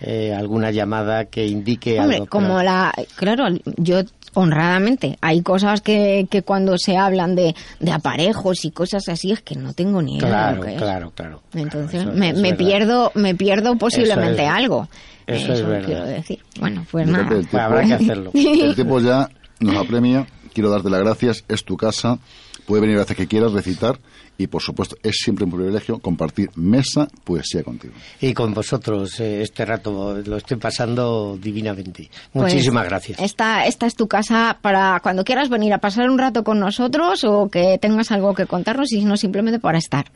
[0.00, 2.92] eh, alguna llamada que indique Hombre, como la...
[3.16, 4.02] Claro, yo
[4.34, 9.42] honradamente, hay cosas que, que cuando se hablan de, de aparejos y cosas así es
[9.42, 13.12] que no tengo ni idea claro, de lo que Claro, claro, Entonces me, me pierdo,
[13.14, 14.88] me pierdo posiblemente algo.
[15.26, 15.86] Eso, es verdad.
[15.86, 16.40] quiero decir.
[16.58, 17.28] Bueno, pues nada.
[17.28, 18.30] Pues habrá que hacerlo.
[18.34, 19.28] El tiempo ya
[19.60, 20.26] nos apremia.
[20.52, 21.44] Quiero darte las gracias.
[21.48, 22.18] Es tu casa.
[22.66, 23.98] Puede venir a veces que quieras recitar
[24.40, 27.92] y por supuesto es siempre un privilegio compartir mesa poesía contigo.
[28.22, 32.08] Y con vosotros eh, este rato lo estoy pasando divinamente.
[32.32, 33.20] Pues Muchísimas gracias.
[33.20, 37.22] Esta, esta es tu casa para cuando quieras venir a pasar un rato con nosotros
[37.24, 40.10] o que tengas algo que contarnos y no simplemente para estar.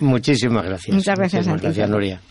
[0.00, 0.96] Muchísimas gracias.
[0.96, 1.62] Muchas gracias a ti.
[1.62, 2.22] Gracias, Nuria.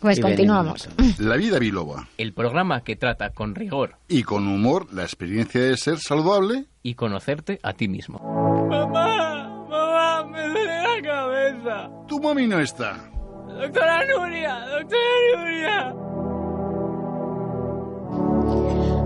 [0.00, 0.88] Pues continuamos.
[1.18, 2.08] La vida biloba.
[2.16, 6.94] El programa que trata con rigor y con humor la experiencia de ser saludable y
[6.94, 8.18] conocerte a ti mismo.
[8.70, 8.99] Mamá,
[12.20, 12.98] Tu mami no está.
[13.48, 15.00] Doctora Nuria, doctora
[15.38, 15.94] Nuria.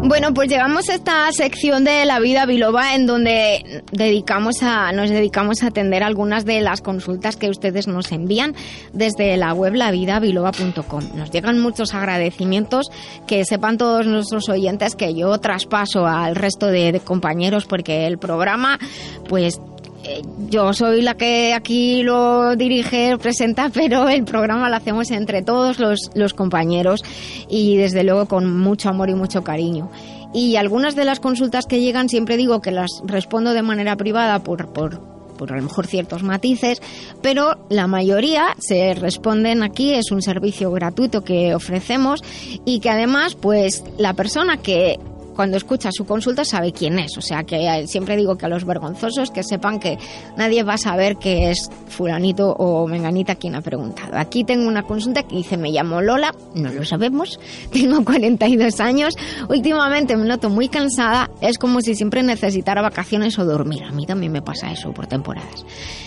[0.07, 5.11] Bueno, pues llegamos a esta sección de la vida biloba en donde dedicamos a, nos
[5.11, 8.57] dedicamos a atender algunas de las consultas que ustedes nos envían
[8.93, 11.17] desde la web lavidabiloba.com.
[11.17, 12.91] Nos llegan muchos agradecimientos,
[13.29, 18.19] que sepan todos nuestros oyentes que yo traspaso al resto de, de compañeros porque el
[18.19, 18.81] programa
[19.29, 19.61] pues
[20.05, 25.43] eh, yo soy la que aquí lo dirige, presenta, pero el programa lo hacemos entre
[25.43, 27.03] todos los, los compañeros
[27.49, 29.91] y desde luego con mucho amor y mucho cariño.
[30.33, 34.41] Y algunas de las consultas que llegan siempre digo que las respondo de manera privada
[34.41, 35.01] por, por,
[35.35, 36.83] por a lo mejor ciertos matices,
[37.23, 42.23] pero la mayoría se responden aquí, es un servicio gratuito que ofrecemos
[42.65, 44.99] y que además pues la persona que
[45.35, 47.17] cuando escucha su consulta sabe quién es.
[47.19, 49.99] O sea que siempre digo que a los vergonzosos que sepan que
[50.37, 54.17] nadie va a saber que es fulanito o menganita quien ha preguntado.
[54.17, 57.39] Aquí tengo una consulta que dice me llamo Lola, no lo sabemos,
[57.73, 59.15] tengo 42 años,
[59.49, 63.85] últimamente me noto muy cansada, es como si siempre necesitara vacaciones o dormir.
[63.85, 65.65] A mí también me pasa eso por temporadas.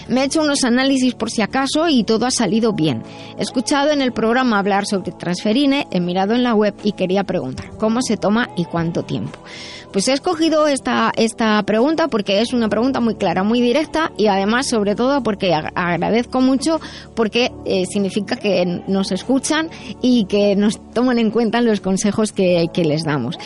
[0.08, 3.04] Me he hecho unos análisis por si acaso y todo ha salido bien.
[3.38, 7.24] He escuchado en el programa hablar sobre transferine, he mirado en la web y quería
[7.24, 9.17] preguntar cómo se toma y cuánto tiempo.
[9.18, 9.40] tiempo.
[9.92, 14.28] Pues he escogido esta, esta pregunta porque es una pregunta muy clara, muy directa y
[14.28, 16.82] además sobre todo porque agradezco mucho
[17.16, 19.70] porque eh, significa que nos escuchan
[20.02, 23.38] y que nos toman en cuenta los consejos que, que les damos.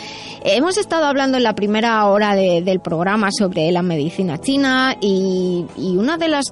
[0.44, 5.96] Hemos estado hablando en la primera hora del programa sobre la medicina china y, y
[5.96, 6.46] uno de, las,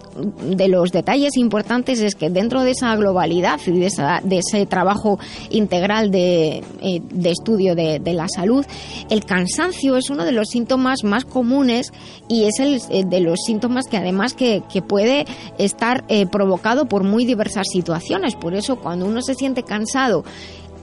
[0.45, 3.91] de los detalles importantes es que dentro de esa globalidad y de,
[4.23, 5.19] de ese trabajo
[5.51, 8.65] integral de, eh, de estudio de, de la salud,
[9.09, 11.93] el cansancio es uno de los síntomas más comunes
[12.29, 15.27] y es el eh, de los síntomas que además que, que puede
[15.59, 18.37] estar eh, provocado por muy diversas situaciones.
[18.37, 20.25] Por eso cuando uno se siente cansado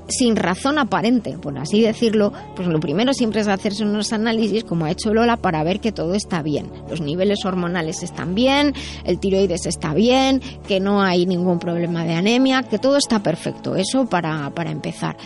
[0.09, 4.85] sin razón aparente, por así decirlo, pues lo primero siempre es hacerse unos análisis, como
[4.85, 6.71] ha hecho Lola, para ver que todo está bien.
[6.89, 12.13] Los niveles hormonales están bien, el tiroides está bien, que no hay ningún problema de
[12.13, 13.75] anemia, que todo está perfecto.
[13.75, 15.17] Eso para, para empezar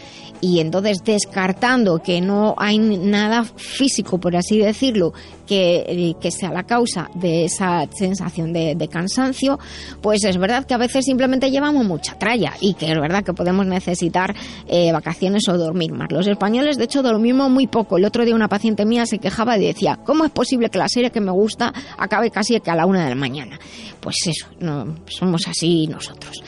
[0.42, 5.14] y entonces descartando que no hay nada físico, por así decirlo,
[5.46, 9.60] que, eh, que sea la causa de esa sensación de, cansancio,
[10.02, 13.34] pues es verdad que a veces simplemente llevamos mucha tralla y que es verdad que
[13.34, 14.36] podemos necesitar
[14.68, 16.12] eh, vacaciones o dormir más.
[16.12, 17.98] Los españoles, de hecho, dormimos muy poco.
[17.98, 20.90] El otro día una paciente mía se quejaba y decía, ¿cómo es posible que la
[20.90, 23.60] serie que me gusta acabe casi que a la una de la mañana?
[24.00, 26.42] Pues eso, no, somos así nosotros.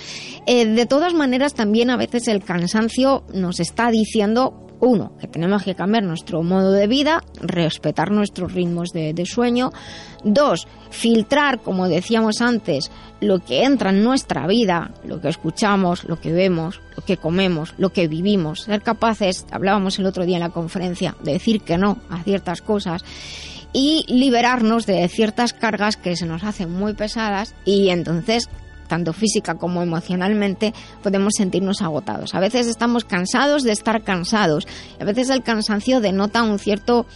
[0.45, 5.63] Eh, de todas maneras, también a veces el cansancio nos está diciendo uno, que tenemos
[5.63, 9.71] que cambiar nuestro modo de vida, respetar nuestros ritmos de, sueño.
[10.25, 12.91] Dos, filtrar, como decíamos antes,
[13.21, 17.73] lo que entra en nuestra vida, lo que escuchamos, lo que vemos, lo que comemos,
[17.77, 18.63] lo que vivimos.
[18.63, 22.61] Ser capaces, hablábamos el otro día en la conferencia, de decir que no a ciertas
[22.61, 23.05] cosas
[23.71, 28.49] y liberarnos de ciertas cargas que se nos hacen muy pesadas y entonces
[28.93, 30.71] tanto física como emocionalmente,
[31.01, 32.35] podemos sentirnos agotados.
[32.35, 34.67] A veces estamos cansados de estar cansados.
[34.99, 37.07] A veces el cansancio denota un cierto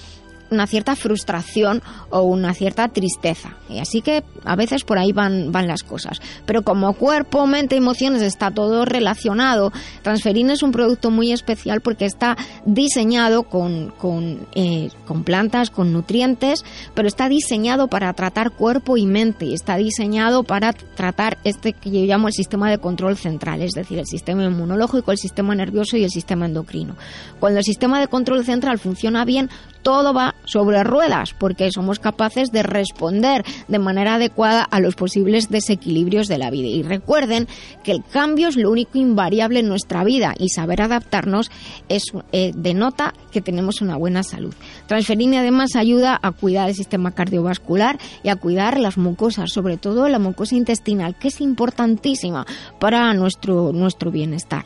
[0.52, 3.58] una cierta frustración o una cierta tristeza.
[3.70, 6.22] Y así que a veces por ahí van, van las cosas.
[6.46, 9.72] Pero como cuerpo, mente, emociones está todo relacionado,
[10.02, 15.92] Transferin es un producto muy especial porque está diseñado con, con, eh, con plantas, con
[15.94, 16.64] nutrientes,
[16.94, 19.54] pero está diseñado para tratar cuerpo y mente.
[19.54, 24.00] Está diseñado para tratar este que yo llamo el sistema de control central, es decir,
[24.00, 26.96] el sistema inmunológico, el sistema nervioso y el sistema endocrino.
[27.40, 29.50] Cuando el sistema de control central funciona bien,
[29.82, 35.50] todo va sobre ruedas porque somos capaces de responder de manera adecuada a los posibles
[35.50, 36.68] desequilibrios de la vida.
[36.68, 37.48] Y recuerden
[37.84, 41.52] que el cambio es lo único invariable en nuestra vida y saber adaptarnos
[41.90, 44.54] es, eh, denota que tenemos una buena salud.
[44.88, 50.08] Transferine además ayuda a cuidar el sistema cardiovascular y a cuidar las mucosas, sobre todo
[50.10, 52.46] la mucosa intestinal, que es importantísima
[52.80, 54.66] para nuestro, nuestro bienestar.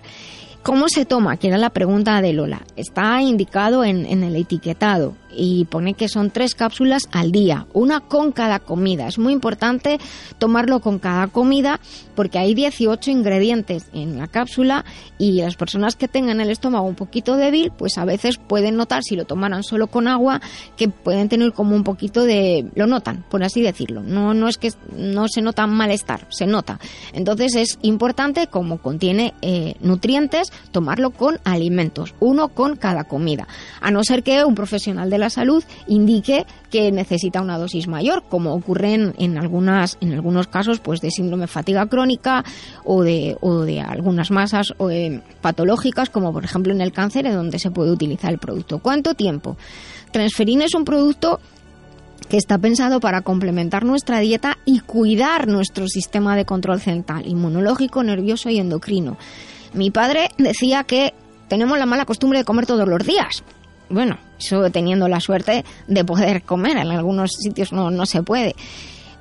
[0.64, 1.38] ¿Cómo se toma?
[1.38, 2.62] Que era la pregunta de Lola.
[2.76, 8.00] Está indicado en, en el etiquetado y pone que son tres cápsulas al día, una
[8.00, 9.08] con cada comida.
[9.08, 10.00] Es muy importante
[10.38, 11.80] tomarlo con cada comida
[12.16, 14.86] porque hay 18 ingredientes en la cápsula
[15.18, 19.04] y las personas que tengan el estómago un poquito débil, pues a veces pueden notar,
[19.04, 20.42] si lo tomaran solo con agua,
[20.78, 22.70] que pueden tener como un poquito de...
[22.76, 24.02] lo notan, por así decirlo.
[24.02, 26.80] No, no es que no se nota malestar, se nota.
[27.14, 33.48] Entonces es importante, como contiene eh, nutrientes, tomarlo con alimentos, uno con cada comida.
[33.80, 38.24] A no ser que un profesional de la salud indique que necesita una dosis mayor,
[38.30, 42.44] como ocurre en, algunas, en algunos casos pues de síndrome fatiga crónica
[42.84, 47.36] o de, o de algunas masas eh, patológicas, como por ejemplo en el cáncer, en
[47.36, 48.80] donde se puede utilizar el producto.
[48.80, 49.56] ¿Cuánto tiempo?
[50.12, 51.40] Transferina es un producto
[52.28, 58.04] que está pensado para complementar nuestra dieta y cuidar nuestro sistema de control central, inmunológico,
[58.04, 59.18] nervioso y endocrino.
[59.74, 61.14] Mi padre decía que
[61.48, 63.44] tenemos la mala costumbre de comer todos los días
[63.92, 68.56] bueno, eso teniendo la suerte de poder comer, en algunos sitios no, no se puede.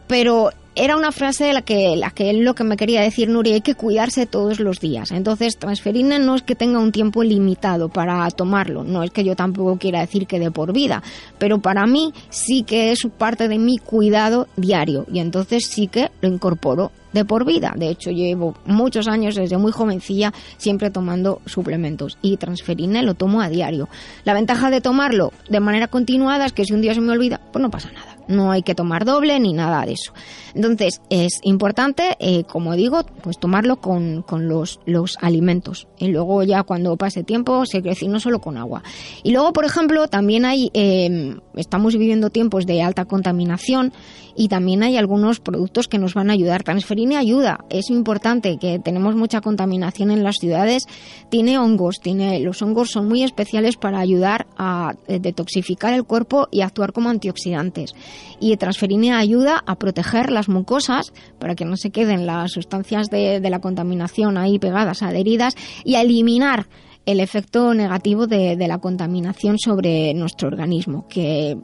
[0.07, 0.51] Pero
[0.83, 3.53] era una frase de la que, la que él lo que me quería decir, Nuria,
[3.53, 5.11] hay que cuidarse todos los días.
[5.11, 9.37] Entonces, transferina no es que tenga un tiempo limitado para tomarlo, no es que yo
[9.37, 11.03] tampoco quiera decir que de por vida,
[11.39, 16.11] pero para mí sí que es parte de mi cuidado diario y entonces sí que
[16.23, 17.75] lo incorporo de por vida.
[17.77, 23.43] De hecho, llevo muchos años desde muy jovencilla siempre tomando suplementos y transferina lo tomo
[23.43, 23.91] a diario.
[24.25, 27.39] La ventaja de tomarlo de manera continuada es que si un día se me olvida,
[27.53, 28.10] pues no pasa nada.
[28.29, 30.13] No hay que tomar doble ni nada de eso.
[30.55, 35.89] Entonces, es importante, eh, como digo, pues tomarlo con, con los, los alimentos.
[35.99, 38.83] Y luego ya cuando pase tiempo, se crece no solo con agua.
[39.23, 43.93] Y luego, por ejemplo, también hay, eh, estamos viviendo tiempos de alta contaminación
[44.37, 46.63] y también hay algunos productos que nos van a ayudar.
[46.63, 50.87] Transferine ayuda, es importante que tenemos mucha contaminación en las ciudades,
[51.31, 56.49] tiene hongos, tiene los hongos son muy especiales para ayudar a eh, detoxificar el cuerpo
[56.51, 57.95] y actuar como antioxidantes.
[58.41, 63.41] Y Transferine ayuda a proteger las mucosas para que no se queden las sustancias de,
[63.51, 65.55] la contaminación ahí pegadas, adheridas
[65.85, 66.69] y a eliminar
[67.07, 71.57] el efecto negativo de, de, la contaminación sobre nuestro organismo, que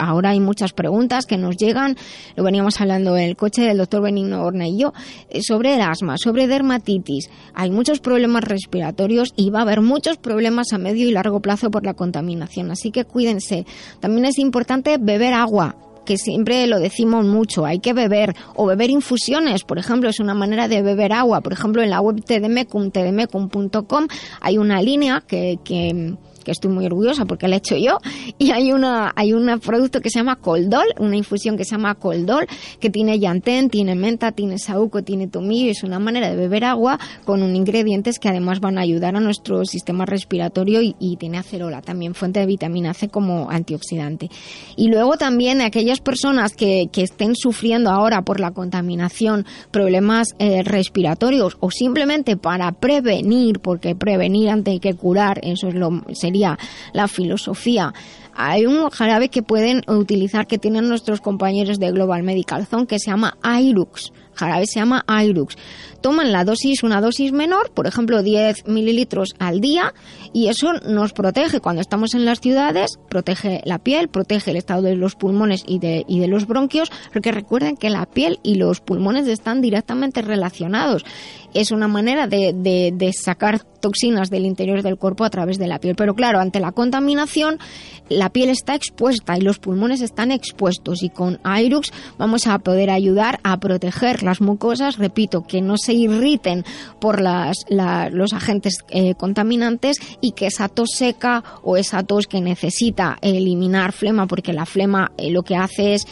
[0.00, 1.96] ahora hay muchas preguntas que nos llegan,
[2.36, 4.92] lo veníamos hablando en el coche del doctor Benigno Horna y yo,
[5.28, 7.30] eh, sobre el asma, sobre dermatitis.
[7.54, 11.70] Hay muchos problemas respiratorios y va a haber muchos problemas a medio y largo plazo
[11.70, 13.66] por la contaminación, así que cuídense.
[14.00, 18.90] También es importante beber agua, que siempre lo decimos mucho, hay que beber o beber
[18.90, 21.40] infusiones, por ejemplo, es una manera de beber agua.
[21.40, 24.06] Por ejemplo, en la web tdmecum, tdmecum.com
[24.40, 27.98] hay una línea que, que que estoy muy orgullosa porque la he hecho yo,
[28.38, 31.94] y hay una hay un producto que se llama Coldol, una infusión que se llama
[31.94, 32.46] Coldol,
[32.78, 36.98] que tiene llantén, tiene menta, tiene saúco, tiene tomillo, es una manera de beber agua
[37.24, 41.82] con un ingredientes que además van a ayudar a nuestro sistema respiratorio y, tiene acerola,
[41.82, 44.30] también fuente de vitamina C como antioxidante.
[44.76, 50.62] Y luego también aquellas personas que, que estén sufriendo ahora por la contaminación, problemas eh,
[50.62, 56.39] respiratorios o simplemente para prevenir, porque prevenir antes que curar, eso es lo sería
[56.92, 57.92] la filosofía.
[58.34, 62.98] Hay un jarabe que pueden utilizar que tienen nuestros compañeros de Global Medical Zone que
[62.98, 64.12] se llama Airux.
[64.34, 65.56] Jarabe se llama Airux.
[66.00, 69.94] Toman la dosis, una dosis menor, por ejemplo 10 mililitros al día,
[70.32, 74.82] y eso nos protege cuando estamos en las ciudades, protege la piel, protege el estado
[74.82, 78.56] de los pulmones y de, y de los bronquios, porque recuerden que la piel y
[78.56, 81.04] los pulmones están directamente relacionados
[81.54, 85.78] es una manera de, de, sacar toxinas del interior del cuerpo a través de la
[85.78, 85.96] piel.
[85.96, 87.58] Pero claro, ante la contaminación,
[88.08, 91.02] la piel está expuesta y los pulmones están expuestos.
[91.02, 95.89] Y con Airux vamos a poder ayudar a proteger las mucosas, repito, que no se
[95.92, 96.64] irriten
[97.00, 102.40] por las, los agentes eh, contaminantes y que esa tos seca o esa tos que
[102.40, 106.06] necesita eliminar flema, porque la flema eh, lo que hace es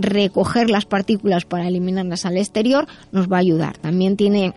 [0.00, 3.78] recoger las partículas para eliminarlas al exterior, nos va a ayudar.
[3.78, 4.54] También tiene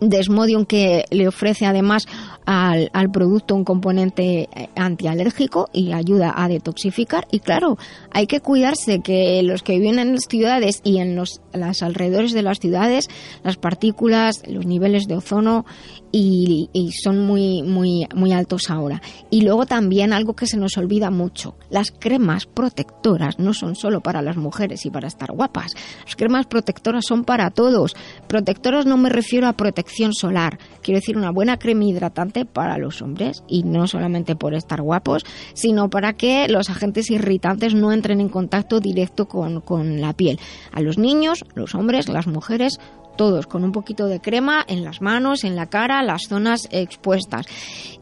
[0.00, 2.06] Desmodium que le ofrece además
[2.46, 7.26] al, al producto un componente eh, antialérgico y ayuda a detoxificar.
[7.30, 7.78] Y claro,
[8.10, 11.40] hay que cuidarse que los que viven en las ciudades y en los
[11.82, 13.08] alrededores de las ciudades,
[13.42, 15.64] las partículas, los niveles de ozono
[16.12, 19.00] y, son muy, muy, muy altos ahora.
[19.30, 24.00] Y luego también algo que se nos olvida mucho, las cremas protectoras no son solo
[24.00, 27.94] para las mujeres y para estar guapas, las cremas protectoras son para todos.
[28.26, 33.02] Protectoras no me refiero a protección solar, quiero decir una buena crema hidratante para los
[33.02, 38.20] hombres y no solamente por estar guapos, sino para que los agentes irritantes no entren
[38.20, 40.38] en contacto directo con, con la piel.
[40.72, 42.78] A los niños, los hombres, las mujeres,
[43.20, 47.44] todos con un poquito de crema en las manos, en la cara, las zonas expuestas.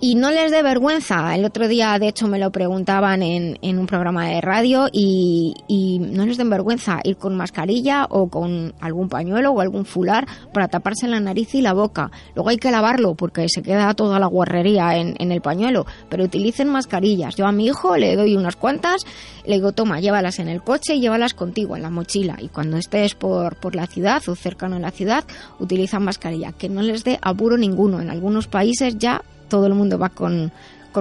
[0.00, 1.34] Y no les dé vergüenza.
[1.34, 5.54] El otro día, de hecho, me lo preguntaban en, en un programa de radio y,
[5.66, 10.24] y, no les den vergüenza ir con mascarilla o con algún pañuelo o algún fular
[10.54, 12.12] para taparse la nariz y la boca.
[12.36, 16.22] Luego hay que lavarlo porque se queda toda la guarrería en, en el pañuelo, pero
[16.22, 17.34] utilicen mascarillas.
[17.34, 19.04] Yo a mi hijo le doy unas cuantas,
[19.48, 22.36] le digo, toma, llévalas en el coche y llévalas contigo en la mochila.
[22.38, 25.24] Y cuando estés por, por la ciudad o cercano a la ciudad,
[25.58, 27.98] utilizan mascarilla, que no les dé apuro ninguno.
[27.98, 30.52] En algunos países ya todo el mundo va con,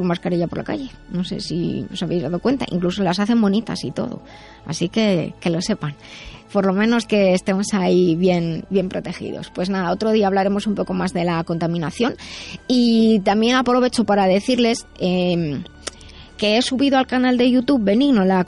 [0.02, 0.90] mascarilla por la calle.
[1.10, 4.22] No sé si os habéis dado cuenta, incluso las hacen bonitas y todo.
[4.66, 5.96] Así que que lo sepan.
[6.54, 9.50] Por lo menos que estemos ahí bien, bien protegidos.
[9.50, 12.16] Pues nada, otro día hablaremos un poco más de la contaminación.
[12.68, 15.64] Y también aprovecho para decirles eh,
[16.38, 18.46] que he subido al canal de YouTube Benigno la,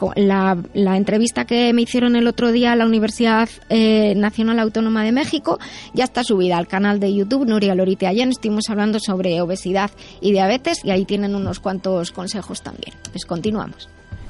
[0.74, 5.12] la, entrevista que me hicieron el otro día a la Universidad eh, Nacional Autónoma de
[5.12, 5.60] México.
[5.94, 8.08] Ya está subida al canal de YouTube Nuria Lorite.
[8.08, 9.92] Ayer estuvimos hablando sobre obesidad
[10.22, 12.94] y diabetes y ahí tienen unos cuantos consejos también.
[13.12, 13.90] Pues continuamos.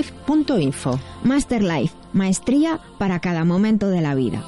[0.00, 0.98] masterlife.info.
[1.24, 4.42] Masterlife, maestría para cada momento de la vida.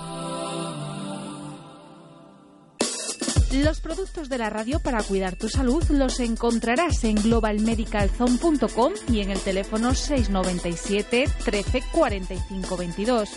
[3.52, 9.30] Los productos de la radio para cuidar tu salud los encontrarás en globalmedicalzone.com y en
[9.30, 13.28] el teléfono 697 13 45 22.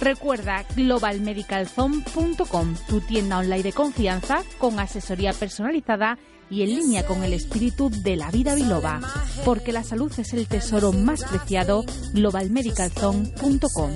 [0.00, 6.18] Recuerda globalmedicalzone.com, tu tienda online de confianza con asesoría personalizada
[6.50, 9.00] en línea con el espíritu de la vida biloba,
[9.44, 11.84] porque la salud es el tesoro más preciado,
[12.14, 13.90] globalmedicalzone.com.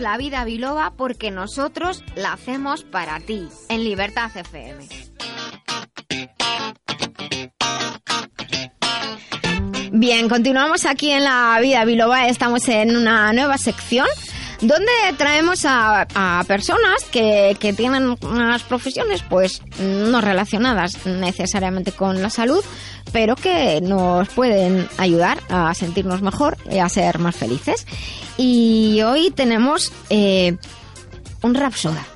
[0.00, 4.88] la vida biloba porque nosotros la hacemos para ti, en Libertad FM.
[9.92, 14.06] Bien, continuamos aquí en la vida biloba, estamos en una nueva sección
[14.60, 16.06] donde traemos a,
[16.48, 22.64] personas que, tienen unas profesiones pues no relacionadas necesariamente con la salud,
[23.12, 27.86] pero que nos pueden ayudar a sentirnos mejor y a ser más felices.
[28.38, 30.56] Y hoy tenemos eh,
[31.42, 32.06] un rapsoda.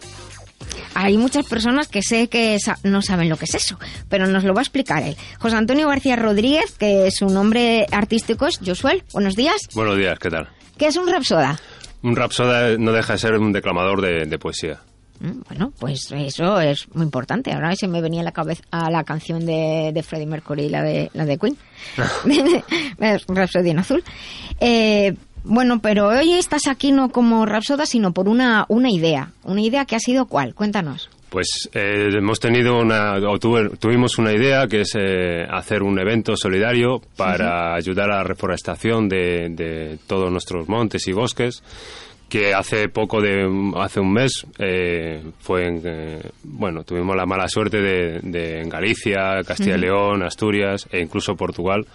[0.95, 3.79] Hay muchas personas que sé que no saben lo que es eso,
[4.09, 5.17] pero nos lo va a explicar él.
[5.39, 9.05] José Antonio García Rodríguez, que su nombre artístico es Josuel.
[9.13, 9.69] Buenos días.
[9.75, 10.49] Buenos días, ¿qué tal?
[10.77, 11.59] ¿Qué es un rapsoda?
[12.03, 14.81] Un rapsoda no deja de ser un declamador de, poesía.
[15.21, 17.53] Mm, bueno, pues eso es muy importante.
[17.53, 20.83] Ahora se me venía a la cabeza a la canción de, de Freddie Mercury, la
[20.83, 21.57] de la de Queen,
[23.29, 24.03] Rhapsody en azul.
[24.59, 25.15] Eh,
[25.45, 29.33] bueno, pero hoy estás aquí no como Rapsoda, sino por una, una idea.
[29.43, 30.55] ¿Una idea que ha sido cuál?
[30.55, 31.09] Cuéntanos.
[31.31, 36.37] Pues eh, hemos tenido una, o tuvimos una idea que es eh, hacer un evento
[36.37, 41.63] solidario para ayudar a la reforestación de, de, todos nuestros montes y bosques
[42.29, 47.81] que hace poco de hace un mes eh, fue en, bueno tuvimos la mala suerte
[47.81, 51.87] de, en Galicia Castilla y León Asturias e incluso Portugal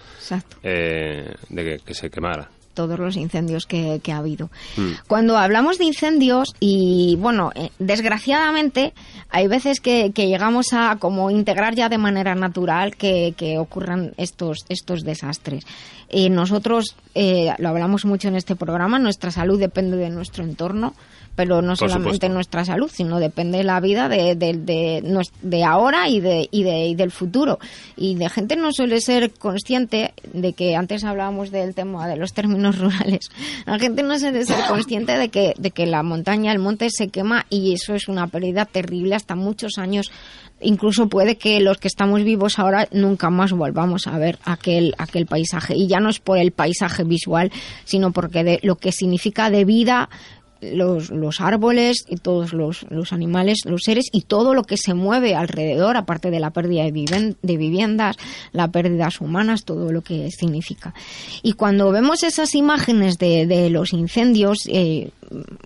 [0.62, 4.50] de que, se quemara todos los incendios que, ha habido.
[4.76, 4.90] Mm.
[5.08, 8.92] Cuando hablamos de incendios, y bueno, eh, desgraciadamente
[9.30, 15.02] hay veces que, llegamos a como integrar ya de manera natural que, ocurran estos, estos
[15.02, 15.64] desastres.
[16.08, 20.94] Eh, nosotros, eh, lo hablamos mucho en este programa, nuestra salud depende de nuestro entorno
[21.36, 26.48] pero no solamente nuestra salud, sino depende de la vida de, de, ahora y, de,
[26.50, 27.58] y, de, y del futuro.
[27.96, 32.32] Y de gente no suele ser consciente de que antes hablábamos del tema de los
[32.32, 33.30] términos rurales.
[33.66, 37.08] La gente no suele ser consciente de que, de que la montaña, el monte se
[37.08, 40.10] quema y eso es una pérdida terrible hasta muchos años
[40.60, 45.26] incluso puede que los que estamos vivos ahora nunca más volvamos a ver aquel aquel
[45.26, 47.52] paisaje y ya no es por el paisaje visual
[47.84, 50.08] sino porque de lo que significa de vida
[50.60, 54.94] los, los árboles y todos los, los, animales, los seres y todo lo que se
[54.94, 58.16] mueve alrededor, aparte de la pérdida de, de viviendas,
[58.52, 60.94] las pérdidas humanas, todo lo que significa.
[61.42, 65.10] Y cuando vemos esas imágenes de, de los incendios eh,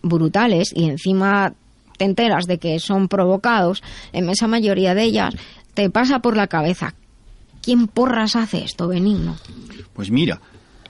[0.03, 1.55] brutales y encima
[1.97, 5.35] te enteras de que son provocados, en esa mayoría de ellas
[5.75, 6.95] te pasa por la cabeza,
[7.63, 9.37] ¿quién porras hace esto, Benigno?
[9.93, 10.41] Pues mira,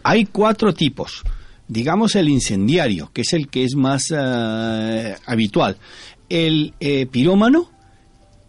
[0.03, 1.23] hay cuatro tipos
[1.71, 5.77] digamos el incendiario, que es el que es más eh, habitual,
[6.29, 7.71] el eh, pirómano,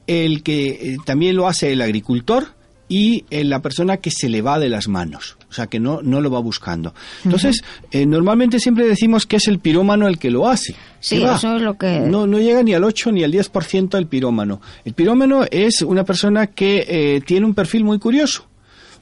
[0.07, 2.47] el que eh, también lo hace el agricultor
[2.89, 6.19] y la persona que se le va de las manos, o sea, que no, no
[6.19, 6.93] lo va buscando.
[7.23, 10.75] Entonces, normalmente siempre decimos que es el pirómano el que lo hace.
[10.99, 12.01] Sí, eso es lo que...
[12.01, 14.59] No, no llega ni al 8 ni al 10% el pirómano.
[14.83, 18.45] El pirómano es una persona que tiene un perfil muy curioso,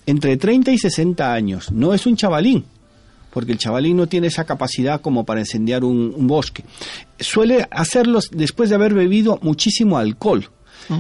[0.06, 2.66] entre 30 y 60 años, no es un chavalín
[3.32, 6.64] porque el chavalín no tiene esa capacidad como para incendiar un, bosque.
[7.20, 10.50] Suele hacerlo después de haber bebido muchísimo alcohol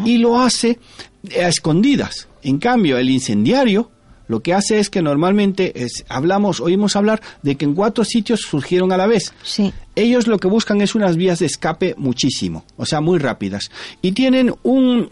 [0.06, 0.80] y lo hace
[1.42, 2.28] a escondidas.
[2.44, 3.90] En cambio, el incendiario
[4.30, 8.42] lo que hace es que normalmente es, hablamos, oímos hablar de que en cuatro sitios
[8.42, 9.34] surgieron a la vez.
[9.42, 9.74] Sí.
[9.96, 13.72] Ellos lo que buscan es unas vías de escape muchísimo, o sea, muy rápidas.
[14.04, 15.10] Y tienen un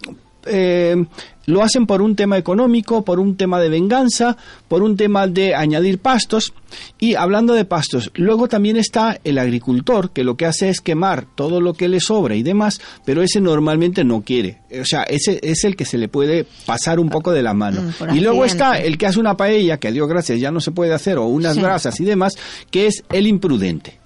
[0.49, 1.05] eh,
[1.47, 4.37] lo hacen por un tema económico, por un tema de venganza,
[4.67, 6.53] por un tema de añadir pastos.
[6.99, 11.25] Y hablando de pastos, luego también está el agricultor, que lo que hace es quemar
[11.35, 14.59] todo lo que le sobra y demás, pero ese normalmente no quiere.
[14.79, 17.81] O sea, ese es el que se le puede pasar un poco de la mano.
[17.81, 20.59] Mm, y luego está el que hace una paella, que a Dios gracias ya no
[20.59, 22.33] se puede hacer, o unas grasas y demás,
[22.69, 23.99] que es el imprudente.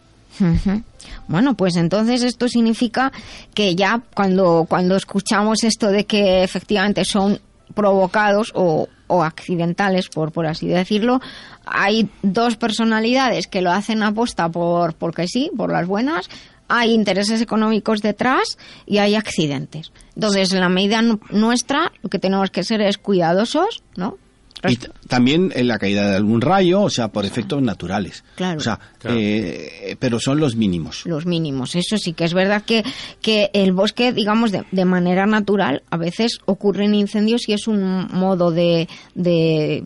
[1.28, 3.12] Bueno, pues entonces esto significa
[3.54, 7.40] que ya cuando, cuando escuchamos esto de que efectivamente son
[7.74, 11.22] provocados o, o accidentales, por, por así decirlo,
[11.66, 16.30] hay dos personalidades que lo hacen aposta por porque sí, por las buenas,
[16.68, 19.92] hay intereses económicos detrás y hay accidentes.
[20.16, 24.18] Entonces, en la medida nuestra, lo que tenemos que ser es cuidadosos, ¿no?
[24.68, 28.24] Y también en la caída de algún rayo, o sea, por efectos naturales.
[28.36, 28.60] Claro.
[28.60, 31.04] O sea, eh, pero son los mínimos.
[31.06, 32.84] Los mínimos, eso sí que es verdad que,
[33.22, 38.08] que el bosque, digamos, de, de manera natural, a veces ocurren incendios y es un
[38.12, 39.84] modo de, de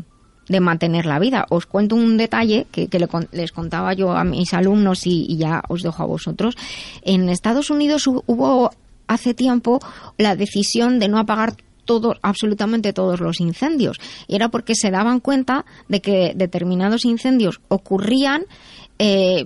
[0.48, 1.46] de mantener la vida.
[1.50, 3.00] Os cuento un detalle que, que
[3.32, 6.56] les contaba yo a mis alumnos y, y, ya os dejo a vosotros.
[7.02, 8.72] En Estados Unidos hubo
[9.08, 9.80] hace tiempo
[10.18, 11.56] la decisión de no apagar
[11.86, 14.00] todos, absolutamente todos los incendios.
[14.28, 18.46] Y era porque se daban cuenta de que determinados incendios ocurrían
[19.00, 19.46] eh,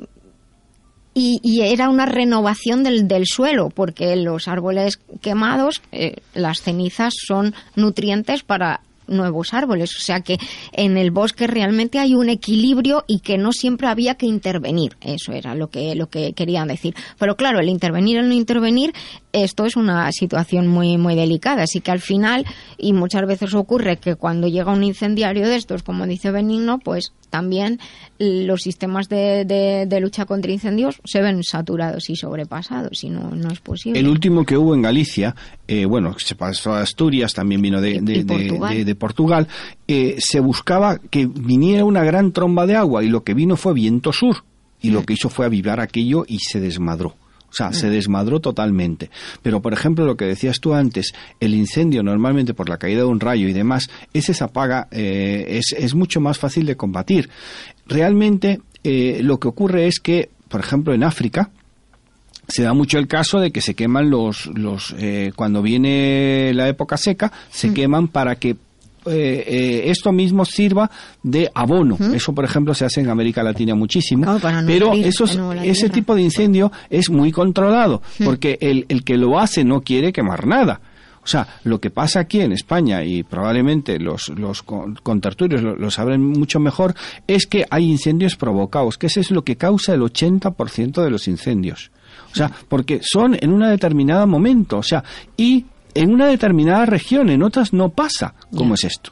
[1.14, 7.54] y, era una renovación del, del, suelo, porque los árboles quemados, eh, las cenizas son
[7.76, 9.96] nutrientes para nuevos árboles.
[9.96, 10.38] O sea que
[10.72, 14.96] en el bosque realmente hay un equilibrio y que no siempre había que intervenir.
[15.02, 16.96] Eso era lo que, lo que querían decir.
[17.18, 18.94] Pero claro, el intervenir, el no intervenir,
[19.32, 21.64] esto es una situación muy, muy delicada.
[21.64, 22.46] Así que al final,
[22.78, 27.14] y muchas veces ocurre que cuando llega un incendiario de estos, como dice Benigno, pues
[27.30, 27.80] también
[28.18, 33.52] los sistemas de, de, lucha contra incendios se ven saturados y sobrepasados y no, no
[33.52, 34.00] es posible.
[34.00, 35.36] El último que hubo en Galicia,
[35.68, 39.48] eh, bueno, se pasó a Asturias, también vino de, de Portugal,
[39.88, 43.74] eh, se buscaba que viniera una gran tromba de agua y lo que vino fue
[43.74, 44.44] viento sur
[44.82, 47.16] y lo que hizo fue avivar aquello y se desmadró.
[47.50, 47.92] O sea, se mm.
[47.92, 49.10] desmadró totalmente.
[49.42, 53.06] Pero, por ejemplo, lo que decías tú antes, el incendio normalmente por la caída de
[53.06, 57.30] un rayo y demás, ese se apaga, eh, es, es, mucho más fácil de combatir.
[57.88, 61.50] Realmente, eh, lo que ocurre es que, por ejemplo, en África,
[62.48, 66.68] se da mucho el caso de que se queman los, los eh, cuando viene la
[66.68, 67.74] época seca, se mm.
[67.74, 68.58] queman para que
[69.10, 70.90] eh, eh, esto mismo sirva
[71.24, 71.98] de abono.
[72.14, 74.40] Eso, por ejemplo, se hace en América Latina muchísimo.
[74.66, 79.64] pero esos, ese tipo de incendio es muy controlado, porque el, el que lo hace
[79.64, 80.82] no quiere quemar nada.
[81.22, 85.92] O sea, lo que pasa aquí en España, y probablemente los, los contertulios lo, lo,
[85.92, 86.96] sabrán mucho mejor,
[87.28, 91.28] es que hay incendios provocados, que eso es lo que causa el 80% de los
[91.28, 91.92] incendios.
[92.32, 95.04] O sea, porque son en un determinado momento, o sea,
[95.36, 98.34] y en una determinada región, en otras no pasa.
[98.56, 99.12] ¿Cómo es esto?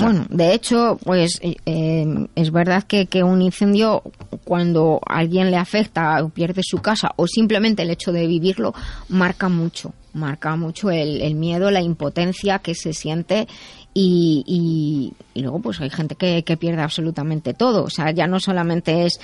[0.00, 4.02] bueno, de hecho, pues eh, eh, es verdad que, que, un incendio,
[4.44, 8.74] cuando alguien le afecta o pierde su casa o simplemente el hecho de vivirlo,
[9.08, 13.46] marca mucho, marca mucho el, el miedo, la impotencia que se siente
[13.98, 17.84] y, y, luego pues hay gente que, que, pierde absolutamente todo.
[17.84, 19.18] O sea, ya no solamente es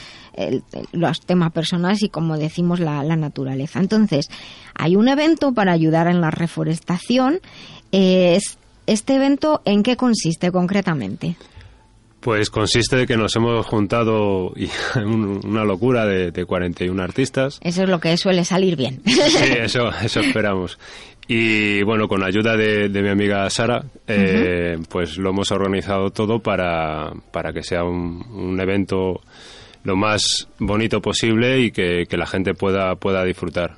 [0.92, 3.80] los temas personales y como decimos la, la, naturaleza.
[3.80, 4.30] Entonces,
[4.74, 7.40] hay un evento para ayudar en la reforestación.
[7.90, 11.36] Es, ¿Este evento en qué consiste concretamente?
[12.20, 14.70] Pues consiste de que nos hemos juntado y
[15.04, 17.58] una locura de, de 41 artistas.
[17.62, 19.02] Eso es lo que suele salir bien.
[19.04, 20.78] Sí, eso, eso esperamos.
[21.28, 27.12] Y bueno, con ayuda de, mi amiga Sara, eh, pues lo hemos organizado todo para,
[27.30, 29.20] para que sea un, evento
[29.84, 33.76] lo más bonito posible y que, la gente pueda, pueda disfrutar.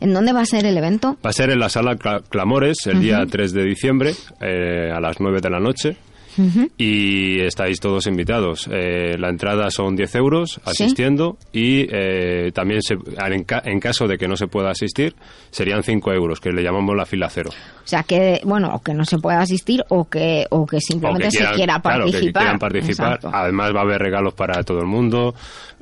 [0.00, 1.16] ¿En dónde va a ser el evento?
[1.24, 1.96] Va a ser en la sala
[2.28, 5.96] Clamores el día 3 de diciembre eh, a las 9 de la noche
[6.76, 8.68] y estáis todos invitados.
[8.70, 14.36] Eh, la entrada son 10 euros asistiendo y eh, también en, caso de que no
[14.36, 15.14] se pueda asistir
[15.50, 17.50] serían 5 euros, que le llamamos la fila cero.
[17.84, 21.30] O sea que, bueno, o que no se pueda asistir o que, o que simplemente
[21.30, 22.58] se quiera participar.
[22.58, 23.20] participar.
[23.30, 25.34] Además va a haber regalos para todo el mundo,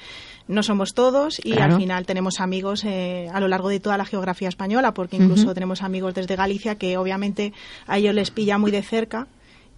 [0.48, 4.06] no somos todos y al final tenemos amigos eh, a lo largo de toda la
[4.06, 7.53] geografía española, porque incluso tenemos amigos desde Galicia que obviamente
[7.86, 9.28] a ellos les pilla muy de cerca.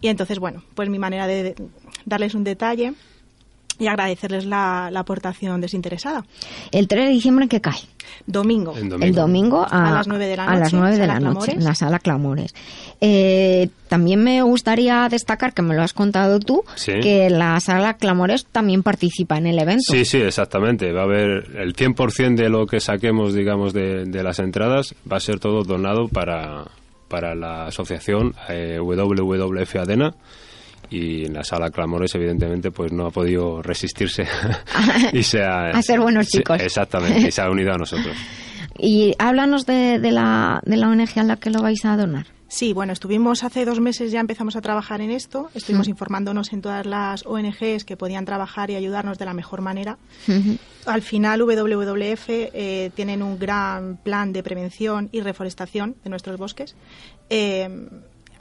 [0.01, 1.55] Y entonces, bueno, pues mi manera de
[2.05, 2.93] darles un detalle
[3.79, 6.25] y agradecerles la, aportación desinteresada.
[6.71, 7.79] ¿El 3 de diciembre qué cae?
[8.27, 8.75] Domingo.
[8.75, 11.63] El domingo, a, las 9 de la noche, a las 9 de la noche en
[11.63, 12.53] la sala Clamores.
[12.99, 18.45] Eh, también me gustaría destacar, que me lo has contado tú, que la sala Clamores
[18.45, 19.93] también participa en el evento.
[19.93, 20.91] Sí, sí, exactamente.
[20.91, 25.17] Va a haber el 100% de lo que saquemos, digamos, de, de las entradas, va
[25.17, 26.65] a ser todo donado para,
[27.07, 30.13] para la asociación eh, WWF Adena
[30.89, 34.25] y en la sala Clamores evidentemente pues no ha podido resistirse
[35.13, 38.15] y se ha, a ser buenos chicos exactamente y se ha unido a nosotros
[38.77, 42.27] y háblanos de, de, la, de la ONG a la que lo vais a donar
[42.49, 45.51] Sí, bueno, estuvimos hace dos meses ya empezamos a trabajar en esto.
[45.53, 49.99] Estuvimos informándonos en todas las ONGs que podían trabajar y ayudarnos de la mejor manera.
[50.87, 56.75] Al final, WWF eh, tienen un gran plan de prevención y reforestación de nuestros bosques.
[57.29, 57.69] Eh,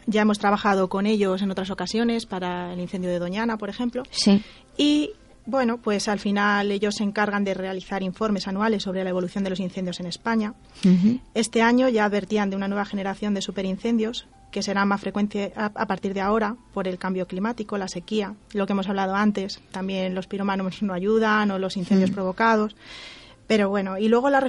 [0.09, 4.03] ya hemos trabajado con ellos en otras ocasiones para el incendio de Doñana, por ejemplo.
[4.11, 4.43] Sí.
[4.77, 5.11] Y
[5.45, 9.51] bueno, pues al final ellos se encargan de realizar informes anuales sobre la evolución de
[9.51, 10.55] los incendios en España.
[11.35, 15.87] Este año ya advertían de una nueva generación de superincendios que será más frecuente a,
[15.87, 20.15] partir de ahora por el cambio climático, la sequía, lo que hemos hablado antes, también
[20.15, 22.75] los piromanos no ayudan o los incendios provocados.
[23.49, 24.41] Pero bueno, y luego la,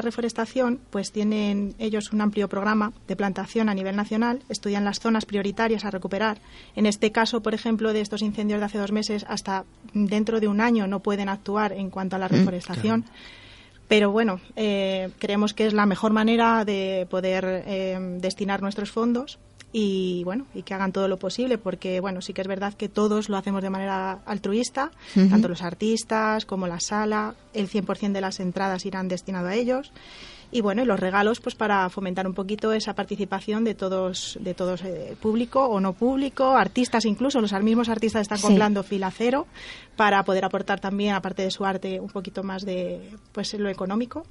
[0.00, 5.26] reforestación, pues tienen ellos un amplio programa de plantación a nivel nacional, estudian las zonas
[5.26, 6.38] prioritarias a recuperar.
[6.74, 10.48] En este caso, por ejemplo, de estos incendios de hace dos meses, hasta dentro de
[10.48, 13.04] un año no pueden actuar en cuanto a la mm, reforestación.
[13.86, 19.38] Pero bueno, eh, creemos que es la mejor manera de poder eh, destinar nuestros fondos
[19.72, 22.88] y bueno y que hagan todo lo posible porque bueno sí que es verdad que
[22.88, 28.20] todos lo hacemos de manera altruista tanto los artistas como la sala el 100% de
[28.20, 29.92] las entradas irán destinado a ellos.
[30.50, 34.54] Y bueno y los regalos pues para fomentar un poquito esa participación de todos de
[34.54, 39.46] todos eh, público o no público artistas incluso los mismos artistas están comprando fila cero
[39.96, 44.24] para poder aportar también aparte de su arte un poquito más de pues lo económico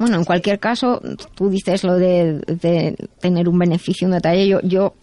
[0.00, 1.02] bueno, en cualquier caso,
[1.34, 4.48] tú dices lo de, de tener un beneficio, un detalle.
[4.48, 4.94] Yo, yo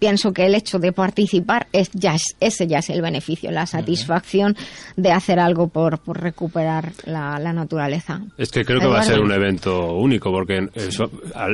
[0.00, 4.56] pienso que el hecho de participar es ya ese ya es el beneficio, la satisfacción
[4.96, 8.22] de hacer algo por, por recuperar la, naturaleza.
[8.38, 10.68] Es que creo que va a ser un evento único, porque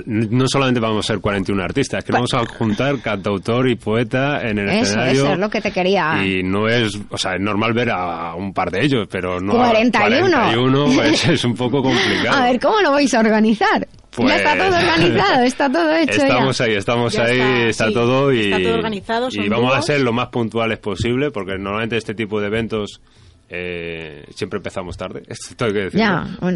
[0.07, 4.59] no solamente vamos a ser 41 artistas, que vamos a juntar cantautor y poeta en
[4.59, 5.25] el escenario.
[5.25, 6.23] Eso es lo que te quería.
[6.25, 9.55] Y no es, o sea, es normal ver a un par de ellos, pero no
[9.55, 10.29] 41.
[10.31, 12.37] 41 pues es un poco complicado.
[12.37, 13.89] A ver, ¿cómo lo vais a organizar?
[14.19, 16.13] Ya está todo pues, organizado, está todo hecho.
[16.13, 20.13] Estamos ahí, estamos ahí, está, todo y, está todo organizado, y vamos a ser lo
[20.13, 23.01] más puntuales posible porque normalmente este tipo de eventos
[23.49, 25.89] eh, siempre empezamos tarde, esto hay que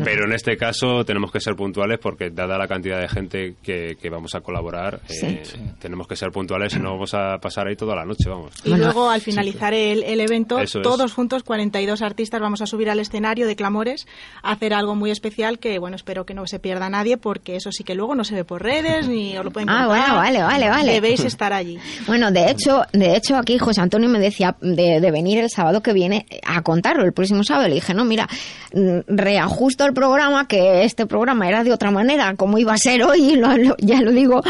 [0.05, 3.97] Pero en este caso tenemos que ser puntuales porque dada la cantidad de gente que,
[4.11, 5.43] vamos a colaborar, eh,
[5.79, 8.53] tenemos que ser puntuales y no vamos a pasar ahí toda la noche, vamos.
[8.65, 13.47] Y luego al finalizar el, evento, todos juntos, 42 artistas, vamos a subir al escenario
[13.47, 14.09] de Clamores
[14.43, 17.71] a hacer algo muy especial que, bueno, espero que no se pierda nadie porque eso
[17.71, 20.43] sí que luego no se ve por redes ni os lo pueden Ah, bueno, vale,
[20.43, 20.93] vale, vale.
[20.93, 21.79] Debéis estar allí.
[22.07, 25.81] Bueno, de hecho, de hecho aquí José Antonio me decía de, de venir el sábado
[25.81, 27.69] que viene a contar el próximo sábado.
[27.69, 28.29] Le dije, no, mira,
[28.75, 33.03] mm, reajusto el programa, que este programa era de otra manera, como iba a ser
[33.03, 33.41] hoy,
[33.79, 34.43] ya lo digo,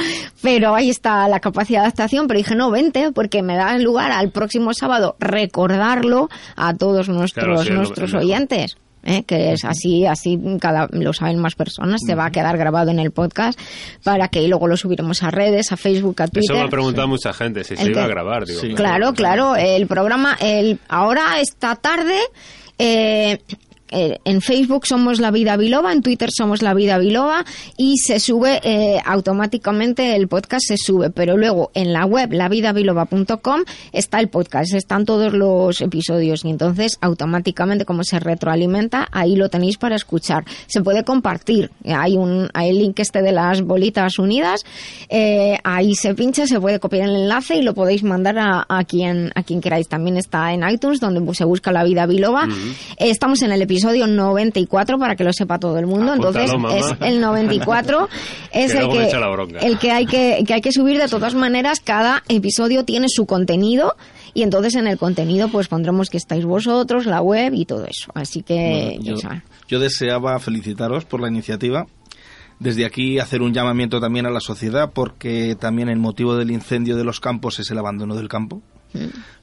[0.42, 2.26] pero ahí está la capacidad de adaptación.
[2.26, 7.70] Pero dije, no, vente, porque me da lugar al próximo sábado recordarlo a todos nuestros,
[7.70, 8.76] nuestros oyentes.
[9.04, 9.24] ¿Eh?
[9.24, 12.98] que es así, así cada, lo saben más personas, se va a quedar grabado en
[12.98, 13.58] el podcast
[14.04, 16.54] para que luego lo subiremos a redes, a Facebook, a Twitter.
[16.54, 18.46] Eso me ha preguntado mucha gente, si se iba a grabar.
[18.46, 22.18] Digo, Claro, claro, el programa, el, ahora esta tarde...
[22.78, 23.38] Eh,
[23.90, 27.44] eh, en Facebook somos La Vida Biloba, en Twitter somos La Vida Biloba
[27.76, 33.62] y se sube eh, automáticamente el podcast se sube, pero luego en la web lavidabiloba.com
[33.92, 39.48] está el podcast, están todos los episodios y entonces automáticamente como se retroalimenta, ahí lo
[39.48, 40.44] tenéis para escuchar.
[40.68, 44.64] Se puede compartir, hay un hay el link este de las bolitas unidas,
[45.08, 49.32] eh, ahí se pincha, se puede copiar el enlace y lo podéis mandar a, quien
[49.34, 49.88] a quien queráis.
[49.88, 52.46] También está en iTunes donde se busca La Vida Biloba.
[52.98, 56.14] estamos en el episodio episodio 94 para que lo sepa todo el mundo.
[56.14, 58.08] Entonces es el 94
[58.52, 59.10] es el que,
[59.62, 61.80] el que hay que, que hay que subir de todas maneras.
[61.80, 63.96] Cada episodio tiene su contenido
[64.34, 68.10] y entonces en el contenido pues pondremos que estáis vosotros, la web y todo eso.
[68.14, 69.14] Así que yo,
[69.66, 71.86] yo deseaba felicitaros por la iniciativa
[72.58, 76.96] desde aquí hacer un llamamiento también a la sociedad porque también el motivo del incendio
[76.96, 78.62] de los campos es el abandono del campo.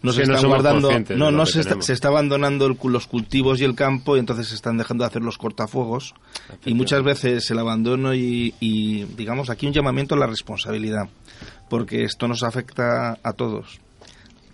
[0.02, 3.76] No se está guardando, no, no se está, se está, abandonando los cultivos y el
[3.76, 6.14] campo y entonces se están dejando de hacer los cortafuegos.
[6.65, 11.07] Y muchas veces el abandono y, y digamos aquí un llamamiento a la responsabilidad
[11.69, 13.80] porque esto nos afecta a todos.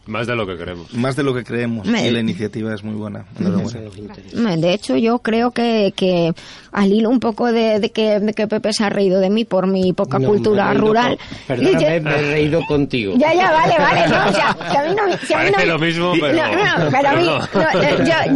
[0.06, 0.94] Más de lo que creemos.
[0.94, 1.88] Más de lo que creemos.
[1.88, 3.26] y la iniciativa es muy buena.
[3.38, 6.34] De hecho, yo creo que, que
[6.72, 9.68] al hilo un poco de, que, de que Pepe se ha reído de mí por
[9.68, 11.18] mi poca cultura rural.
[11.48, 13.14] perdóname, me he reído contigo.
[13.18, 14.08] Ya, ya, vale, vale.
[14.08, 16.34] No, o sea, si a mí no, si a mí Parece lo mismo, pero...
[16.34, 17.26] No, no, pero a mí...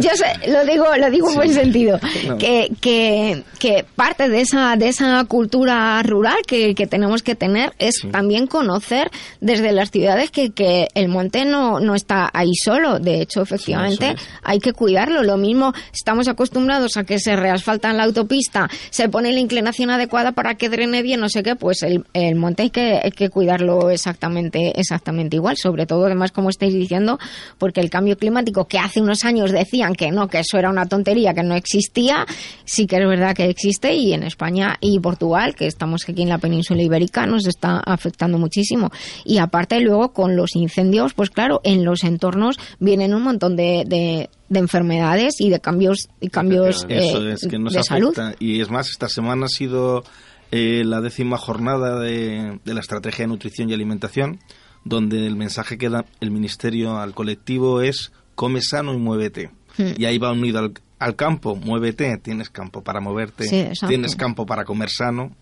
[0.00, 2.00] yo lo digo, lo digo en buen sentido.
[2.38, 7.72] Que, que, que parte de esa, de esa cultura rural que, que tenemos que tener
[7.78, 12.98] es también conocer desde las ciudades que, que el monte no no, está ahí solo.
[12.98, 15.22] De hecho, efectivamente, hay que cuidarlo.
[15.22, 19.90] Lo mismo, estamos acostumbrados a que se reasfalta en la autopista, se pone la inclinación
[19.90, 23.10] adecuada para que drene bien, no sé qué, pues el, el monte hay que, hay
[23.10, 25.56] que cuidarlo exactamente, exactamente igual.
[25.56, 27.18] Sobre todo, además, como estáis diciendo,
[27.58, 30.86] porque el cambio climático que hace unos años decían que no, que eso era una
[30.86, 32.26] tontería, que no existía,
[32.64, 36.28] sí que es verdad que existe y en España y Portugal, que estamos aquí en
[36.28, 38.90] la península ibérica, nos está afectando muchísimo.
[39.24, 43.84] Y aparte luego con los incendios, pues claro, en los entornos vienen un montón de,
[43.86, 48.16] de, enfermedades y de cambios, y cambios eh, de salud.
[48.38, 50.04] Y es más, esta semana ha sido
[50.50, 54.40] eh, la décima jornada de, la estrategia de nutrición y alimentación,
[54.84, 59.50] donde el mensaje que da el Ministerio al colectivo es come sano y muévete.
[59.76, 59.92] Hmm.
[59.96, 64.90] Y ahí va unido al, campo, muévete, tienes campo para moverte, tienes campo para comer
[64.90, 65.36] sano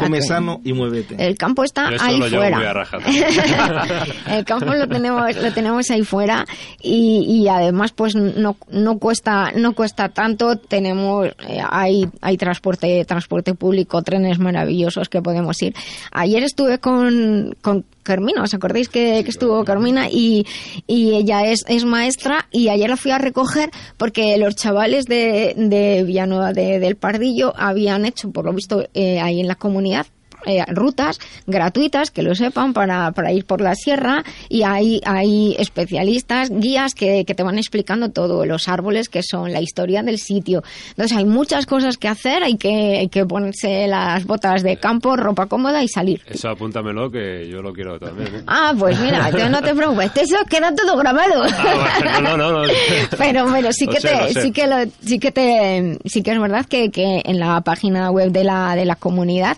[0.00, 1.16] come sano y muévete.
[1.18, 2.86] El campo está ahí fuera.
[4.30, 6.44] el campo lo tenemos, lo tenemos ahí fuera
[6.82, 10.56] y, y además pues no, no cuesta, no cuesta tanto.
[10.56, 15.74] Tenemos, eh, hay, hay transporte, transporte público, trenes maravillosos que podemos ir.
[16.12, 20.08] Ayer estuve con, con Carmina, ¿os acordáis que, estuvo Carmina?
[20.10, 20.46] Y,
[20.86, 25.54] y ella es, es, maestra y ayer la fui a recoger porque los chavales de,
[25.56, 30.19] de Villanueva del Pardillo habían hecho, por lo visto, eh, ahí en la comunidad, oportunidad
[30.46, 35.56] eh, rutas gratuitas, que lo sepan, para, para ir por la sierra y hay, hay
[35.58, 40.18] especialistas, guías que, que te van explicando todo, los árboles que son, la historia del
[40.18, 40.62] sitio.
[40.90, 45.16] Entonces hay muchas cosas que hacer, hay que, hay que ponerse las botas de campo,
[45.16, 46.22] ropa cómoda y salir.
[46.26, 48.34] Eso apúntamelo que yo lo quiero también.
[48.34, 48.42] ¿eh?
[48.46, 51.42] Ah, pues mira, no te preocupes, eso queda todo grabado.
[51.44, 52.72] Ah, no, no, no,
[53.18, 56.66] Pero bueno, sí que te, sí que lo, sí que te, sí que es verdad
[56.66, 59.56] que, que en la página web de la, de la comunidad,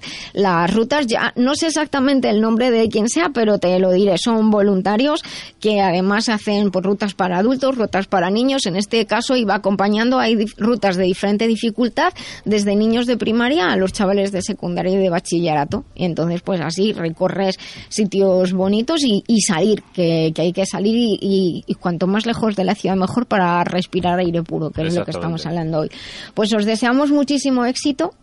[0.75, 4.51] rutas ya, no sé exactamente el nombre de quien sea, pero te lo diré, son
[4.51, 5.23] voluntarios
[5.61, 10.19] que además hacen por rutas para adultos, rutas para niños, en este caso iba acompañando,
[10.19, 12.13] hay rutas de diferente dificultad,
[12.45, 16.61] desde niños de primaria a los chavales de secundaria y de bachillerato, y entonces pues
[16.61, 17.59] así recorres
[17.89, 22.97] sitios bonitos y, salir, que, hay que salir y, cuanto más lejos de la ciudad
[22.97, 25.91] mejor para respirar aire puro, que es lo que estamos hablando hoy.
[26.35, 28.15] Pues os deseamos muchísimo éxito.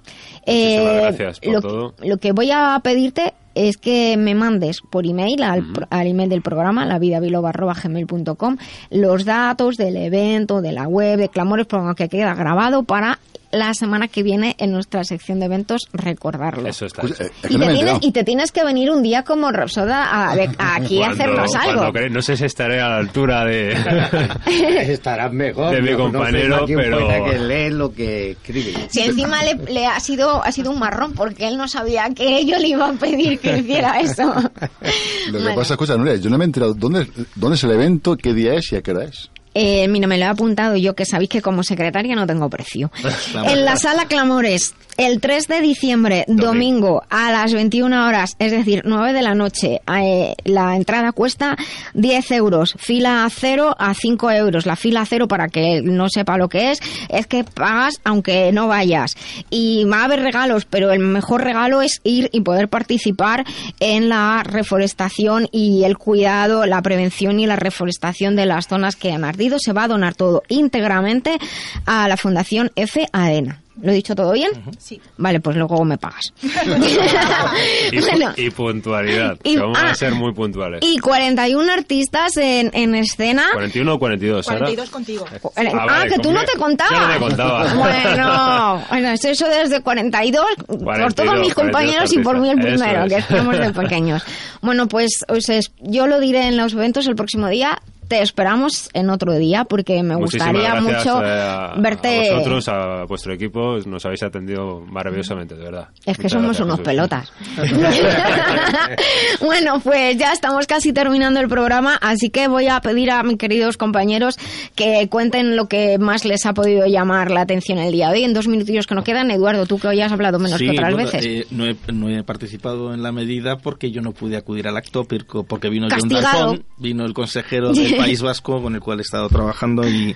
[0.45, 1.93] Eh, gracias por todo.
[2.01, 6.41] Lo que voy a pedirte es que me mandes por email al, al email del
[6.41, 8.55] programa, lavidabiloba.gmail.com,
[8.91, 13.19] los datos del evento, de la web, de Clamores, programa que queda grabado para
[13.51, 16.67] la semana que viene en nuestra sección de eventos recordarlo.
[16.67, 17.01] Eso está.
[17.03, 20.35] Eh, y, te tienes, y, te tienes, que venir un día como Rapsoda a,
[20.75, 21.91] aquí a hacernos algo.
[22.09, 23.69] no sé si estaré a la altura de...
[24.79, 25.73] Estarás mejor.
[25.73, 27.25] De mi compañero, pero...
[27.25, 28.73] que lee lo que escribe.
[28.89, 32.57] Si encima le, ha, sido, ha sido un marrón porque él no sabía que yo
[32.57, 34.23] le iba a pedir que hiciera eso.
[35.31, 36.73] lo que pasa, escucha, Nuria, yo no me he enterado.
[36.73, 38.15] ¿Dónde, ¿Dónde es el evento?
[38.15, 39.29] ¿Qué día es y a qué hora es?
[39.53, 42.91] Eh, mira, me lo he apuntado yo, que sabéis que como secretaria no tengo precio.
[43.45, 48.81] en la sala Clamores, el 3 de diciembre, domingo, a las 21 horas, es decir,
[48.85, 51.57] 9 de la noche, eh, la entrada cuesta
[51.93, 54.65] 10 euros, fila cero a 5 euros.
[54.65, 58.67] La fila cero, para que no sepa lo que es, es que pagas aunque no
[58.67, 59.15] vayas.
[59.49, 63.45] Y va a haber regalos, pero el mejor regalo es ir y poder participar
[63.79, 69.11] en la reforestación y el cuidado, la prevención y la reforestación de las zonas que
[69.11, 69.23] han
[69.59, 71.37] Se va a donar todo íntegramente
[71.85, 73.07] a la Fundación F.
[73.11, 73.61] AENA.
[73.81, 74.51] ¿Lo he dicho todo bien?
[74.77, 74.99] Sí.
[75.17, 76.33] Vale, pues luego me pagas.
[78.35, 79.37] y, puntualidad.
[79.57, 80.81] vamos a ah, ser muy puntuales.
[80.83, 83.45] Y 41 artistas en, en escena.
[83.53, 85.25] 41 o 42, 42 contigo.
[85.55, 86.93] Ah, ah que tú no te contabas.
[86.93, 87.59] Yo no te contaba.
[87.79, 93.17] Bueno, bueno, eso desde 42, por todos mis compañeros y por mí el primero, que
[93.17, 94.23] estamos de pequeños.
[94.61, 97.79] Bueno, pues, pues yo lo diré en los eventos el próximo día
[98.09, 102.31] te esperamos en otro día porque me gustaría mucho a, verte.
[102.31, 105.89] A vosotros, a vuestro equipo, nos habéis atendido maravillosamente, de verdad.
[106.05, 107.31] Es que somos unos pelotas.
[109.39, 113.37] bueno, pues ya estamos casi terminando el programa, así que voy a pedir a mis
[113.37, 114.39] queridos compañeros
[114.73, 118.23] que cuenten lo que más les ha podido llamar la atención el día de hoy.
[118.23, 120.95] En dos minutillos que nos quedan, Eduardo, tú que hoy has hablado menos que otras
[120.95, 121.23] veces.
[121.23, 124.77] Eh, no, he, no, he, participado en la medida porque yo no pude acudir al
[124.77, 125.05] acto,
[125.47, 129.83] porque vino John vino el consejero de País Vasco con el cual he estado trabajando
[129.87, 130.15] y,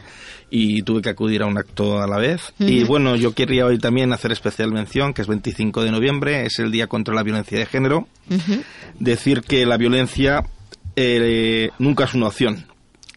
[0.83, 2.53] tuve que acudir a un acto a la vez.
[2.59, 6.59] Y bueno, yo quería hoy también hacer especial mención, que es 25 de noviembre, es
[6.59, 8.07] el Día contra la Violencia de Género.
[8.99, 10.43] Decir que la violencia
[10.95, 12.67] eh, nunca es una opción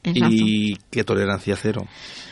[0.02, 1.86] y que tolerancia cero.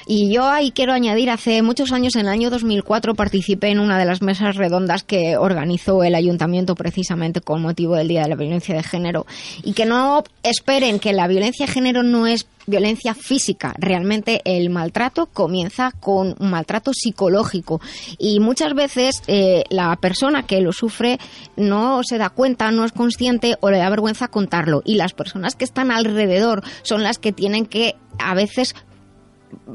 [0.07, 3.99] Y yo ahí quiero añadir, hace muchos años, en el año 2004, participé en una
[3.99, 8.37] de las mesas redondas que organizó el ayuntamiento precisamente con motivo del Día de la
[8.37, 9.27] Violencia de Género.
[9.63, 13.75] Y que no esperen que la violencia de género no es violencia física.
[13.79, 17.81] Realmente el maltrato comienza con un maltrato psicológico
[18.19, 21.19] y muchas veces eh, la persona que lo sufre
[21.57, 25.57] no se da cuenta, no es consciente o le da vergüenza contarlo y las personas
[25.57, 28.75] que están alrededor son las que tienen que a veces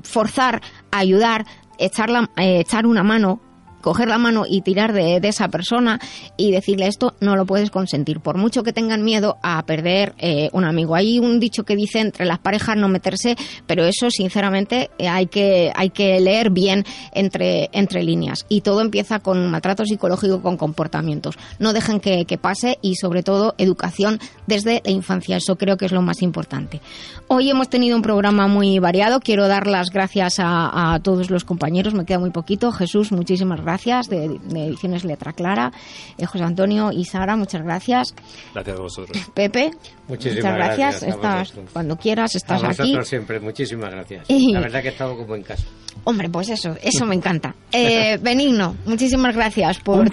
[0.03, 0.61] forzar,
[0.91, 1.45] ayudar,
[1.77, 3.39] echar, eh, echar una mano
[3.81, 5.99] coger la mano y tirar de, esa persona
[6.37, 10.49] y decirle esto no lo puedes consentir, por mucho que tengan miedo a perder eh,
[10.53, 10.95] un amigo.
[10.95, 13.35] Hay un dicho que dice entre las parejas no meterse,
[13.67, 16.83] pero eso sinceramente eh, hay que, hay que leer bien
[17.13, 18.45] entre, entre líneas.
[18.49, 21.37] Y todo empieza con un maltrato psicológico, con comportamientos.
[21.59, 25.37] No dejen que, que pase y sobre todo educación desde la infancia.
[25.37, 26.81] Eso creo que es lo más importante.
[27.27, 29.19] Hoy hemos tenido un programa muy variado.
[29.19, 31.93] Quiero dar las gracias a, a todos los compañeros.
[31.93, 32.71] Me queda muy poquito.
[32.71, 35.71] Jesús, muchísimas gracias gracias, de, Ediciones Letra Clara,
[36.17, 38.15] eh, José Antonio y Sara, muchas gracias.
[38.53, 39.31] Gracias a vosotros.
[39.33, 39.71] Pepe,
[40.07, 41.03] muchas gracias.
[41.03, 42.97] estás, cuando quieras, estás a aquí.
[43.03, 44.25] siempre, muchísimas gracias.
[44.29, 45.65] La verdad que he estado como en casa.
[46.03, 47.55] Hombre, pues eso, eso me encanta.
[47.71, 50.09] Eh, Benigno, muchísimas gracias por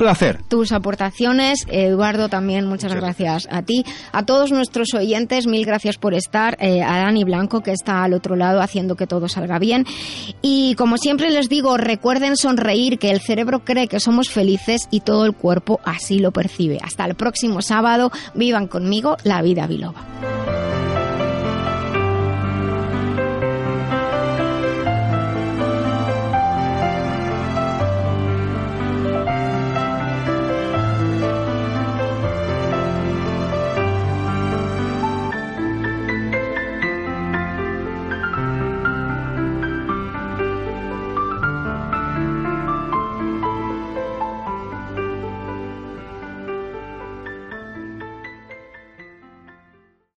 [0.47, 1.65] tus aportaciones.
[1.69, 3.49] Eduardo, también muchas, gracias.
[3.51, 3.83] a ti.
[4.13, 6.59] A todos nuestros oyentes, mil gracias por estar.
[6.61, 9.87] Eh, a Dani Blanco, que está al otro lado haciendo que todo salga bien.
[10.43, 15.01] Y como siempre les digo, recuerden sonreír, que el cerebro cree que somos felices y
[15.01, 16.79] todo el cuerpo así lo percibe.
[16.83, 20.05] Hasta el próximo sábado, vivan conmigo la vida biloba.